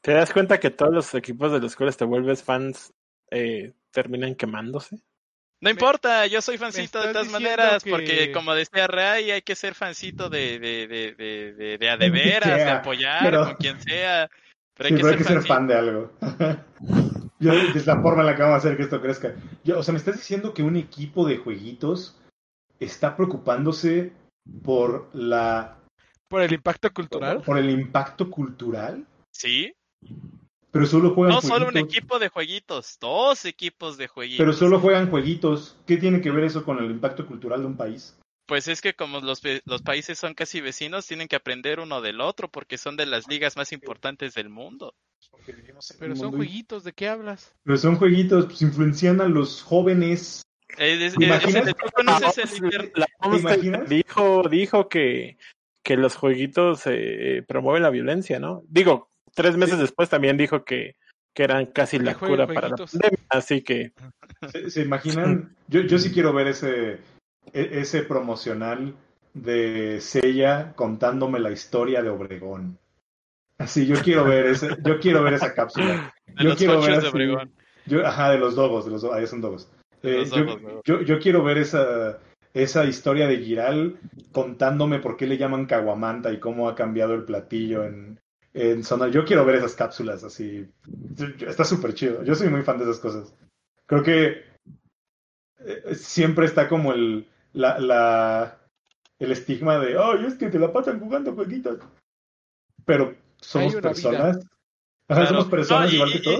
[0.00, 2.92] ¿Te das cuenta que todos los equipos de los cuales te vuelves fans
[3.30, 5.00] eh, terminan quemándose?
[5.60, 9.76] No importa, yo soy fancito de todas maneras, porque como decía Ray, hay que ser
[9.76, 14.28] fancito de, de, de, de, de, de, veras, de apoyar, con quien sea.
[14.74, 16.10] Pero hay, que, ser fan de algo.
[17.38, 19.36] yo, es la forma en la que vamos a hacer que esto crezca.
[19.62, 22.20] Yo, o sea, me estás diciendo que un equipo de jueguitos
[22.80, 24.12] está preocupándose
[24.64, 25.78] por la
[26.32, 27.42] ¿Por el impacto cultural?
[27.42, 29.06] ¿Por el impacto cultural?
[29.32, 29.74] Sí.
[30.70, 34.38] Pero solo juegan No solo un equipo de jueguitos, dos equipos de jueguitos.
[34.38, 35.76] Pero solo juegan jueguitos.
[35.86, 38.18] ¿Qué tiene que ver eso con el impacto cultural de un país?
[38.46, 42.22] Pues es que como los, los países son casi vecinos, tienen que aprender uno del
[42.22, 44.94] otro porque son de las ligas más importantes del mundo.
[45.98, 47.54] Pero son jueguitos, ¿de qué hablas?
[47.62, 50.40] Pero son jueguitos, pues influencian a los jóvenes.
[53.86, 55.36] Dijo, dijo que
[55.82, 58.62] que los jueguitos eh, promueven la violencia, ¿no?
[58.68, 60.96] Digo, tres meses después también dijo que,
[61.34, 63.92] que eran casi la cura para la pandemia, así que...
[64.68, 65.54] ¿Se, imaginan?
[65.68, 66.98] Yo, yo sí quiero ver ese,
[67.52, 68.94] e, ese promocional
[69.34, 72.78] de Sella contándome la historia de Obregón.
[73.58, 76.12] Así, yo quiero ver ese, yo quiero ver esa cápsula.
[76.40, 77.52] yo quiero ver de Obregón.
[77.86, 79.70] Yo, ajá, de los dogos, de los ahí son dogos.
[80.02, 80.24] Eh,
[80.84, 82.18] yo, yo, quiero ver esa,
[82.54, 83.98] esa historia de Giral
[84.32, 88.20] contándome por qué le llaman caguamanta y cómo ha cambiado el platillo en,
[88.52, 89.08] en zona.
[89.08, 90.68] Yo quiero ver esas cápsulas así.
[91.46, 92.22] Está súper chido.
[92.24, 93.34] Yo soy muy fan de esas cosas.
[93.86, 94.44] Creo que
[95.60, 98.58] eh, siempre está como el, la, la,
[99.18, 101.78] el estigma de, ay, es que te la pasan jugando jueguitos.
[102.84, 104.38] Pero somos personas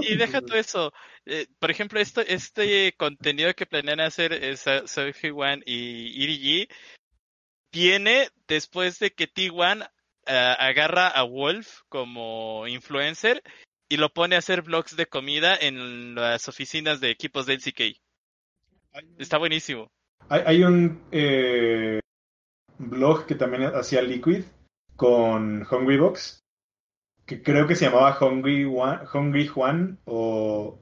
[0.03, 0.93] y, deja todo eso.
[1.27, 6.69] Eh, por ejemplo, esto, este contenido que planean hacer es Sophie One y EDG
[7.73, 9.89] viene después de que T1
[10.27, 13.43] eh, agarra a Wolf como influencer
[13.89, 17.99] y lo pone a hacer vlogs de comida en las oficinas de equipos del CK.
[19.19, 19.91] Está buenísimo.
[20.29, 22.01] Hay, un eh,
[22.79, 24.45] blog que también hacía Liquid
[24.97, 26.42] con Hungrybox
[27.37, 30.79] que creo que se llamaba Hungry, Hungry Juan o...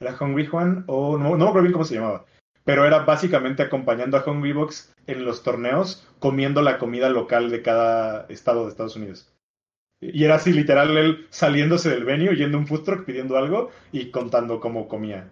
[0.00, 0.84] ¿Era Hungry Juan?
[0.88, 2.24] O no, no me acuerdo bien cómo se llamaba.
[2.64, 7.62] Pero era básicamente acompañando a Hungry Box en los torneos, comiendo la comida local de
[7.62, 9.32] cada estado de Estados Unidos.
[10.00, 13.70] Y era así, literal, él saliéndose del venue, yendo a un food truck pidiendo algo
[13.92, 15.30] y contando cómo comía.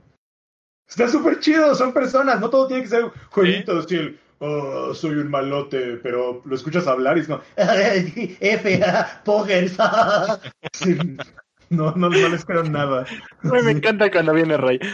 [0.89, 4.19] Está súper chido, son personas, no todo tiene que ser jueguitos, ¿Sí?
[4.43, 8.81] Oh, soy un malote, pero lo escuchas hablar y es como, F,
[9.25, 9.79] Pogers.
[11.71, 13.07] no, no, no les creo nada.
[13.43, 14.79] Me encanta cuando viene Rey.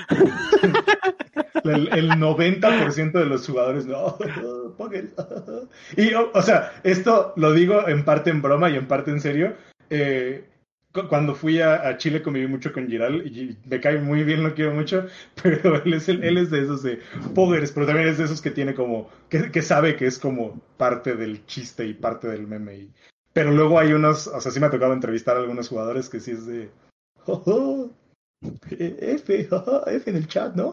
[1.65, 4.17] El, el 90% de los jugadores, no,
[4.77, 5.11] Pogers.
[5.97, 9.55] Y, o, sea, esto lo digo en parte en broma y en parte en serio.
[9.91, 10.45] Eh,
[11.09, 14.73] cuando fui a, Chile conviví mucho con Giral y me cae muy bien, lo quiero
[14.73, 15.07] mucho,
[15.43, 17.01] pero él es, él es de esos de
[17.35, 21.15] poggers, pero también es de esos que tiene como, que, sabe que es como parte
[21.15, 22.89] del chiste y parte del meme.
[23.33, 26.21] pero luego hay unos, o sea, sí me ha tocado entrevistar a algunos jugadores que
[26.21, 26.71] sí es de,
[27.27, 27.91] oh,
[28.71, 29.49] F,
[29.87, 30.73] F en el chat, ¿no?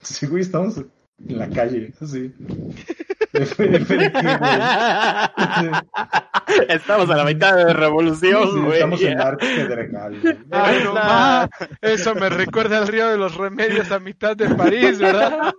[0.00, 2.32] Sí, güey, estamos en la calle, así.
[6.68, 8.74] Estamos a la mitad de revolución, güey.
[8.74, 9.90] estamos en Arque
[10.50, 11.48] Ay, no,
[11.82, 15.52] eso me recuerda al río de los remedios a mitad de París, ¿verdad?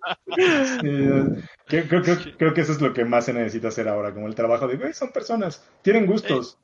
[1.68, 4.78] creo, que eso es lo que más se necesita hacer ahora, como el trabajo de,
[4.78, 6.58] güey, son personas, tienen gustos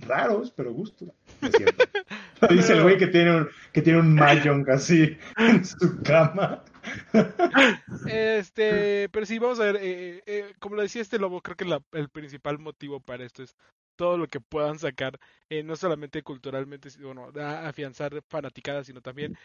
[0.00, 1.08] raros, pero gustos.
[2.50, 6.62] Dice el güey que tiene un, que tiene un mahjong así en su cama.
[8.06, 11.66] Este, pero sí, vamos a ver, eh, eh, como lo decía este lobo, creo que
[11.92, 13.56] el principal motivo para esto es
[13.96, 15.18] todo lo que puedan sacar,
[15.50, 19.36] eh, no solamente culturalmente, bueno, afianzar fanaticadas, sino también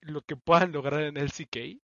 [0.00, 1.78] lo que puedan lograr en el CK.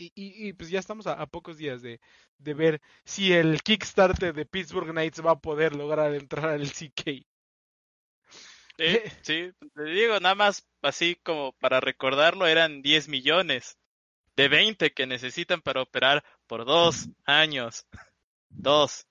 [0.00, 2.00] Y, y, pues ya estamos a, pocos días de,
[2.38, 7.26] de, ver si el Kickstarter de Pittsburgh Knights va a poder lograr entrar al CK.
[8.78, 8.84] Sí,
[9.22, 13.76] sí, te digo, nada más así como para recordarlo, eran 10 millones
[14.36, 17.86] de 20 que necesitan para operar por dos años.
[18.50, 19.06] Dos,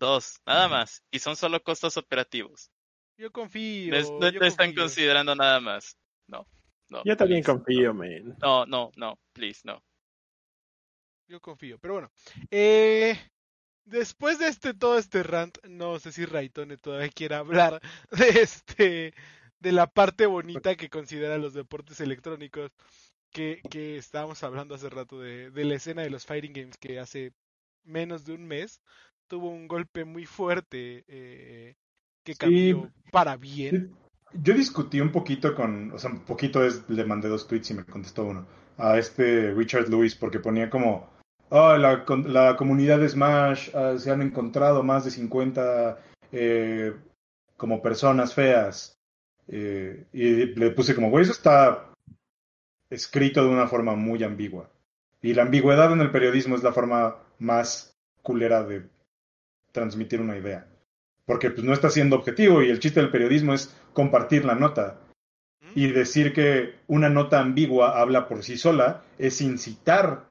[0.00, 1.02] dos, nada más.
[1.10, 2.70] Y son solo costos operativos.
[3.18, 3.94] Yo confío.
[4.18, 5.96] No, están considerando nada más.
[6.26, 6.46] No,
[6.88, 7.02] no.
[7.04, 8.36] Yo también confío, man.
[8.40, 9.82] No, no, no, please, no.
[11.28, 12.10] Yo confío, pero bueno.
[12.50, 13.16] Eh,
[13.84, 17.80] después de este todo este rant, no sé si Raitone todavía quiere hablar
[18.10, 19.14] de este
[19.60, 22.72] de la parte bonita que considera los deportes electrónicos
[23.30, 26.98] que, que estábamos hablando hace rato de, de la escena de los fighting games que
[26.98, 27.32] hace
[27.84, 28.80] menos de un mes
[29.28, 31.74] tuvo un golpe muy fuerte eh,
[32.22, 33.94] que cambió para bien.
[34.34, 37.74] Yo discutí un poquito con, o sea, un poquito es, le mandé dos tweets y
[37.74, 38.46] me contestó uno
[38.78, 41.11] a este Richard Lewis porque ponía como
[41.52, 45.98] oh, la, la comunidad de Smash ah, se han encontrado más de 50
[46.32, 46.94] eh,
[47.56, 48.98] como personas feas.
[49.48, 51.90] Eh, y le puse como, güey, eso está
[52.88, 54.70] escrito de una forma muy ambigua.
[55.20, 58.88] Y la ambigüedad en el periodismo es la forma más culera de
[59.72, 60.66] transmitir una idea.
[61.26, 64.98] Porque pues, no está siendo objetivo y el chiste del periodismo es compartir la nota.
[65.74, 70.28] Y decir que una nota ambigua habla por sí sola es incitar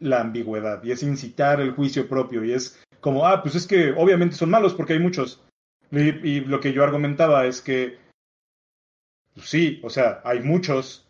[0.00, 3.92] la ambigüedad y es incitar el juicio propio y es como, ah, pues es que
[3.92, 5.42] obviamente son malos porque hay muchos.
[5.92, 7.98] Y, lo que yo argumentaba es que,
[9.34, 11.06] pues sí, o sea, hay muchos.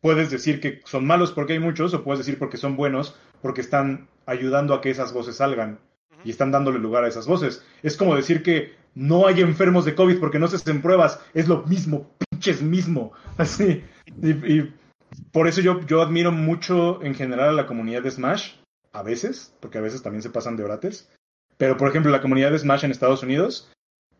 [0.00, 3.60] Puedes decir que son malos porque hay muchos o puedes decir porque son buenos porque
[3.60, 5.80] están ayudando a que esas voces salgan
[6.24, 7.64] y están dándole lugar a esas voces.
[7.82, 11.20] Es como decir que no hay enfermos de COVID porque no se hacen pruebas.
[11.34, 13.12] Es lo mismo, pinches mismo.
[13.36, 13.84] Así.
[14.22, 14.72] y
[15.32, 18.54] por eso yo, yo admiro mucho en general a la comunidad de Smash,
[18.92, 21.10] a veces, porque a veces también se pasan de orates.
[21.56, 23.70] Pero, por ejemplo, la comunidad de Smash en Estados Unidos,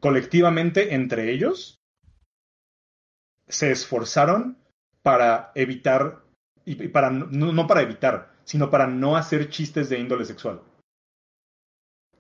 [0.01, 1.78] colectivamente entre ellos,
[3.49, 4.59] se esforzaron
[5.03, 6.24] para evitar,
[6.64, 10.62] y para, no, no para evitar, sino para no hacer chistes de índole sexual.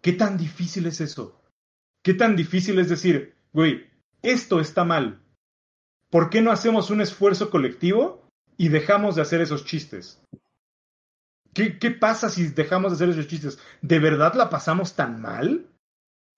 [0.00, 1.42] ¿Qué tan difícil es eso?
[2.02, 3.90] ¿Qué tan difícil es decir, güey,
[4.22, 5.20] esto está mal?
[6.10, 8.27] ¿Por qué no hacemos un esfuerzo colectivo
[8.58, 10.20] y dejamos de hacer esos chistes?
[11.54, 13.58] ¿Qué, ¿Qué, pasa si dejamos de hacer esos chistes?
[13.80, 15.66] ¿De verdad la pasamos tan mal?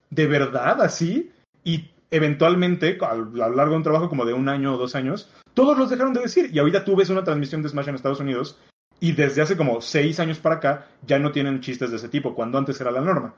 [0.09, 1.31] ¿De verdad así?
[1.63, 5.29] Y eventualmente, a lo largo de un trabajo como de un año o dos años,
[5.53, 6.49] todos los dejaron de decir.
[6.53, 8.57] Y ahorita tú ves una transmisión de Smash en Estados Unidos
[8.99, 12.35] y desde hace como seis años para acá ya no tienen chistes de ese tipo,
[12.35, 13.33] cuando antes era la norma.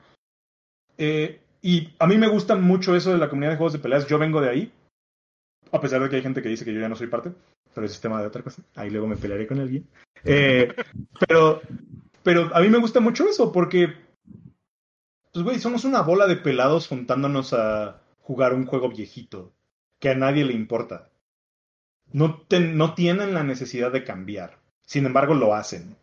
[0.98, 4.06] Eh, y a mí me gusta mucho eso de la comunidad de juegos de peleas.
[4.06, 4.72] Yo vengo de ahí,
[5.72, 7.32] a pesar de que hay gente que dice que yo ya no soy parte
[7.74, 8.62] pero ese es tema de otra cosa.
[8.76, 9.86] Ahí luego me pelearé con alguien.
[10.24, 10.72] Eh,
[11.26, 11.60] pero,
[12.22, 13.92] pero a mí me gusta mucho eso porque
[15.32, 19.52] Pues, güey, somos una bola de pelados juntándonos a jugar un juego viejito
[19.98, 21.10] que a nadie le importa.
[22.12, 24.58] No, no tienen la necesidad de cambiar.
[24.86, 25.96] Sin embargo, lo hacen.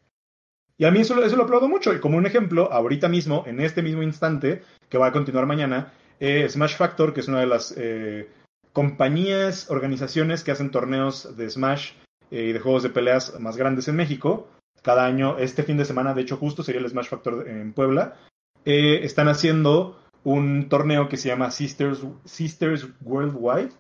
[0.78, 1.94] Y a mí eso, eso lo aplaudo mucho.
[1.94, 5.94] Y como un ejemplo, ahorita mismo, en este mismo instante, que va a continuar mañana,
[6.20, 8.28] eh, Smash Factor, que es una de las eh,
[8.74, 11.92] compañías, organizaciones que hacen torneos de Smash
[12.30, 14.48] eh, y de juegos de peleas más grandes en México.
[14.82, 18.18] Cada año, este fin de semana, de hecho, justo sería el Smash Factor en Puebla.
[18.66, 23.72] están haciendo un torneo que se llama Sisters, Sisters Worldwide,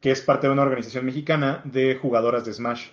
[0.00, 2.88] que es parte de una organización mexicana de jugadoras de Smash.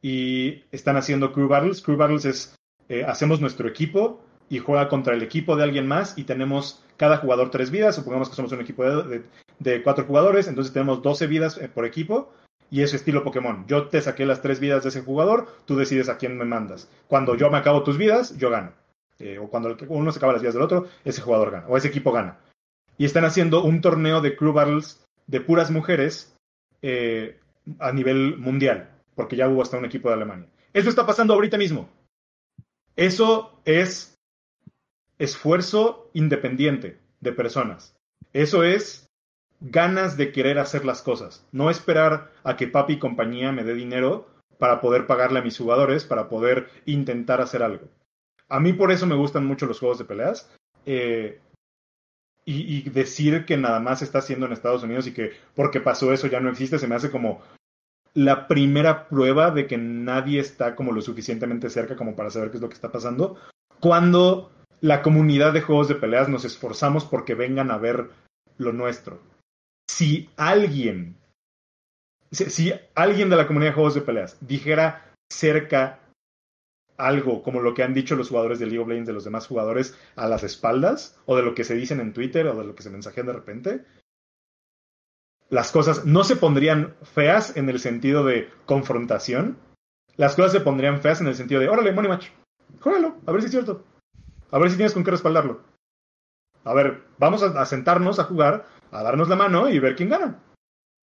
[0.00, 1.82] Y están haciendo Crew Battles.
[1.82, 2.54] Crew Battles es,
[2.88, 7.18] eh, hacemos nuestro equipo y juega contra el equipo de alguien más y tenemos cada
[7.18, 7.96] jugador tres vidas.
[7.96, 9.22] Supongamos que somos un equipo de,
[9.84, 12.32] cuatro jugadores, entonces tenemos 12 vidas eh, por equipo.
[12.70, 13.64] Y es estilo Pokémon.
[13.66, 16.86] Yo te saqué las tres vidas de ese jugador, tú decides a quién me mandas.
[17.06, 18.72] Cuando yo me acabo tus vidas, yo gano.
[19.18, 21.88] Eh, o cuando uno se acaba las vidas del otro, ese jugador gana, o ese
[21.88, 22.38] equipo gana.
[22.98, 26.36] Y están haciendo un torneo de crew battles de puras mujeres
[26.82, 27.38] eh,
[27.78, 30.48] a nivel mundial, porque ya hubo hasta un equipo de Alemania.
[30.72, 31.88] Eso está pasando ahorita mismo.
[32.96, 34.14] Eso es
[35.18, 37.96] esfuerzo independiente de personas.
[38.32, 39.07] Eso es
[39.60, 41.46] ganas de querer hacer las cosas.
[41.52, 44.26] No esperar a que papi y compañía me dé dinero
[44.58, 47.88] para poder pagarle a mis jugadores, para poder intentar hacer algo.
[48.48, 50.50] A mí por eso me gustan mucho los juegos de peleas.
[50.86, 51.40] Eh,
[52.50, 56.28] y, decir que nada más está haciendo en Estados Unidos y que porque pasó eso
[56.28, 57.42] ya no existe, se me hace como
[58.14, 62.56] la primera prueba de que nadie está como lo suficientemente cerca como para saber qué
[62.56, 63.36] es lo que está pasando.
[63.80, 64.50] Cuando
[64.80, 68.08] la comunidad de juegos de peleas nos esforzamos porque vengan a ver
[68.56, 69.20] lo nuestro.
[69.88, 71.16] Si alguien,
[72.30, 76.00] si alguien de la comunidad de juegos de peleas dijera cerca
[76.98, 79.46] algo como lo que han dicho los jugadores de League of Legends de los demás
[79.46, 82.74] jugadores a las espaldas, o de lo que se dicen en Twitter, o de lo
[82.74, 83.84] que se mensajean de repente,
[85.48, 89.58] las cosas no se pondrían feas en el sentido de confrontación,
[90.16, 92.28] las cosas se pondrían feas en el sentido de, órale, money match,
[92.80, 93.84] juégalo, a ver si es cierto,
[94.50, 95.62] a ver si tienes con qué respaldarlo.
[96.64, 100.42] A ver, vamos a, sentarnos a jugar, a darnos la mano y ver quién gana.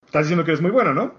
[0.04, 1.14] Estás diciendo que eres muy bueno, ¿no?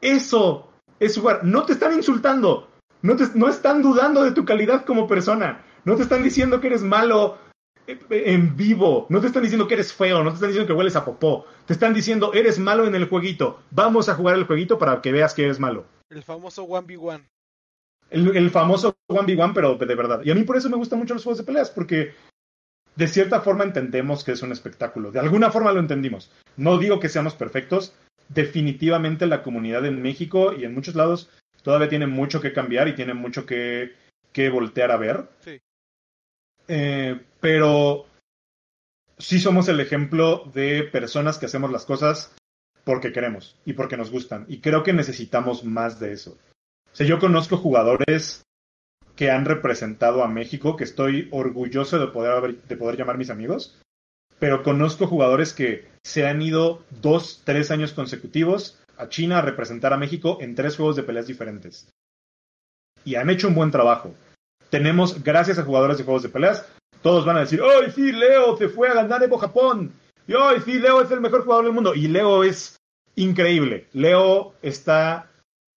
[0.00, 1.44] Eso es jugar.
[1.44, 2.70] No te están insultando.
[3.02, 5.64] No, te, no están dudando de tu calidad como persona.
[5.84, 7.38] No te están diciendo que eres malo
[7.86, 9.06] eh, en vivo.
[9.08, 10.22] No te están diciendo que eres feo.
[10.22, 11.46] No te están diciendo que hueles a popó.
[11.66, 13.60] Te están diciendo, eres malo en el jueguito.
[13.70, 15.86] Vamos a jugar el jueguito para que veas que eres malo.
[16.10, 17.24] El famoso 1v1.
[18.10, 20.20] El, el famoso 1v1, pero de verdad.
[20.24, 22.14] Y a mí por eso me gustan mucho los juegos de peleas, porque
[22.96, 25.12] de cierta forma entendemos que es un espectáculo.
[25.12, 26.30] De alguna forma lo entendimos.
[26.56, 27.94] No digo que seamos perfectos.
[28.28, 31.30] Definitivamente la comunidad en México y en muchos lados
[31.62, 33.94] todavía tiene mucho que cambiar y tiene mucho que,
[34.32, 35.28] que voltear a ver.
[35.40, 35.60] Sí.
[36.68, 38.06] Eh, pero
[39.18, 42.34] sí somos el ejemplo de personas que hacemos las cosas
[42.82, 44.46] porque queremos y porque nos gustan.
[44.48, 46.38] Y creo que necesitamos más de eso.
[46.92, 48.42] O sea, yo conozco jugadores
[49.16, 53.80] que han representado a México, que estoy orgulloso de poder, de poder llamar mis amigos,
[54.38, 59.92] pero conozco jugadores que se han ido dos, tres años consecutivos a China a representar
[59.92, 61.88] a México en tres juegos de peleas diferentes.
[63.04, 64.14] Y han hecho un buen trabajo.
[64.68, 66.66] Tenemos, gracias a jugadores de juegos de peleas,
[67.02, 69.92] todos van a decir, ¡ay, sí, Leo se fue a ganar Evo Japón!
[70.26, 71.94] Y ¡ay, sí, Leo es el mejor jugador del mundo!
[71.94, 72.76] Y Leo es
[73.14, 73.86] increíble.
[73.92, 75.30] Leo está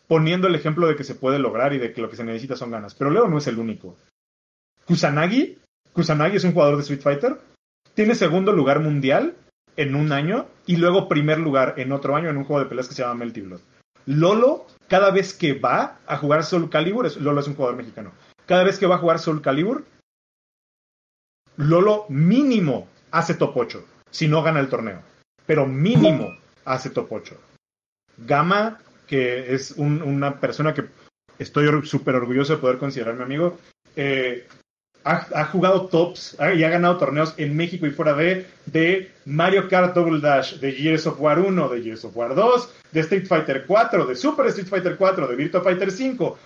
[0.09, 2.55] poniendo el ejemplo de que se puede lograr y de que lo que se necesita
[2.55, 2.95] son ganas.
[2.95, 3.95] Pero Leo no es el único.
[4.85, 5.59] Kusanagi,
[5.93, 7.39] Kusanagi es un jugador de Street Fighter,
[7.93, 9.35] tiene segundo lugar mundial
[9.77, 12.87] en un año y luego primer lugar en otro año en un juego de peleas
[12.87, 13.61] que se llama Melty Blood.
[14.07, 18.11] Lolo, cada vez que va a jugar Soul Calibur, Lolo es un jugador mexicano,
[18.47, 19.85] cada vez que va a jugar Soul Calibur,
[21.55, 25.03] Lolo mínimo hace top 8, si no gana el torneo,
[25.45, 26.35] pero mínimo
[26.65, 27.37] hace top 8.
[28.17, 28.79] Gama,
[29.09, 30.85] que es una persona que
[31.39, 33.57] estoy súper orgulloso de poder considerar mi amigo,
[33.95, 34.47] eh,
[35.03, 39.95] ha, jugado tops y ha ganado torneos en México y fuera de, de Mario Kart
[39.95, 43.65] Double Dash, de Gears of War 1, de Gears of War 2, de Street Fighter
[43.65, 46.37] 4, de Super Street Fighter 4, de Virtua Fighter 5,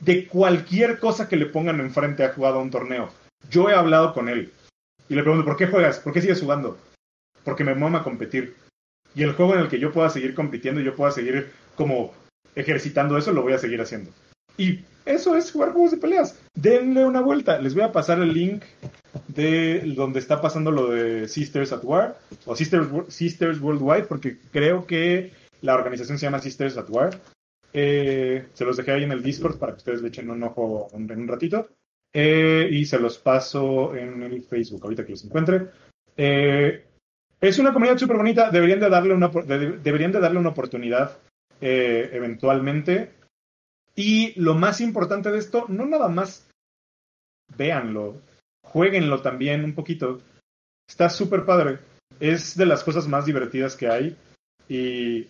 [0.00, 3.10] de cualquier cosa que le pongan enfrente ha jugado un torneo.
[3.50, 4.52] Yo he hablado con él
[5.08, 5.98] y le pregunto, ¿por qué juegas?
[5.98, 6.78] ¿Por qué sigues jugando?
[7.44, 8.54] Porque me mama competir.
[9.14, 12.14] Y el juego en el que yo pueda seguir compitiendo yo pueda seguir como
[12.54, 14.10] ejercitando eso, lo voy a seguir haciendo.
[14.56, 16.38] Y eso es jugar juegos de peleas.
[16.54, 17.58] Denle una vuelta.
[17.58, 18.62] Les voy a pasar el link
[19.28, 24.86] de donde está pasando lo de Sisters at War o Sisters, Sisters Worldwide, porque creo
[24.86, 27.18] que la organización se llama Sisters at War.
[27.72, 30.88] Eh, se los dejé ahí en el Discord para que ustedes le echen un ojo
[30.92, 31.68] en un ratito.
[32.14, 35.68] Eh, y se los paso en el Facebook, ahorita que los encuentre.
[36.16, 36.84] Eh,
[37.40, 41.18] es una comunidad súper bonita, deberían de darle una, deberían de darle una oportunidad
[41.62, 43.14] eh, eventualmente.
[43.94, 46.48] Y lo más importante de esto, no nada más
[47.56, 48.20] véanlo,
[48.64, 50.20] jueguenlo también un poquito.
[50.88, 51.78] Está súper padre.
[52.18, 54.16] Es de las cosas más divertidas que hay
[54.68, 55.28] y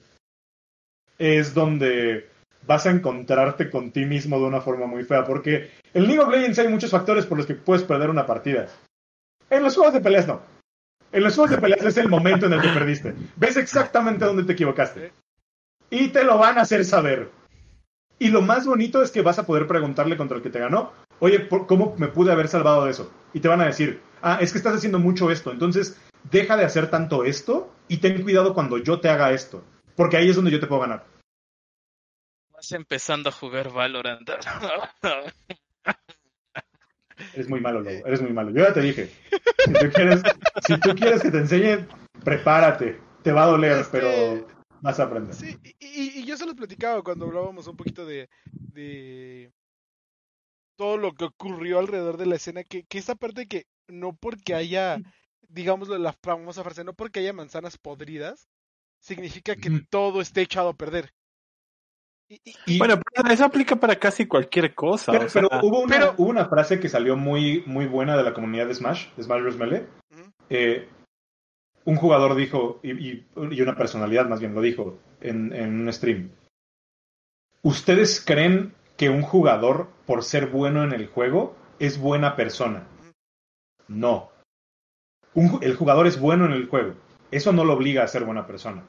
[1.19, 2.29] es donde
[2.67, 6.31] vas a encontrarte con ti mismo de una forma muy fea, porque en League of
[6.31, 8.69] Legends hay muchos factores por los que puedes perder una partida.
[9.51, 10.41] En los juegos de peleas no.
[11.11, 13.15] En los juegos de peleas es el momento en el que perdiste.
[13.37, 15.13] Ves exactamente dónde te equivocaste.
[15.93, 17.31] Y te lo van a hacer saber.
[18.19, 20.91] Y lo más bonito es que vas a poder preguntarle contra el que te ganó,
[21.19, 23.13] oye, ¿cómo me pude haber salvado de eso?
[23.35, 26.01] Y te van a decir, ah, es que estás haciendo mucho esto, entonces
[26.31, 29.63] deja de hacer tanto esto y ten cuidado cuando yo te haga esto,
[29.95, 31.05] porque ahí es donde yo te puedo ganar.
[32.55, 34.31] Vas empezando a jugar Valorant.
[37.35, 38.07] Eres muy malo, Lobo.
[38.07, 38.51] Eres muy malo.
[38.51, 39.11] Yo ya te dije.
[39.59, 40.23] Si tú quieres,
[40.67, 41.87] si tú quieres que te enseñe,
[42.25, 42.99] prepárate.
[43.23, 44.47] Te va a doler, pero
[44.83, 45.35] vas a aprender.
[45.35, 49.53] Sí, y, yo se los platicaba cuando hablábamos un poquito de, de
[50.77, 54.55] todo lo que ocurrió alrededor de la escena, que, que esa parte que no porque
[54.55, 54.99] haya,
[55.49, 58.49] digamos la famosa frase, no porque haya manzanas podridas,
[58.99, 61.13] significa que todo esté echado a perder.
[62.79, 63.01] bueno,
[63.31, 65.13] eso aplica para casi cualquier cosa.
[65.33, 69.13] Pero, hubo, una, una, frase que salió muy, muy buena de la comunidad de Smash,
[69.15, 69.57] de Smash Bros.
[69.57, 69.87] Melee.
[70.49, 70.89] Eh,
[71.85, 76.31] un jugador dijo, y, una personalidad más bien lo dijo en, un stream.
[77.63, 82.87] ¿Ustedes creen que un jugador, por ser bueno en el juego, es buena persona?
[83.89, 84.31] No.
[85.35, 86.95] el jugador es bueno en el juego.
[87.31, 88.85] Eso no lo obliga a ser buena persona.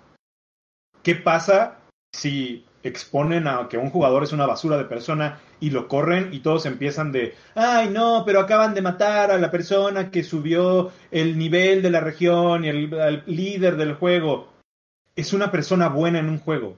[1.02, 1.80] ¿Qué pasa
[2.14, 6.40] si exponen a que un jugador es una basura de persona y lo corren y
[6.40, 11.38] todos empiezan de, ay no, pero acaban de matar a la persona que subió el
[11.38, 14.50] nivel de la región y el, líder del juego.
[15.16, 16.78] Es una persona buena en un juego.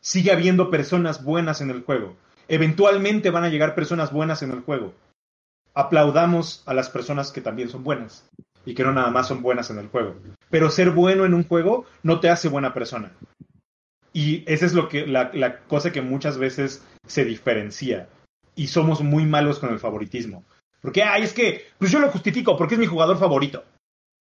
[0.00, 2.16] Sigue habiendo personas buenas en el juego.
[2.48, 4.94] Eventualmente van a llegar personas buenas en el juego.
[5.74, 8.28] Aplaudamos a las personas que también son buenas
[8.64, 10.14] y que no nada más son buenas en el juego.
[10.50, 13.12] Pero ser bueno en un juego no te hace buena persona.
[14.12, 18.08] Y esa es lo que, la, la cosa que muchas veces se diferencia.
[18.54, 20.44] Y somos muy malos con el favoritismo.
[20.80, 23.64] Porque, ay, es que, pues yo lo justifico porque es mi jugador favorito.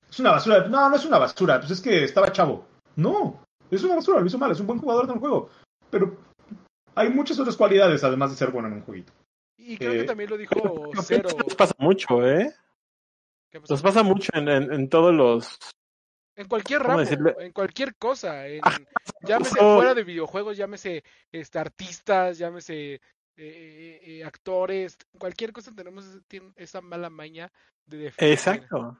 [0.09, 0.67] Es una basura.
[0.67, 2.67] No, no es una basura, pues es que estaba chavo.
[2.95, 5.49] No, es una basura, lo hizo mal, es un buen jugador de un juego.
[5.89, 6.17] Pero
[6.95, 9.13] hay muchas otras cualidades además de ser bueno en un jueguito.
[9.57, 10.55] Y creo que eh, también lo dijo
[11.03, 11.29] Cero.
[11.37, 12.53] Nos pasa mucho, ¿eh?
[13.69, 15.57] Nos pasa mucho en, en todos los
[16.41, 18.47] en cualquier ramo, en cualquier cosa.
[18.47, 18.77] En, ah,
[19.21, 23.01] llámese fuera de videojuegos, llámese este, artistas, llámese eh,
[23.37, 26.05] eh, eh, actores, cualquier cosa tenemos
[26.55, 27.51] esa mala maña
[27.85, 28.33] de defender.
[28.33, 28.97] Exacto.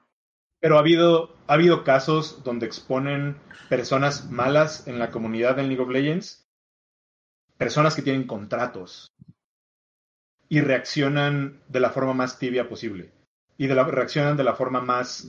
[0.59, 3.38] Pero ha habido, ha habido casos donde exponen
[3.68, 6.47] personas malas en la comunidad del League of Legends,
[7.57, 9.11] personas que tienen contratos
[10.49, 13.11] y reaccionan de la forma más tibia posible.
[13.57, 15.27] Y de la, reaccionan de la forma más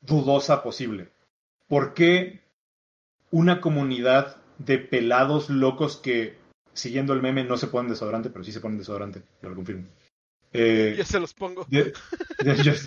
[0.00, 1.12] dudosa posible.
[1.68, 2.40] ¿Por qué
[3.30, 6.38] una comunidad de pelados locos que,
[6.72, 9.86] siguiendo el meme, no se ponen desodorante, pero sí se ponen desodorante, yo lo confirmo?
[10.52, 11.66] Eh, ya se los pongo.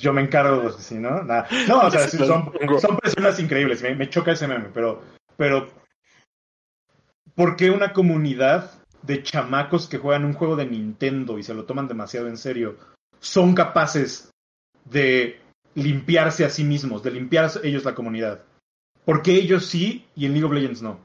[0.01, 1.47] Yo, me encargo, si no, nada.
[1.67, 5.03] No, o sea, son, son personas increíbles, me, me, choca ese meme, pero,
[5.35, 5.69] pero,
[7.35, 8.71] ¿por qué una comunidad
[9.03, 12.77] de chamacos que juegan un juego de Nintendo y se lo toman demasiado en serio
[13.19, 14.31] son capaces
[14.85, 15.39] de
[15.75, 18.43] limpiarse a sí mismos, de limpiar ellos la comunidad.
[19.09, 20.99] Porque ellos sí y en League of Legends no.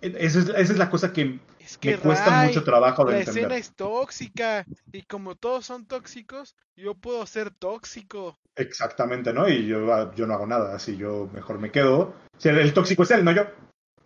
[0.00, 1.40] Esa es, la cosa que,
[1.82, 3.42] me cuesta mucho trabajo de la entender.
[3.42, 8.38] escena es tóxica y como todos son tóxicos, yo puedo ser tóxico.
[8.54, 9.48] Exactamente, ¿no?
[9.48, 12.14] Y yo, ah, yo no hago nada, así yo mejor me quedo.
[12.38, 13.42] Si el, tóxico es él, no yo.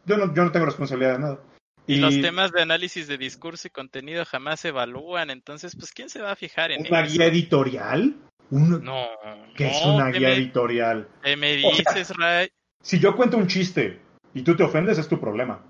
[0.07, 1.39] Yo no, yo no tengo responsabilidad de nada.
[1.87, 6.09] Y, los temas de análisis de discurso y contenido jamás se evalúan, entonces, pues, ¿quién
[6.09, 8.17] se va a fijar en ¿Una guía editorial?
[8.51, 9.07] No.
[9.55, 11.09] Que es una guía editorial.
[11.39, 12.49] me dices, Ray.
[12.83, 14.01] Si yo cuento un chiste
[14.35, 15.61] y tú te ofendes, es tu problema.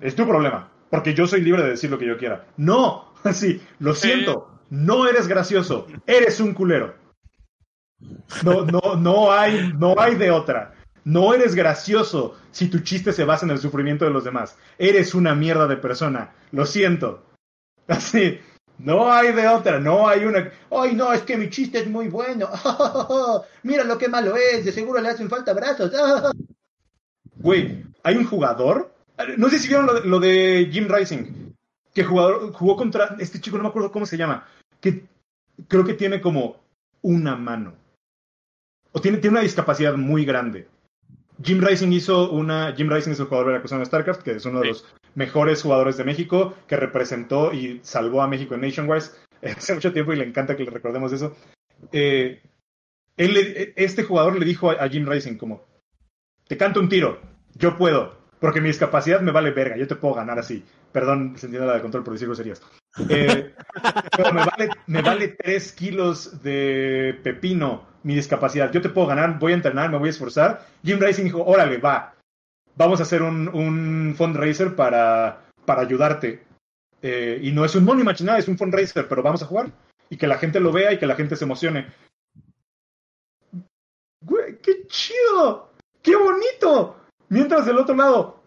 [0.00, 0.70] Es tu problema.
[0.90, 2.46] Porque yo soy libre de decir lo que yo quiera.
[2.56, 4.60] No, sí, lo siento.
[4.70, 5.86] No eres gracioso.
[6.06, 6.94] Eres un culero.
[8.44, 10.74] No, no, no hay, no hay de otra.
[11.04, 14.56] No eres gracioso si tu chiste se basa en el sufrimiento de los demás.
[14.78, 16.32] Eres una mierda de persona.
[16.52, 17.24] Lo siento.
[17.88, 18.40] Así,
[18.78, 20.50] no hay de otra, no hay una.
[20.70, 22.48] Ay, no, es que mi chiste es muy bueno.
[23.62, 25.92] Mira lo que malo es, de seguro le hacen falta brazos.
[27.34, 28.94] Güey, hay un jugador.
[29.36, 31.52] No sé si vieron lo de, Jim Rising.
[31.92, 33.16] Que jugador, jugó contra.
[33.18, 34.46] Este chico, no me acuerdo cómo se llama.
[34.80, 35.06] que
[35.66, 36.56] creo que tiene como
[37.00, 37.74] una mano.
[38.92, 40.68] O tiene, tiene una discapacidad muy grande.
[41.42, 42.72] Jim Rising hizo una.
[42.76, 44.84] Jim Rising es el jugador de la de StarCraft, que es uno de los
[45.14, 49.04] mejores jugadores de México, que representó y salvó a México en Nationwide
[49.56, 51.36] hace mucho tiempo y le encanta que le recordemos eso.
[51.92, 52.42] Eh,
[53.16, 55.64] él, este jugador le dijo a, Jim Rising como,
[56.46, 57.20] te canto un tiro,
[57.54, 60.64] yo puedo, porque mi discapacidad me vale verga, yo te puedo ganar así.
[60.92, 62.62] Perdón, se entiende la de control por decir serías.
[63.08, 63.54] Eh,
[64.16, 68.70] pero me vale, me vale tres kilos de pepino mi discapacidad.
[68.72, 70.66] Yo te puedo ganar, voy a entrenar, me voy a esforzar.
[70.82, 72.14] Jim Rising dijo, órale, va,
[72.76, 76.44] vamos a hacer un, un fundraiser para, para ayudarte.
[77.02, 79.72] Eh, y no es un money match, nada, es un fundraiser, pero vamos a jugar.
[80.08, 81.86] Y que la gente lo vea y que la gente se emocione.
[84.20, 86.96] Güey, qué chido, qué bonito.
[87.28, 88.42] Mientras del otro lado,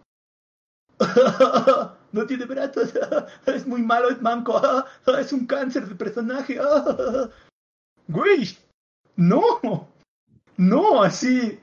[2.11, 2.93] no tiene brazos,
[3.45, 4.61] es muy malo, es manco,
[5.19, 6.57] es un cáncer de personaje.
[8.07, 8.57] Güey,
[9.17, 9.89] no,
[10.57, 11.59] no, así,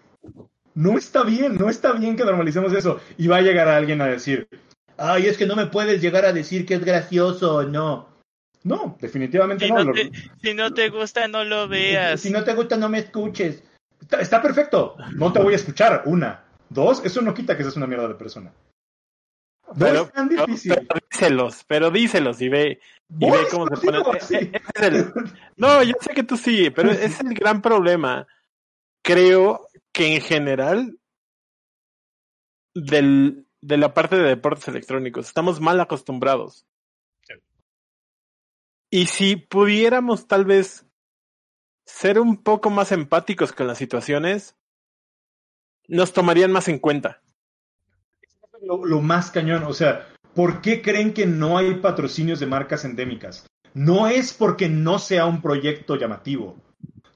[0.75, 3.01] no está bien, no está bien que normalicemos eso.
[3.19, 4.49] Y va a llegar alguien a decir,
[4.97, 8.11] ay, es que no me puedes llegar a decir que es gracioso, no.
[8.65, 9.93] No, definitivamente no.
[10.41, 12.21] si no te gusta, no lo veas.
[12.21, 13.63] Si no te gusta, no me escuches.
[14.21, 16.03] Está, perfecto, no te voy a escuchar.
[16.07, 16.45] Una.
[16.69, 18.53] Dos, eso no quita que seas una mierda de persona.
[19.75, 20.75] No es tan difícil.
[20.75, 22.81] Pero, díselos, pero díselos y ve,
[23.19, 24.19] y ve cómo se pone.
[24.31, 25.13] Eh, eh,
[25.57, 28.27] no, yo sé que tú sí, pero es el gran problema.
[29.03, 30.99] Creo que en general
[32.75, 36.67] del, de la parte de deportes electrónicos estamos mal acostumbrados.
[38.91, 40.87] Y si pudiéramos tal vez
[41.87, 44.57] ser un poco más empáticos con las situaciones,
[45.89, 47.23] nos tomarían más en cuenta.
[48.61, 52.85] Lo, lo, más cañón, o sea, ¿por qué creen que no hay patrocinios de marcas
[52.85, 53.47] endémicas?
[53.75, 56.57] No es porque no sea un proyecto llamativo,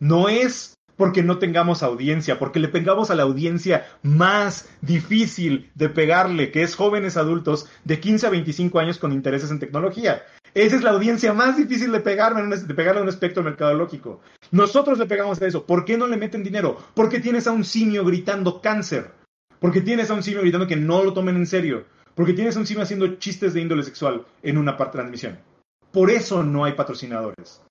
[0.01, 5.89] no es porque no tengamos audiencia, porque le pegamos a la audiencia más difícil de
[5.89, 10.23] pegarle, que es jóvenes adultos de 15 a 25 años con intereses en tecnología.
[10.55, 14.21] Esa es la audiencia más difícil de, pegarle, de pegarle a un espectro mercadológico.
[14.51, 15.67] Nosotros le pegamos a eso.
[15.67, 16.79] ¿Por qué no le meten dinero?
[16.95, 19.11] Porque tienes a un simio gritando cáncer.
[19.61, 21.85] Porque tienes a un simio gritando que no lo tomen en serio.
[22.15, 25.39] Porque tienes a un simio haciendo chistes de índole sexual en una transmisión.
[25.93, 27.63] Por eso no hay patrocinadores.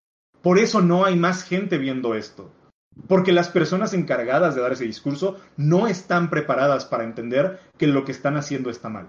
[0.44, 2.52] Por eso no hay más gente viendo esto.
[3.08, 8.06] Porque las personas encargadas de dar ese discurso no están preparadas para entender que lo
[8.06, 9.08] que están haciendo está mal.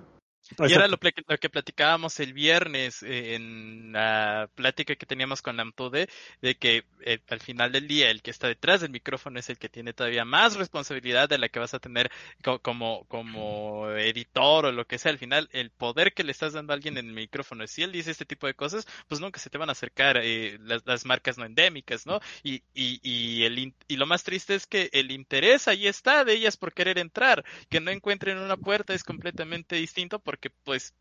[0.59, 6.09] Y era lo, que platicábamos el viernes eh, en la plática que teníamos con Amtude,
[6.41, 9.59] de que eh, al final del día el que está detrás del micrófono es el
[9.59, 12.11] que tiene todavía más responsabilidad de la que vas a tener
[12.63, 15.13] como, como editor o lo que sea.
[15.13, 17.93] Al final, el poder que le estás dando a alguien en el micrófono, si él
[17.93, 21.39] dice este tipo de cosas, pues nunca se te van a acercar eh, las, marcas
[21.39, 22.21] no endémicas, ¿no?
[22.43, 26.35] Y, y, y, el, y lo más triste es que el interés ahí está de
[26.35, 30.95] ellas por querer entrar, que no encuentren una puerta es completamente distinto porque pues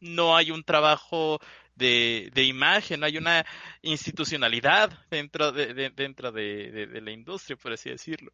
[0.00, 1.38] no hay un trabajo
[1.74, 3.44] de, de imagen, no hay una
[3.82, 8.32] institucionalidad dentro de, dentro de, la industria, por así decirlo.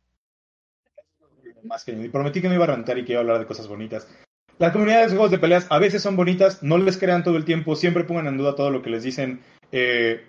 [1.65, 3.69] Más que prometí que no iba a rentar y que iba a hablar de cosas
[3.69, 4.09] bonitas.
[4.59, 7.45] Las comunidades de juegos de peleas a veces son bonitas, no les crean todo el
[7.45, 9.43] tiempo, siempre pongan en duda todo lo que les dicen.
[9.73, 10.25] Eh,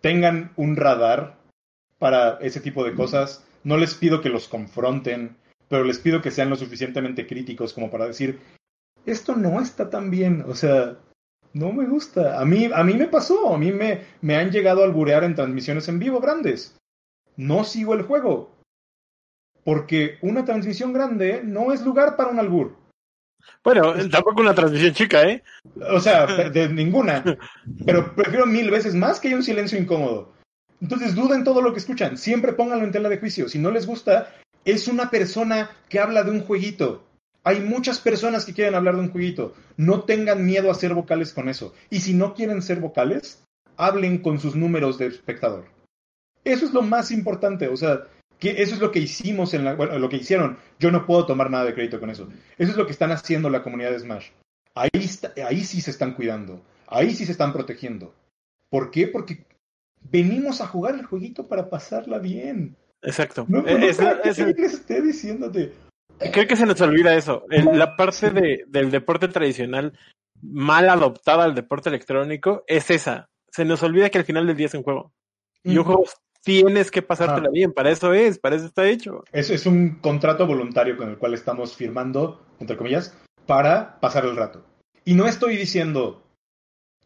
[0.00, 1.38] tengan un radar
[1.98, 3.44] para ese tipo de cosas.
[3.64, 5.36] No les pido que los confronten,
[5.68, 8.40] pero les pido que sean lo suficientemente críticos como para decir,
[9.06, 10.98] esto no está tan bien, o sea,
[11.52, 12.38] no me gusta.
[12.38, 15.34] A mí, a mí me pasó, a mí me, me han llegado a alburear en
[15.34, 16.76] transmisiones en vivo grandes.
[17.36, 18.54] No sigo el juego.
[19.64, 22.76] Porque una transmisión grande no es lugar para un albur.
[23.64, 25.42] Bueno, tampoco una transmisión chica, ¿eh?
[25.90, 27.24] O sea, de, ninguna.
[27.84, 30.32] Pero prefiero mil veces más que haya un silencio incómodo.
[30.80, 32.18] Entonces duden todo lo que escuchan.
[32.18, 33.48] Siempre pónganlo en tela de juicio.
[33.48, 34.34] Si no les gusta,
[34.64, 37.05] es una persona que habla de un jueguito.
[37.46, 39.54] Hay muchas personas que quieren hablar de un jueguito.
[39.76, 41.72] No tengan miedo a ser vocales con eso.
[41.90, 43.44] Y si no quieren ser vocales,
[43.76, 45.64] hablen con sus números de espectador.
[46.42, 47.68] Eso es lo más importante.
[47.68, 48.00] O sea,
[48.40, 50.58] que eso es lo que hicimos en la, bueno, lo que hicieron.
[50.80, 52.28] Yo no puedo tomar nada de crédito con eso.
[52.58, 54.30] Eso es lo que están haciendo la comunidad de Smash.
[54.74, 54.90] Ahí,
[55.46, 56.60] ahí sí se están cuidando.
[56.88, 58.12] Ahí sí se están protegiendo.
[58.70, 59.06] ¿Por qué?
[59.06, 59.46] Porque
[60.10, 62.74] venimos a jugar el jueguito para pasarla bien.
[63.02, 63.46] Exacto.
[63.48, 65.72] No, es, esté diciéndote,
[66.18, 67.44] Creo que se nos olvida eso.
[67.48, 69.98] la parte de, del deporte tradicional
[70.42, 73.28] mal adoptada al deporte electrónico es esa.
[73.50, 75.12] Se nos olvida que al final del día es un juego.
[75.62, 76.04] Y un juego
[76.42, 77.72] tienes que pasártela bien.
[77.72, 79.24] Para eso es, para eso está hecho.
[79.32, 83.16] Es, es un contrato voluntario con el cual estamos firmando, entre comillas,
[83.46, 84.64] para pasar el rato.
[85.04, 86.22] Y no estoy diciendo,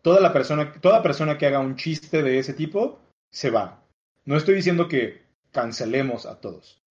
[0.03, 3.01] toda la persona, toda persona que haga un chiste de ese tipo
[3.31, 3.83] se va.
[4.25, 5.23] No estoy diciendo que
[5.53, 6.83] cancelemos a todos.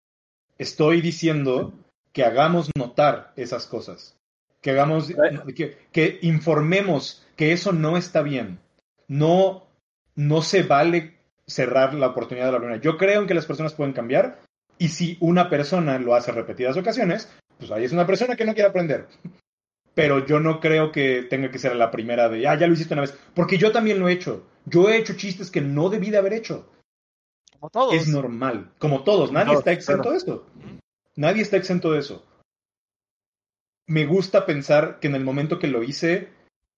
[0.57, 1.73] Estoy diciendo
[2.13, 4.15] que hagamos notar esas cosas.
[4.61, 5.11] Que hagamos,
[5.55, 8.59] que, que informemos que eso no está bien.
[9.07, 9.67] No,
[10.15, 12.77] no se vale cerrar la oportunidad de la luna.
[12.77, 14.39] Yo creo en que las personas pueden cambiar
[14.77, 18.53] y si una persona lo hace repetidas ocasiones, pues ahí es una persona que no
[18.53, 19.07] quiere aprender.
[19.93, 22.93] Pero yo no creo que tenga que ser la primera de, ah, ya lo hiciste
[22.93, 23.17] una vez.
[23.33, 24.45] Porque yo también lo he hecho.
[24.65, 26.69] Yo he hecho chistes que no debí de haber hecho.
[27.59, 27.93] Como todos.
[27.93, 28.71] Es normal.
[28.79, 29.31] Como todos.
[29.31, 30.45] Nadie está exento de eso.
[31.15, 32.25] Nadie está exento de eso.
[33.87, 36.29] Me gusta pensar que en el momento que lo hice,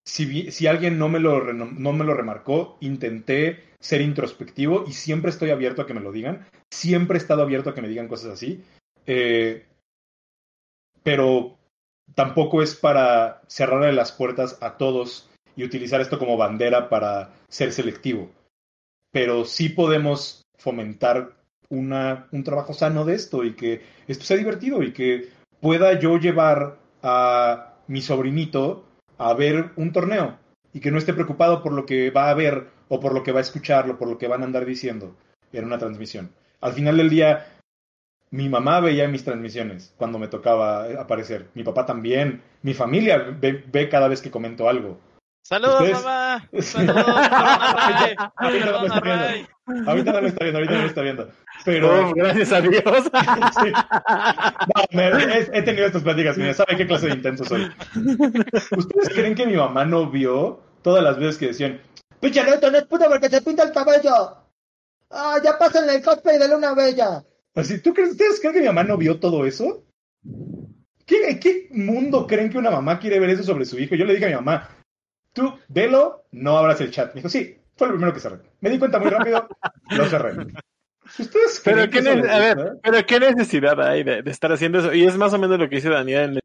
[0.05, 5.49] si, alguien no me, lo, no me lo remarcó, intenté ser introspectivo y siempre estoy
[5.49, 6.47] abierto a que me lo digan.
[6.71, 8.63] Siempre he estado abierto a que me digan cosas así.
[9.05, 9.65] Eh,
[11.03, 11.57] pero
[12.15, 17.73] tampoco es para cerrarle las puertas a todos y utilizar esto como bandera para ser
[17.73, 18.31] selectivo.
[19.11, 21.40] Pero sí podemos fomentar
[21.71, 25.29] una, un trabajo sano de esto y que esto sea divertido y que
[25.59, 28.85] pueda yo llevar a mi sobrinito
[29.17, 30.37] a ver un torneo
[30.73, 33.31] y que no esté preocupado por lo que va a ver o por lo que
[33.31, 35.15] va a escuchar o por lo que van a andar diciendo
[35.51, 36.31] en una transmisión.
[36.61, 37.47] Al final del día,
[38.31, 41.47] mi mamá veía mis transmisiones cuando me tocaba aparecer.
[41.53, 42.41] Mi papá también.
[42.61, 44.97] Mi familia ve, cada vez que comento algo.
[45.43, 46.49] Saludos, mamá.
[46.59, 47.05] Saludos,
[48.37, 49.25] ahorita, no lo está viendo.
[49.89, 51.29] Ahorita no lo está viendo, ahorita no lo está viendo.
[51.65, 52.09] Pero.
[52.09, 52.83] Oh, gracias a Dios.
[54.91, 57.69] no, he, tenido estas pláticas, mira, ¿saben qué clase de intenso soy?
[58.77, 61.81] ¿Ustedes creen que mi mamá no vio todas las veces que decían,
[62.19, 64.37] pinche no es puto porque se pinta el cabello?
[65.09, 67.23] Ah, ya pásenle el cosplay de Luna Bella.
[67.55, 69.83] Así, ¿tú crees, ¿Ustedes creen que mi mamá no vio todo eso?
[71.05, 73.95] ¿Qué, ¿Qué mundo creen que una mamá quiere ver eso sobre su hijo?
[73.95, 74.69] Yo le dije a mi mamá,
[75.33, 77.13] tú, velo, no abras el chat.
[77.13, 78.39] Me dijo, sí, fue lo primero que cerré.
[78.59, 79.47] Me di cuenta muy rápido,
[79.91, 80.47] lo cerré.
[81.19, 84.93] ¿Ustedes pero, qué a ver, pero qué necesidad hay de, estar haciendo eso.
[84.93, 86.39] Y es más o menos lo que dice Daniel.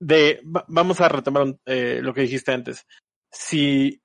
[0.00, 2.86] De, vamos a retomar eh, lo que dijiste antes.
[3.30, 4.00] Si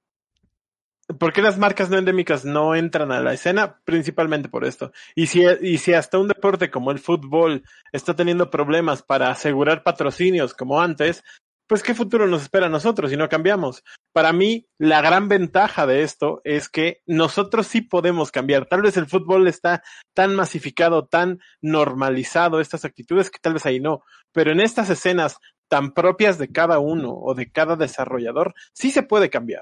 [1.20, 3.82] ¿Por qué las marcas no endémicas no entran a la escena?
[3.84, 4.94] Principalmente por esto.
[5.16, 9.84] Y si, y si hasta un deporte como el fútbol está teniendo problemas para asegurar
[9.84, 11.24] patrocinios como antes,
[11.68, 13.84] pues qué futuro nos espera a nosotros si no cambiamos.
[14.12, 18.66] Para mí, la gran ventaja de esto es que nosotros sí podemos cambiar.
[18.66, 19.84] Tal vez el fútbol está
[20.14, 24.04] tan masificado, tan normalizado, estas actitudes, que tal vez ahí no.
[24.32, 25.38] Pero en estas escenas
[25.68, 29.62] tan propias de cada uno o de cada desarrollador, sí se puede cambiar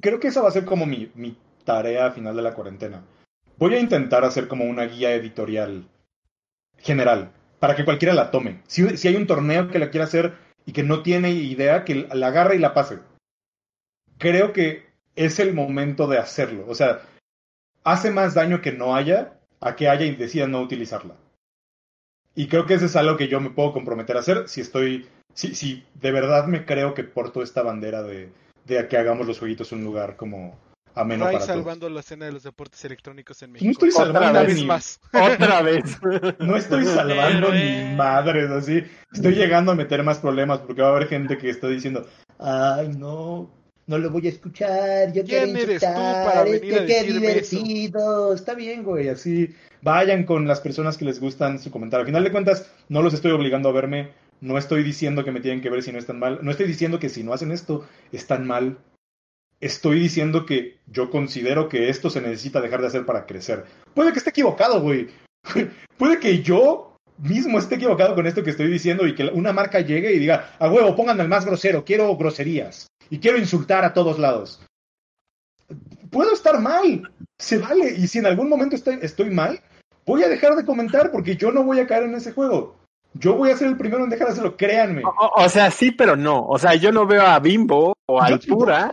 [0.00, 3.04] creo, que esa va a ser como mi, mi tarea final de la cuarentena.
[3.58, 5.88] Voy a intentar hacer como una guía editorial
[6.78, 8.62] general para que cualquiera la tome.
[8.66, 10.34] Si, si hay un torneo que la quiera hacer
[10.66, 12.98] y que no tiene idea, que la agarre y la pase.
[14.18, 16.64] Creo que es el momento de hacerlo.
[16.68, 17.02] O sea,
[17.84, 21.14] hace más daño que no haya a que haya y decida no utilizarla.
[22.34, 25.08] Y creo que eso es algo que yo me puedo comprometer a hacer si estoy,
[25.34, 28.32] si, si de verdad me creo que porto esta bandera de,
[28.64, 30.56] de que hagamos los jueguitos un lugar como
[31.00, 33.66] ameno para salvando la escena de los deportes electrónicos en México.
[33.66, 35.00] No estoy salvando vez más.
[35.12, 35.98] Otra vez.
[36.38, 38.82] No estoy salvando ni madres, así.
[39.12, 42.06] Estoy llegando a meter más problemas porque va a haber gente que está diciendo,
[42.38, 43.50] ay, no,
[43.86, 48.34] no lo voy a escuchar, yo ¿Quién eres tú para venir a qué divertido.
[48.34, 52.02] Está bien, güey, así vayan con las personas que les gustan su comentario.
[52.02, 54.10] Al final de cuentas, no los estoy obligando a verme,
[54.40, 56.40] no estoy diciendo que me tienen que ver si no están mal.
[56.42, 58.78] No estoy diciendo que si no hacen esto están mal.
[59.60, 63.66] Estoy diciendo que yo considero que esto se necesita dejar de hacer para crecer.
[63.94, 65.08] Puede que esté equivocado, güey.
[65.98, 69.80] Puede que yo mismo esté equivocado con esto que estoy diciendo y que una marca
[69.80, 73.92] llegue y diga, a huevo, pongan al más grosero, quiero groserías y quiero insultar a
[73.92, 74.62] todos lados.
[76.10, 77.94] Puedo estar mal, se vale.
[77.96, 79.60] Y si en algún momento estoy, estoy mal,
[80.06, 82.76] voy a dejar de comentar porque yo no voy a caer en ese juego.
[83.12, 85.02] Yo voy a ser el primero en dejar de hacerlo, créanme.
[85.04, 86.46] O, sea, sí, pero no.
[86.46, 88.92] O sea, yo no veo a Bimbo o a Alpura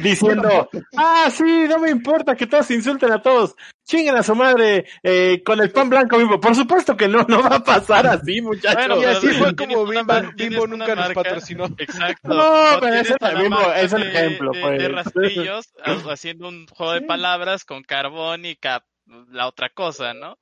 [0.00, 3.54] diciendo, ah, sí, no me importa que todos insulten a todos.
[3.84, 6.40] Chinguen a su madre eh, con el pan blanco Bimbo.
[6.40, 9.02] Por supuesto que no, no va a pasar así, muchachos.
[9.02, 11.66] y así fue como Bimbo, Bimbo nunca nos patrocinó.
[11.78, 12.28] Exacto.
[12.28, 14.52] No, pero ese es, Bimbo, es el ejemplo.
[14.52, 14.78] De, pues.
[14.78, 15.72] de rastrillos,
[16.10, 18.84] haciendo un juego de palabras con carbón y cap
[19.30, 20.38] la otra cosa, ¿no?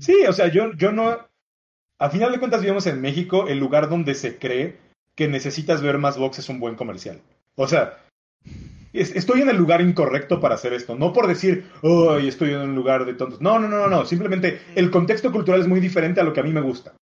[0.00, 1.18] Sí, o sea, yo, yo no,
[1.98, 4.78] a final de cuentas vivimos en México, el lugar donde se cree
[5.14, 7.20] que necesitas ver más box es un buen comercial.
[7.54, 7.98] O sea,
[9.00, 10.94] estoy en el lugar incorrecto para hacer esto.
[10.94, 13.40] No por decir, oh, estoy en un lugar de tontos.
[13.40, 14.04] No, no, no, no.
[14.04, 16.94] Simplemente el contexto cultural es muy diferente a lo que a mí me gusta.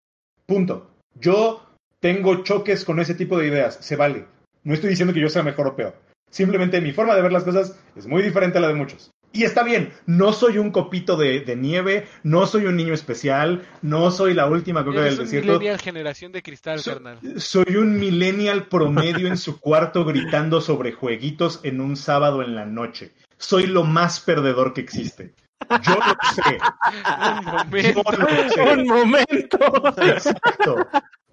[0.46, 0.90] Punto.
[1.14, 1.64] Yo
[2.00, 4.26] tengo choques con ese tipo de ideas, se vale.
[4.62, 5.94] No estoy diciendo que yo sea mejor o peor.
[6.30, 9.10] Simplemente mi forma de ver las cosas es muy diferente a la de muchos.
[9.34, 14.12] Y está bien, no soy un copito de, nieve, no soy un niño especial, no
[14.12, 15.48] soy la última coca del desierto.
[15.48, 17.18] Soy millennial generación de cristal, carnal.
[17.38, 22.64] Soy un millennial promedio en su cuarto gritando sobre jueguitos en un sábado en la
[22.64, 23.12] noche.
[23.36, 25.34] Soy lo más perdedor que existe.
[25.82, 26.58] Yo lo sé.
[27.34, 28.72] un momento.
[28.72, 29.58] Un momento.
[30.00, 30.76] Exacto.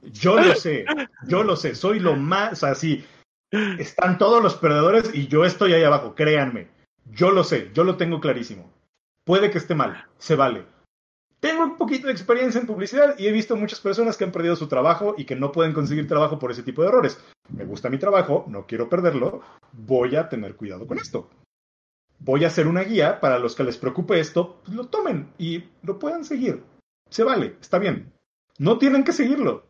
[0.01, 0.85] Yo lo sé.
[1.27, 1.75] Yo lo sé.
[1.75, 3.05] Soy lo más así.
[3.51, 6.80] Están todos los perdedores y yo estoy ahí abajo, créanme.
[7.13, 8.71] Yo lo sé, yo lo tengo clarísimo.
[9.25, 10.65] Puede que esté mal, se vale.
[11.41, 14.55] Tengo un poquito de experiencia en publicidad y he visto muchas personas que han perdido
[14.55, 17.19] su trabajo y que no pueden conseguir trabajo por ese tipo de errores.
[17.49, 19.41] Me gusta mi trabajo, no quiero perderlo,
[19.73, 21.29] voy a tener cuidado con esto.
[22.19, 25.63] Voy a hacer una guía para los que les preocupe esto, pues lo tomen y
[25.81, 26.63] lo puedan seguir.
[27.09, 28.13] Se vale, está bien.
[28.59, 29.67] No tienen que seguirlo.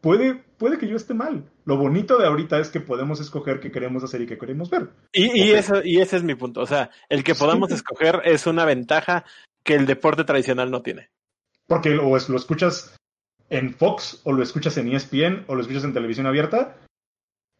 [0.00, 1.44] Puede puede que yo esté mal.
[1.64, 4.90] Lo bonito de ahorita es que podemos escoger qué queremos hacer y qué queremos ver.
[5.12, 6.60] Y, eso, y ese es mi punto.
[6.60, 9.24] O sea, el que podamos escoger es una ventaja
[9.62, 11.10] que el deporte tradicional no tiene.
[11.66, 12.96] Porque o lo escuchas
[13.50, 16.76] en Fox, o lo escuchas en ESPN, o lo escuchas en televisión abierta,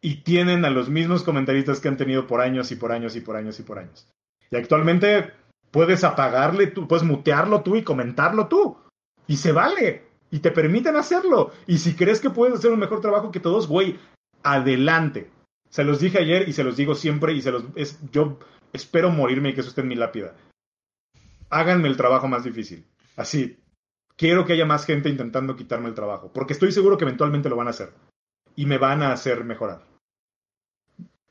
[0.01, 3.21] y tienen a los mismos comentaristas que han tenido por años y por años y
[3.21, 4.07] por años y por años.
[4.49, 5.33] Y actualmente
[5.71, 8.77] puedes apagarle tú, puedes mutearlo tú y comentarlo tú.
[9.27, 11.51] Y se vale y te permiten hacerlo.
[11.65, 13.99] Y si crees que puedes hacer un mejor trabajo que todos, güey,
[14.43, 15.29] adelante.
[15.69, 18.39] Se los dije ayer y se los digo siempre y se los es, yo
[18.73, 20.35] espero morirme y que eso esté en mi lápida.
[21.49, 22.85] Háganme el trabajo más difícil.
[23.15, 23.59] Así.
[24.15, 27.55] Quiero que haya más gente intentando quitarme el trabajo, porque estoy seguro que eventualmente lo
[27.55, 27.93] van a hacer
[28.55, 29.85] y me van a hacer mejorar.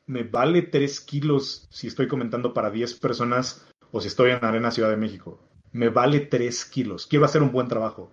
[0.06, 4.70] Me vale tres kilos si estoy comentando para 10 personas o si estoy en Arena
[4.70, 5.40] Ciudad de México.
[5.73, 7.09] Me vale tres kilos.
[7.09, 8.12] Quiero hacer un buen trabajo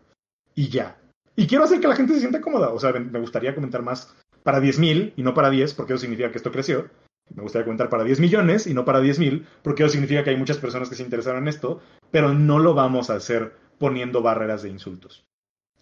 [0.55, 0.97] y ya.
[1.35, 2.69] Y quiero hacer que la gente se sienta cómoda.
[2.69, 4.13] O sea, me gustaría comentar más
[4.43, 6.89] para 10.000 y no para 10, porque eso significa que esto creció.
[7.33, 10.37] Me gustaría comentar para 10 millones y no para 10.000, porque eso significa que hay
[10.37, 11.81] muchas personas que se interesaron en esto,
[12.11, 15.25] pero no lo vamos a hacer poniendo barreras de insultos.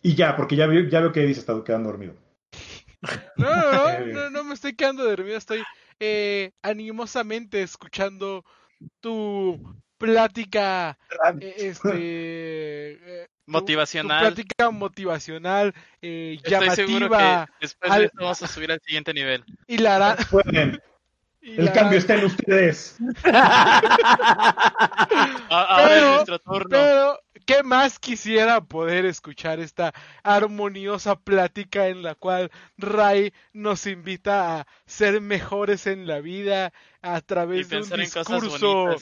[0.02, 2.16] Y ya, porque ya, veo, ya veo que dice está quedando dormido.
[3.36, 5.64] No, no, no, no, me estoy quedando dormido, estoy
[6.00, 8.46] eh, animosamente escuchando
[9.00, 10.98] tu plática
[11.40, 14.20] eh, este, eh, motivacional.
[14.22, 16.74] plática motivacional, eh, llamativa.
[16.74, 19.44] Estoy seguro que después de esto vamos a subir al siguiente nivel.
[19.68, 20.18] Y la hará...
[21.42, 22.98] El cambio está en ustedes.
[25.50, 26.70] Ahora es nuestro turno.
[26.70, 29.94] Pero, ¿qué más quisiera poder escuchar esta
[30.24, 37.22] armoniosa plática en la cual Ray nos invita a ser mejores en la vida a
[37.22, 38.96] través de un discurso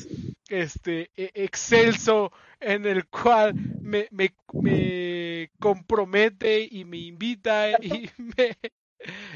[0.47, 8.57] este e, excelso en el cual me, me, me compromete y me invita y me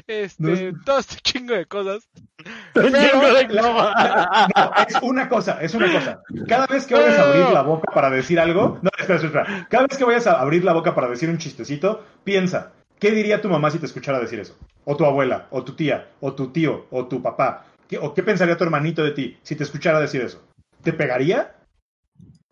[0.06, 2.08] este, todo este chingo de cosas.
[2.74, 2.88] Pero,
[4.88, 6.22] es una cosa, es una cosa.
[6.46, 9.66] Cada vez que vayas a abrir la boca para decir algo, no, espera, espera.
[9.70, 13.40] Cada vez que vayas a abrir la boca para decir un chistecito, piensa, ¿qué diría
[13.40, 14.56] tu mamá si te escuchara decir eso?
[14.84, 17.66] O tu abuela, o tu tía, o tu tío, o tu papá.
[18.00, 20.42] ¿O qué pensaría tu hermanito de ti si te escuchara decir eso?
[20.82, 21.54] ¿Te pegaría?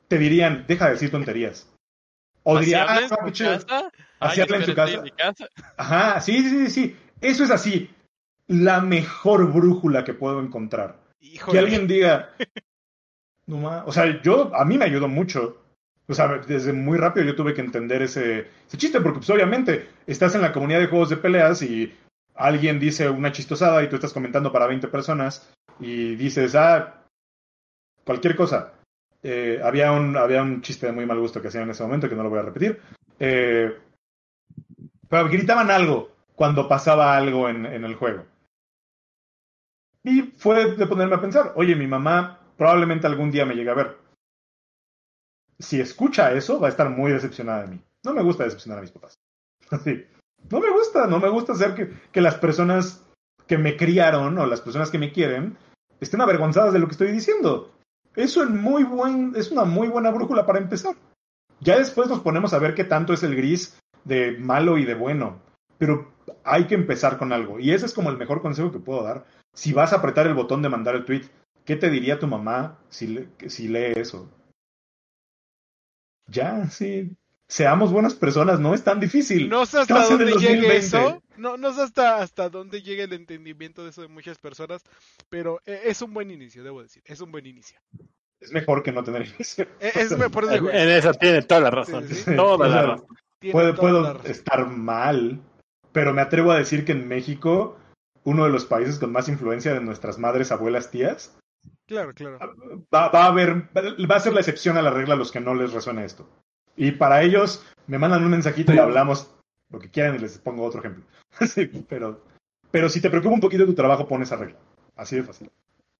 [0.09, 1.69] Te dirían, deja de decir tonterías.
[2.45, 3.91] O diría, ah,
[4.23, 4.93] en casa?
[4.93, 5.49] en su casa.
[5.77, 6.97] Ajá, sí, sí, sí.
[7.21, 7.91] Eso es así.
[8.47, 10.97] La mejor brújula que puedo encontrar.
[11.51, 12.31] Que alguien diga.
[13.47, 15.59] No o sea, yo, a mí me ayudó mucho.
[16.09, 19.89] O sea, desde muy rápido yo tuve que entender ese, ese chiste, porque pues obviamente
[20.07, 21.93] estás en la comunidad de juegos de peleas y
[22.35, 25.49] alguien dice una chistosada y tú estás comentando para 20 personas
[25.81, 27.03] y dices, ah,
[28.05, 28.75] cualquier cosa.
[29.23, 32.09] Eh, había, un, había un chiste de muy mal gusto que hacían en ese momento,
[32.09, 32.81] que no lo voy a repetir.
[33.21, 33.77] Eh,
[35.13, 38.25] pero gritaban algo cuando pasaba algo en, en el juego.
[40.03, 43.75] Y fue de ponerme a pensar, oye, mi mamá probablemente algún día me llegue a
[43.75, 43.99] ver.
[45.59, 47.83] Si escucha eso, va a estar muy decepcionada de mí.
[48.03, 49.19] No me gusta decepcionar a mis papás.
[49.71, 50.03] Así.
[50.51, 53.07] No me gusta, no me gusta hacer que, que las personas
[53.47, 55.59] que me criaron o las personas que me quieren
[56.01, 57.71] estén avergonzadas de lo que estoy diciendo.
[58.17, 60.97] Eso es, muy buen, es una muy buena brújula para empezar.
[61.61, 64.95] Ya después nos ponemos a ver qué tanto es el gris de malo y de
[64.95, 65.41] bueno.
[65.79, 66.13] Pero
[66.45, 67.59] hay que empezar con algo.
[67.59, 69.25] Y ese es como el mejor consejo que puedo dar.
[69.53, 71.23] Si vas a apretar el botón de mandar el tweet,
[71.65, 74.31] ¿qué te diría tu mamá si, si lee eso?
[76.27, 77.17] Ya, sí.
[77.49, 79.51] Seamos buenas personas, no es tan difícil.
[79.51, 81.23] No sé hasta dónde llegue eso.
[81.37, 84.83] No, no sé hasta, hasta dónde llegue el entendimiento de eso de muchas personas,
[85.29, 87.03] pero e, es un buen inicio, debo decir.
[87.05, 87.79] Es un buen inicio.
[88.41, 89.67] Es mejor que no tener inicio.
[89.81, 92.07] E, es, mejor En eso tiene toda la razón.
[92.37, 93.07] Toda la razón.
[93.51, 95.41] Puedo estar mal,
[95.93, 97.77] pero me atrevo a decir que en México,
[98.25, 101.37] uno de los países con más influencia de nuestras madres, abuelas, tías,
[101.87, 102.39] Claro, claro.
[102.95, 105.41] Va, va, a haber, va a ser la excepción a la regla a los que
[105.41, 106.29] no les resuena esto.
[106.77, 109.35] Y para ellos, me mandan un mensajito y hablamos
[109.71, 111.05] lo que quieran y les pongo otro ejemplo.
[111.47, 112.25] sí, pero,
[112.71, 114.59] pero si te preocupa un poquito tu trabajo, pon esa regla.
[114.97, 115.51] Así de fácil.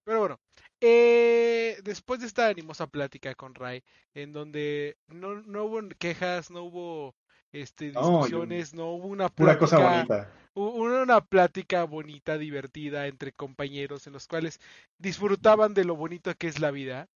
[0.03, 0.39] Pero bueno,
[0.81, 3.83] eh, después de esta animosa plática con Ray,
[4.13, 7.15] en donde no, no hubo quejas, no hubo
[7.53, 14.13] este, discusiones, no, hubo una pura cosa bonita una plática bonita, divertida entre compañeros en
[14.13, 14.59] los cuales
[14.97, 17.07] disfrutaban de lo bonito que es la vida.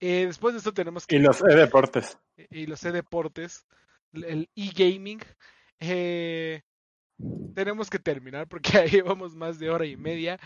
[0.00, 1.16] Eh, después de esto tenemos que...
[1.16, 2.18] Y los e-deportes.
[2.50, 3.66] Y los e-deportes,
[4.12, 5.20] el e-gaming.
[5.80, 6.62] Eh,
[7.54, 10.38] tenemos que terminar porque ya llevamos más de hora y media.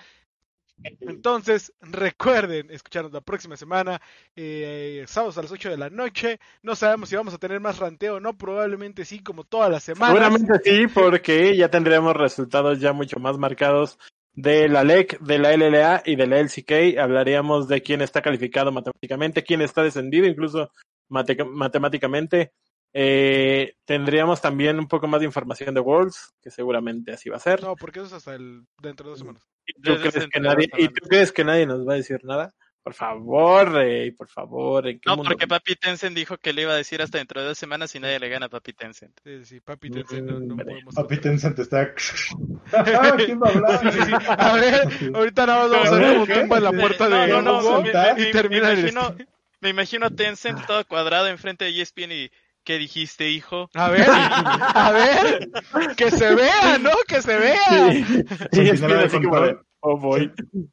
[1.00, 4.00] Entonces, recuerden escucharnos la próxima semana,
[4.36, 6.38] eh, sábados a las 8 de la noche.
[6.62, 9.84] No sabemos si vamos a tener más ranteo o no, probablemente sí, como todas las
[9.84, 10.16] semanas.
[10.16, 13.98] Seguramente sí, porque ya tendremos resultados ya mucho más marcados
[14.34, 16.98] de la LEC, de la LLA y de la LCK.
[16.98, 20.70] Hablaríamos de quién está calificado matemáticamente, quién está descendido, incluso
[21.08, 22.52] matemáticamente.
[22.92, 27.40] Eh, tendríamos también un poco más de información de Worlds, que seguramente así va a
[27.40, 27.62] ser.
[27.62, 29.48] No, porque eso es hasta el, dentro de dos semanas.
[29.76, 32.52] ¿Y tú, crees que, nadie, ¿y tú crees que nadie nos va a decir nada?
[32.82, 34.84] Por favor, Rey, por favor.
[35.04, 37.94] no, porque Papi Tencent dijo que le iba a decir hasta dentro de dos semanas
[37.94, 39.20] y nadie le gana a Papi Tencent.
[39.22, 41.94] Sí, sí, Papi Tencent no, no podemos Papi Tencent está...
[43.16, 43.92] ¿Quién va a hablar?
[43.92, 47.08] Sí, sí, A ver, ahorita nada más vamos a ver un tumba en la puerta
[47.08, 49.16] de no, no, no, y termina me, imagino,
[49.60, 52.30] me imagino a Tencent todo cuadrado enfrente de ESPN y
[52.64, 53.70] ¿Qué dijiste, hijo?
[53.74, 55.50] A ver, a ver,
[55.96, 56.90] que se vea, ¿no?
[57.06, 57.92] Que se vea.
[58.52, 59.66] Sentinela de control.
[59.80, 60.30] Oh boy.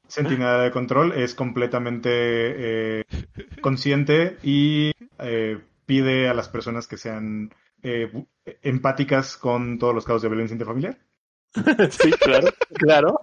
[0.07, 3.05] Sentinela de control es completamente eh,
[3.61, 7.53] consciente y eh, pide a las personas que sean
[7.83, 8.11] eh,
[8.63, 10.97] empáticas con todos los casos de violencia interfamiliar.
[11.89, 13.19] sí, claro, claro.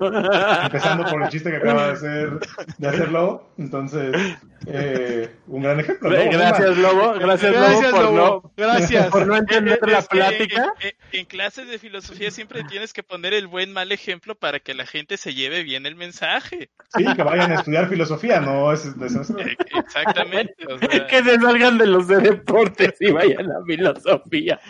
[0.64, 2.30] Empezando por el chiste que acaba de hacer,
[2.78, 3.52] de hacer Lobo.
[3.58, 4.14] Entonces,
[4.66, 6.10] eh, un gran ejemplo.
[6.10, 7.14] Gracias, Lobo.
[7.14, 9.06] Gracias, Lobo, por no, gracias.
[9.08, 10.72] por no entender la plática.
[11.12, 14.86] En, clases de filosofía siempre tienes que poner el buen mal ejemplo para que la
[14.86, 16.70] gente se lleve bien el mensaje.
[16.96, 18.90] Sí, que vayan a estudiar filosofía, no es, e,
[19.78, 20.54] Exactamente.
[21.08, 24.60] que se salgan de los de deportes y vayan a filosofía.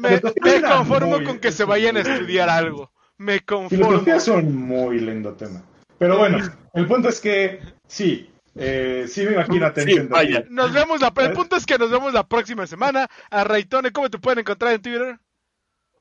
[0.00, 0.20] Me,
[0.62, 2.92] conformo con que se vayan a estudiar algo.
[3.16, 3.86] Me conformo.
[3.86, 5.62] Filosofía son muy lindo tema.
[5.98, 6.38] Pero bueno,
[6.74, 10.08] el punto es que sí, eh, sí me imagino atención.
[10.50, 13.08] Nos vemos la, el punto es que nos vemos la próxima semana.
[13.30, 15.18] A Raytone, ¿cómo te pueden encontrar en Twitter?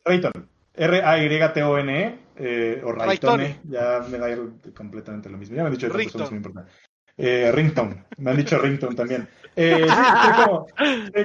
[0.06, 0.45] Raytone.
[0.76, 3.61] R-A-Y-T-O-N-E eh, o Raytone.
[3.64, 4.28] Ya me da
[4.76, 5.56] completamente lo mismo.
[5.56, 6.72] Ya me han dicho que es muy importante.
[7.19, 9.28] Eh, ringtone, me han dicho ringtone también.
[9.58, 10.68] Eh, sí, como,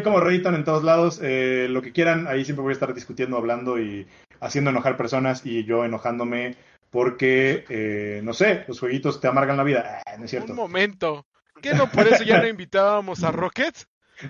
[0.03, 1.21] como ringtone en todos lados.
[1.23, 4.09] Eh, lo que quieran, ahí siempre voy a estar discutiendo, hablando y
[4.41, 6.57] haciendo enojar personas y yo enojándome
[6.91, 10.03] porque, eh, no sé, los jueguitos te amargan la vida.
[10.05, 10.53] Ah, no es cierto.
[10.53, 11.27] Un momento.
[11.61, 13.75] ¿Qué no por eso ya no invitábamos a Rocket?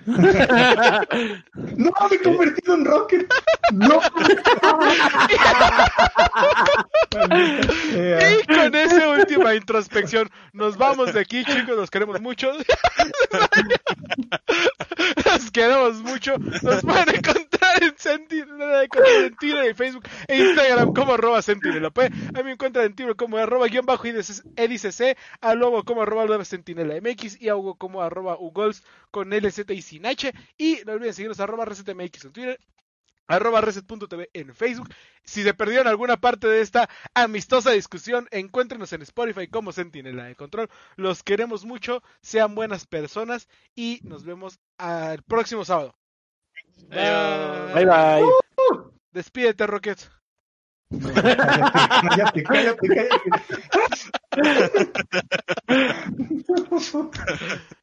[0.05, 3.33] No, me he convertido en Rocket.
[3.71, 3.99] No.
[8.31, 11.75] y con esa última introspección, nos vamos de aquí, chicos.
[11.75, 12.51] Los queremos mucho.
[15.25, 16.37] Los queremos mucho.
[16.37, 21.91] Nos pueden encontrar en Sentinela en y Facebook e Instagram como arroba Sentinela.
[21.95, 26.43] A mí me encuentran en Twitter como arroba guion bajo edicc, a luego como arroba
[26.45, 28.83] Sentinela MX y a Hugo como arroba Ugols
[29.13, 30.33] con LZ y sin H.
[30.57, 32.59] Y no olviden seguirnos arroba ResetMX en Twitter,
[33.27, 34.89] arroba reset.tv en Facebook.
[35.23, 40.35] Si se perdieron alguna parte de esta amistosa discusión, encuéntrenos en Spotify como Sentinela de
[40.35, 40.67] Control.
[40.95, 45.95] Los queremos mucho, sean buenas personas y nos vemos al próximo sábado.
[46.89, 48.25] Bye bye.
[49.11, 49.99] despídete, Rocket.
[50.89, 53.19] cállate, cállate, cállate.